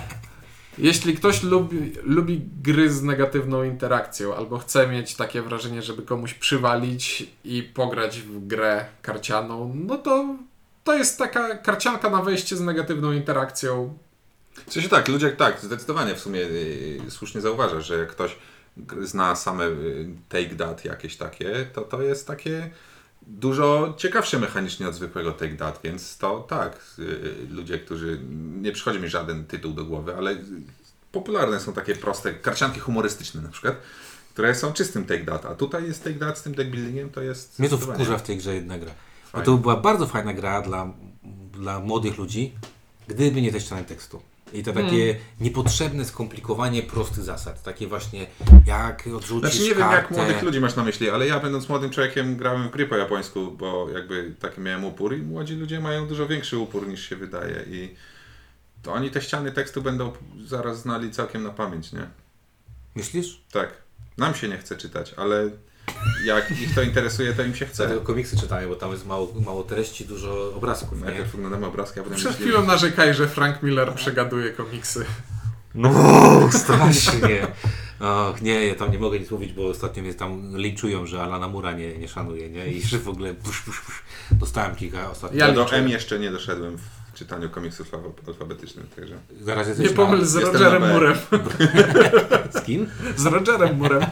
Jeśli 0.77 1.15
ktoś 1.15 1.43
lubi, 1.43 1.93
lubi 2.03 2.41
gry 2.63 2.91
z 2.91 3.03
negatywną 3.03 3.63
interakcją, 3.63 4.35
albo 4.35 4.57
chce 4.57 4.87
mieć 4.87 5.15
takie 5.15 5.41
wrażenie, 5.41 5.81
żeby 5.81 6.01
komuś 6.01 6.33
przywalić 6.33 7.27
i 7.43 7.63
pograć 7.63 8.21
w 8.21 8.47
grę 8.47 8.85
karcianą, 9.01 9.73
no 9.75 9.97
to 9.97 10.35
to 10.83 10.93
jest 10.95 11.17
taka 11.17 11.57
karcianka 11.57 12.09
na 12.09 12.21
wejście 12.21 12.55
z 12.55 12.61
negatywną 12.61 13.11
interakcją. 13.11 13.97
W 14.67 14.73
sensie 14.73 14.89
tak, 14.89 15.07
ludzie 15.07 15.31
tak, 15.31 15.59
zdecydowanie 15.59 16.15
w 16.15 16.19
sumie 16.19 16.39
yy, 16.39 17.11
słusznie 17.11 17.41
zauważasz, 17.41 17.87
że 17.87 17.97
jak 17.97 18.09
ktoś 18.09 18.37
zna 19.01 19.35
same 19.35 19.65
yy, 19.65 20.09
take 20.29 20.55
that 20.55 20.85
jakieś 20.85 21.17
takie, 21.17 21.67
to 21.73 21.81
to 21.81 22.01
jest 22.01 22.27
takie 22.27 22.69
dużo 23.27 23.93
ciekawsze 23.97 24.39
mechanicznie 24.39 24.87
od 24.87 24.95
zwykłego 24.95 25.31
take 25.31 25.55
that, 25.55 25.79
więc 25.83 26.17
to 26.17 26.39
tak, 26.39 26.95
yy, 26.97 27.47
ludzie, 27.49 27.79
którzy, 27.79 28.19
nie 28.61 28.71
przychodzi 28.71 28.99
mi 28.99 29.09
żaden 29.09 29.45
tytuł 29.45 29.73
do 29.73 29.85
głowy, 29.85 30.15
ale 30.15 30.35
popularne 31.11 31.59
są 31.59 31.73
takie 31.73 31.95
proste, 31.95 32.33
karcianki 32.33 32.79
humorystyczne 32.79 33.41
na 33.41 33.49
przykład, 33.49 33.75
które 34.33 34.55
są 34.55 34.73
czystym 34.73 35.05
take 35.05 35.25
that, 35.25 35.45
a 35.45 35.55
tutaj 35.55 35.83
jest 35.83 36.03
take 36.03 36.15
that 36.15 36.37
z 36.37 36.43
tym 36.43 36.55
deck 36.55 36.69
buildingiem, 36.69 37.09
to 37.09 37.21
jest... 37.21 37.59
Mnie 37.59 37.69
to 37.69 37.77
wkurza 37.77 38.17
w 38.17 38.23
tej 38.23 38.37
grze 38.37 38.55
jedna 38.55 38.79
gra. 38.79 38.91
Bo 39.33 39.41
to 39.41 39.57
była 39.57 39.75
bardzo 39.75 40.07
fajna 40.07 40.33
gra 40.33 40.61
dla, 40.61 40.93
dla 41.51 41.79
młodych 41.79 42.17
ludzi, 42.17 42.53
gdyby 43.07 43.41
nie 43.41 43.51
te 43.51 43.61
ściany 43.61 43.83
tekstu. 43.83 44.21
I 44.53 44.63
to 44.63 44.73
takie 44.73 45.13
Hmm. 45.13 45.15
niepotrzebne 45.39 46.05
skomplikowanie 46.05 46.83
prostych 46.83 47.23
zasad. 47.23 47.63
Takie 47.63 47.87
właśnie 47.87 48.27
jak 48.65 49.07
odrzucić 49.15 49.51
Znaczy 49.51 49.63
nie 49.63 49.69
wiem 49.69 49.77
kartę. 49.77 49.95
jak 49.95 50.11
młodych 50.11 50.41
ludzi 50.43 50.59
masz 50.59 50.75
na 50.75 50.83
myśli, 50.83 51.09
ale 51.09 51.27
ja 51.27 51.39
będąc 51.39 51.69
młodym 51.69 51.89
człowiekiem 51.89 52.37
grałem 52.37 52.67
w 52.67 52.71
gry 52.71 52.85
po 52.87 52.95
japońsku, 52.97 53.51
bo 53.51 53.89
jakby 53.89 54.35
taki 54.39 54.61
miałem 54.61 54.85
upór 54.85 55.17
i 55.17 55.21
młodzi 55.21 55.55
ludzie 55.55 55.79
mają 55.79 56.07
dużo 56.07 56.27
większy 56.27 56.57
upór 56.57 56.87
niż 56.87 57.09
się 57.09 57.15
wydaje 57.15 57.63
i 57.67 57.95
to 58.83 58.93
oni 58.93 59.09
te 59.11 59.21
ściany 59.21 59.51
tekstu 59.51 59.81
będą 59.81 60.11
zaraz 60.45 60.81
znali 60.81 61.11
całkiem 61.11 61.43
na 61.43 61.49
pamięć, 61.49 61.93
nie? 61.93 62.07
Myślisz? 62.95 63.41
Tak. 63.51 63.73
Nam 64.17 64.35
się 64.35 64.47
nie 64.47 64.57
chce 64.57 64.75
czytać, 64.75 65.13
ale 65.17 65.49
jak 66.25 66.51
ich 66.51 66.75
to 66.75 66.81
interesuje, 66.81 67.33
to 67.33 67.43
im 67.43 67.55
się 67.55 67.65
chce. 67.65 67.77
Dlatego 67.87 68.01
komiksy 68.05 68.37
czytają, 68.37 68.69
bo 68.69 68.75
tam 68.75 68.91
jest 68.91 69.05
mało, 69.05 69.33
mało 69.45 69.63
treści, 69.63 70.05
dużo 70.05 70.53
obrazków. 70.55 70.99
Nie? 70.99 71.05
Najpierw 71.05 71.35
oglądamy 71.35 71.65
obrazki, 71.65 71.99
a 71.99 72.03
potem 72.03 72.17
Przed 72.17 72.35
chwilą 72.35 72.65
narzekaj, 72.65 73.13
że 73.13 73.27
Frank 73.27 73.63
Miller 73.63 73.93
przegaduje 73.93 74.49
komiksy. 74.51 75.05
No, 75.75 75.91
strasznie. 76.51 77.47
Och, 77.99 78.41
nie, 78.41 78.67
ja 78.67 78.75
tam 78.75 78.91
nie 78.91 78.99
mogę 78.99 79.19
nic 79.19 79.31
mówić, 79.31 79.53
bo 79.53 79.67
ostatnio 79.67 80.03
mnie 80.03 80.13
tam 80.13 80.57
linczują, 80.57 81.05
że 81.05 81.23
Alana 81.23 81.47
Mura 81.47 81.71
nie, 81.71 81.97
nie 81.97 82.07
szanuje, 82.07 82.49
nie? 82.49 82.67
I 82.67 82.81
że 82.81 82.99
w 82.99 83.09
ogóle 83.09 83.33
pusz, 83.33 83.61
pusz, 83.61 83.81
pusz. 83.81 84.03
dostałem 84.31 84.75
kilka 84.75 85.11
ostatnio. 85.11 85.39
Ja 85.39 85.47
Ja 85.47 85.53
do. 85.53 85.71
M 85.71 85.89
jeszcze 85.89 86.19
nie 86.19 86.31
doszedłem 86.31 86.77
w 86.77 87.13
czytaniu 87.17 87.49
komiksów 87.49 87.91
alfa- 87.91 88.27
alfabetycznym, 88.27 88.87
także... 88.95 89.15
Na 89.45 89.55
razie 89.55 89.73
Nie 89.79 89.89
pomyl 89.89 90.25
z 90.25 90.35
Rogerem. 90.35 90.93
Murem. 90.93 91.15
Z 92.55 92.61
kim? 92.61 92.89
Z 93.15 93.25
Rogerem 93.25 93.77
Murem. 93.77 94.03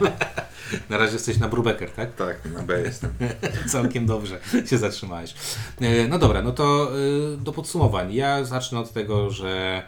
Na 0.90 0.98
razie 0.98 1.12
jesteś 1.12 1.38
na 1.38 1.48
Brubecker, 1.48 1.90
tak? 1.90 2.14
Tak, 2.14 2.44
na 2.44 2.62
B 2.62 2.80
jestem. 2.80 3.10
Całkiem 3.72 4.06
dobrze 4.06 4.40
się 4.66 4.78
zatrzymałeś. 4.78 5.34
E, 5.80 6.08
No 6.08 6.18
dobra, 6.18 6.42
no 6.42 6.52
to 6.52 6.90
e, 7.34 7.36
do 7.36 7.52
podsumowań. 7.52 8.14
Ja 8.14 8.44
zacznę 8.44 8.78
od 8.80 8.92
tego, 8.92 9.30
że 9.30 9.82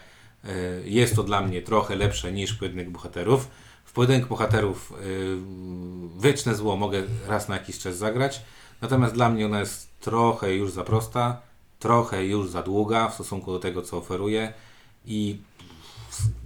e, 0.44 0.48
jest 0.84 1.16
to 1.16 1.22
dla 1.22 1.40
mnie 1.40 1.62
trochę 1.62 1.96
lepsze 1.96 2.32
niż 2.32 2.54
pojedynek 2.54 2.90
bohaterów. 2.90 3.48
W 3.84 3.92
pojedynek 3.92 4.26
bohaterów 4.26 4.92
wieczne 6.20 6.54
zło 6.54 6.76
mogę 6.76 7.02
raz 7.26 7.48
na 7.48 7.54
jakiś 7.54 7.78
czas 7.78 7.96
zagrać, 7.96 8.42
natomiast 8.80 9.14
dla 9.14 9.28
mnie 9.28 9.46
ona 9.46 9.60
jest 9.60 9.88
trochę 10.00 10.54
już 10.54 10.72
za 10.72 10.84
prosta, 10.84 11.40
trochę 11.78 12.26
już 12.26 12.50
za 12.50 12.62
długa 12.62 13.08
w 13.08 13.14
stosunku 13.14 13.52
do 13.52 13.58
tego, 13.58 13.82
co 13.82 13.98
oferuje 13.98 14.52
i 15.06 15.40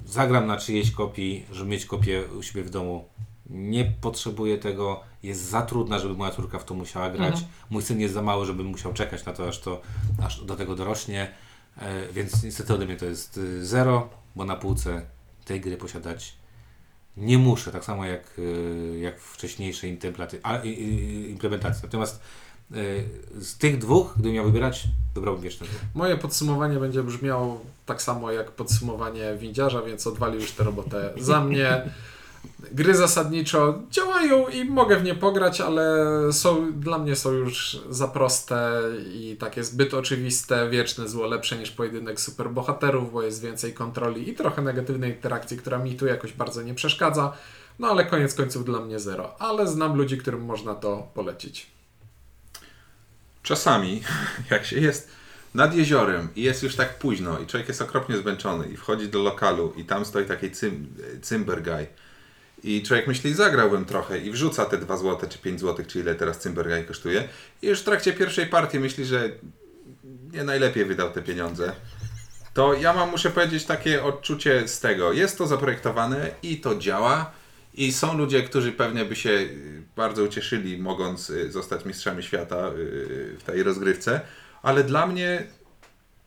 zagram 0.06 0.46
na 0.46 0.56
czyjejś 0.56 0.90
kopii, 0.90 1.46
żeby 1.52 1.70
mieć 1.70 1.86
kopię 1.86 2.22
u 2.38 2.42
siebie 2.42 2.62
w 2.64 2.70
domu. 2.70 3.04
Nie 3.50 3.84
potrzebuję 3.84 4.58
tego, 4.58 5.00
jest 5.22 5.40
za 5.50 5.62
trudna, 5.62 5.98
żeby 5.98 6.14
moja 6.14 6.30
córka 6.30 6.58
w 6.58 6.64
to 6.64 6.74
musiała 6.74 7.10
grać. 7.10 7.44
Mój 7.70 7.82
syn 7.82 8.00
jest 8.00 8.14
za 8.14 8.22
mały, 8.22 8.46
żeby 8.46 8.64
musiał 8.64 8.92
czekać 8.92 9.24
na 9.24 9.32
to, 9.32 9.48
aż, 9.48 9.60
to, 9.60 9.80
aż 10.22 10.44
do 10.44 10.56
tego 10.56 10.74
dorośnie. 10.74 11.30
E, 11.78 12.12
więc 12.12 12.42
niestety 12.42 12.74
ode 12.74 12.86
mnie 12.86 12.96
to 12.96 13.04
jest 13.04 13.36
y, 13.36 13.66
zero, 13.66 14.08
bo 14.36 14.44
na 14.44 14.56
półce 14.56 15.06
tej 15.44 15.60
gry 15.60 15.76
posiadać 15.76 16.34
nie 17.16 17.38
muszę, 17.38 17.72
tak 17.72 17.84
samo 17.84 18.04
jak, 18.04 18.38
y, 18.38 18.98
jak 19.00 19.20
wcześniejsze 19.20 19.88
implementacje. 21.28 21.82
Natomiast 21.82 22.20
y, 22.72 23.08
z 23.38 23.58
tych 23.58 23.78
dwóch, 23.78 24.12
gdybym 24.14 24.32
miał 24.32 24.44
wybierać, 24.44 24.84
wybrałbym 25.14 25.50
zło. 25.50 25.66
Moje 25.94 26.16
podsumowanie 26.16 26.78
będzie 26.78 27.02
brzmiało 27.02 27.60
tak 27.86 28.02
samo 28.02 28.32
jak 28.32 28.50
podsumowanie 28.50 29.34
windziarza, 29.38 29.82
więc 29.82 30.06
odwalił 30.06 30.40
już 30.40 30.52
tę 30.52 30.64
robotę 30.64 31.12
za 31.16 31.44
mnie. 31.44 31.68
Gry 32.72 32.94
zasadniczo 32.94 33.82
działają 33.90 34.48
i 34.48 34.64
mogę 34.64 34.96
w 34.96 35.04
nie 35.04 35.14
pograć, 35.14 35.60
ale 35.60 36.06
są, 36.32 36.72
dla 36.80 36.98
mnie 36.98 37.16
są 37.16 37.32
już 37.32 37.80
za 37.90 38.08
proste 38.08 38.82
i 39.14 39.36
takie 39.40 39.64
zbyt 39.64 39.94
oczywiste. 39.94 40.70
Wieczne 40.70 41.08
zło 41.08 41.26
lepsze 41.26 41.56
niż 41.56 41.70
pojedynek 41.70 42.20
superbohaterów, 42.20 43.12
bo 43.12 43.22
jest 43.22 43.42
więcej 43.42 43.74
kontroli 43.74 44.30
i 44.30 44.34
trochę 44.34 44.62
negatywnej 44.62 45.10
interakcji, 45.10 45.56
która 45.56 45.78
mi 45.78 45.94
tu 45.94 46.06
jakoś 46.06 46.32
bardzo 46.32 46.62
nie 46.62 46.74
przeszkadza. 46.74 47.32
No 47.78 47.88
ale 47.88 48.04
koniec 48.04 48.34
końców 48.34 48.64
dla 48.64 48.80
mnie 48.80 49.00
zero. 49.00 49.34
Ale 49.38 49.66
znam 49.66 49.96
ludzi, 49.96 50.18
którym 50.18 50.44
można 50.44 50.74
to 50.74 51.08
polecić. 51.14 51.66
Czasami, 53.42 54.02
jak 54.50 54.66
się 54.66 54.80
jest 54.80 55.08
nad 55.54 55.74
jeziorem 55.74 56.28
i 56.36 56.42
jest 56.42 56.62
już 56.62 56.76
tak 56.76 56.98
późno 56.98 57.38
i 57.38 57.46
człowiek 57.46 57.68
jest 57.68 57.82
okropnie 57.82 58.16
zmęczony 58.16 58.68
i 58.68 58.76
wchodzi 58.76 59.08
do 59.08 59.22
lokalu 59.22 59.72
i 59.76 59.84
tam 59.84 60.04
stoi 60.04 60.26
taki 60.26 60.50
cym, 60.50 60.94
cymber 61.22 61.62
guy 61.62 61.86
i 62.62 62.82
człowiek 62.82 63.06
myśli, 63.06 63.34
zagrałbym 63.34 63.84
trochę 63.84 64.18
i 64.18 64.30
wrzuca 64.30 64.64
te 64.64 64.78
2 64.78 64.96
zł 64.96 65.28
czy 65.30 65.38
5 65.38 65.60
zł, 65.60 65.84
czy 65.88 66.00
ile 66.00 66.14
teraz 66.14 66.38
cymber 66.38 66.68
guy 66.68 66.84
kosztuje 66.84 67.28
i 67.62 67.66
już 67.66 67.80
w 67.80 67.84
trakcie 67.84 68.12
pierwszej 68.12 68.46
partii 68.46 68.78
myśli, 68.78 69.04
że 69.04 69.30
nie 70.32 70.44
najlepiej 70.44 70.84
wydał 70.84 71.10
te 71.10 71.22
pieniądze. 71.22 71.72
To 72.54 72.74
ja 72.74 72.92
mam, 72.92 73.10
muszę 73.10 73.30
powiedzieć, 73.30 73.64
takie 73.64 74.04
odczucie 74.04 74.68
z 74.68 74.80
tego. 74.80 75.12
Jest 75.12 75.38
to 75.38 75.46
zaprojektowane 75.46 76.30
i 76.42 76.60
to 76.60 76.78
działa. 76.78 77.32
I 77.74 77.92
są 77.92 78.18
ludzie, 78.18 78.42
którzy 78.42 78.72
pewnie 78.72 79.04
by 79.04 79.16
się 79.16 79.30
y, 79.30 79.82
bardzo 79.96 80.22
ucieszyli, 80.22 80.78
mogąc 80.78 81.30
y, 81.30 81.52
zostać 81.52 81.84
mistrzami 81.84 82.22
świata 82.22 82.68
y, 82.68 83.36
w 83.38 83.42
tej 83.42 83.62
rozgrywce, 83.62 84.20
ale 84.62 84.84
dla 84.84 85.06
mnie 85.06 85.46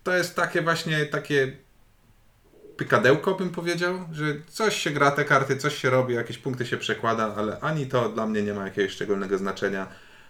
to 0.03 0.17
jest 0.17 0.35
takie 0.35 0.61
właśnie 0.61 1.05
takie 1.05 1.57
pykadełko, 2.77 3.35
bym 3.35 3.49
powiedział, 3.49 3.99
że 4.11 4.23
coś 4.47 4.77
się 4.77 4.91
gra, 4.91 5.11
te 5.11 5.25
karty, 5.25 5.57
coś 5.57 5.77
się 5.77 5.89
robi, 5.89 6.13
jakieś 6.13 6.37
punkty 6.37 6.65
się 6.65 6.77
przekłada, 6.77 7.35
ale 7.35 7.59
ani 7.59 7.87
to 7.87 8.09
dla 8.09 8.27
mnie 8.27 8.43
nie 8.43 8.53
ma 8.53 8.63
jakiegoś 8.65 8.91
szczególnego 8.91 9.37
znaczenia, 9.37 9.87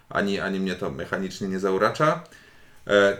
ani, 0.08 0.40
ani 0.40 0.60
mnie 0.60 0.74
to 0.74 0.90
mechanicznie 0.90 1.48
nie 1.48 1.58
zauracza. 1.58 2.24
E, 2.86 3.18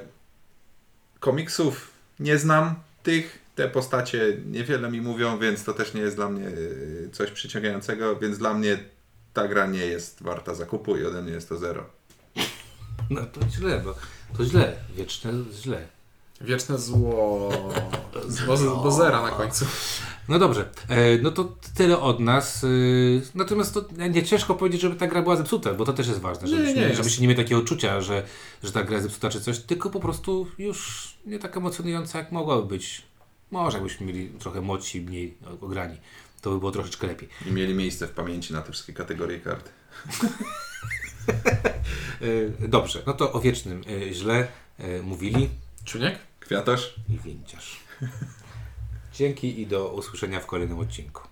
komiksów 1.21 1.91
nie 2.21 2.39
znam 2.39 2.75
tych, 3.03 3.39
te 3.55 3.69
postacie 3.69 4.37
niewiele 4.47 4.91
mi 4.91 5.01
mówią, 5.01 5.39
więc 5.39 5.65
to 5.65 5.73
też 5.73 5.95
nie 5.95 6.01
jest 6.01 6.17
dla 6.17 6.29
mnie 6.29 6.49
y, 6.49 7.11
coś 7.13 7.31
przyciągającego, 7.31 8.17
więc 8.17 8.39
dla 8.39 8.55
mnie 8.55 8.79
ta 9.33 9.49
gra 9.49 9.67
nie 9.67 9.87
jest 9.87 10.23
warta 10.23 10.55
zakupu 10.55 10.97
i 10.97 11.05
ode 11.05 11.23
mnie 11.23 11.33
jest 11.33 11.49
to 11.49 11.57
zero. 11.57 11.91
No 13.11 13.27
to 13.27 13.41
źle, 13.51 13.81
bo 13.85 13.95
to 14.37 14.45
źle, 14.45 14.77
wieczne 14.97 15.33
źle. 15.53 15.96
Wieczne 16.41 16.79
zło. 16.79 17.51
Bo, 18.47 18.57
bo 18.83 18.91
zera 18.91 19.23
na 19.23 19.31
końcu. 19.31 19.65
No 20.29 20.39
dobrze, 20.39 20.71
e, 20.89 21.19
no 21.19 21.31
to 21.31 21.53
tyle 21.75 22.01
od 22.01 22.21
nas. 22.21 22.65
y, 22.65 23.23
Natomiast 23.35 23.75
to 23.75 23.85
nie 24.11 24.23
ciężko 24.23 24.55
powiedzieć, 24.55 24.81
żeby 24.81 24.97
ta 24.97 25.07
gra 25.07 25.23
była 25.23 25.37
zepsuta, 25.37 25.75
bo 25.75 25.85
to 25.85 25.93
też 25.93 26.09
jest 26.09 26.21
ważne, 26.21 26.49
Nie, 26.49 26.57
żebyśmy, 26.57 26.75
nie 26.75 26.83
jest. 26.83 26.97
żebyście 26.97 27.23
nie 27.23 27.29
mieli 27.29 27.43
takiego 27.43 27.61
odczucia, 27.61 28.01
że, 28.01 28.23
że 28.63 28.73
ta 28.73 28.83
gra 28.83 28.93
jest 28.95 29.07
zepsuta 29.07 29.29
czy 29.31 29.41
coś, 29.41 29.59
tylko 29.59 29.91
po 29.91 30.01
prostu 30.01 30.47
już 30.59 31.09
nie 31.27 31.39
tak 31.39 31.57
emocjonująca, 31.57 32.19
jak 32.19 32.33
mogłaby 32.33 32.63
być. 32.69 33.03
Może 33.51 33.79
jakbyśmy 33.79 34.07
mieli 34.07 34.29
trochę 34.29 34.61
młodsi, 34.61 35.01
mniej 35.01 35.37
ograni, 35.61 35.97
to 36.41 36.51
by 36.51 36.59
było 36.59 36.71
troszeczkę 36.71 37.07
lepiej. 37.07 37.29
I 37.47 37.51
mieli 37.53 37.75
miejsce 37.75 38.07
w 38.07 38.11
pamięci 38.11 38.53
na 38.53 38.63
te 38.63 38.73
wszystkie 38.73 38.93
kategorie 38.93 39.41
kart. 39.41 39.69
E, 42.63 42.69
Dobrze, 42.69 43.03
no 43.07 43.13
to 43.13 43.33
o 43.33 43.41
wiecznym 43.41 43.83
e, 44.09 44.13
źle 44.15 44.49
e, 44.79 45.03
mówili 45.03 45.49
Czuniek? 45.87 46.19
Kwiatosz? 46.41 46.95
i 47.09 47.19
więciarz. 47.19 47.77
Dzięki 49.15 49.61
i 49.61 49.67
do 49.67 49.89
usłyszenia 49.89 50.41
w 50.41 50.47
kolejnym 50.47 50.79
odcinku. 50.79 51.23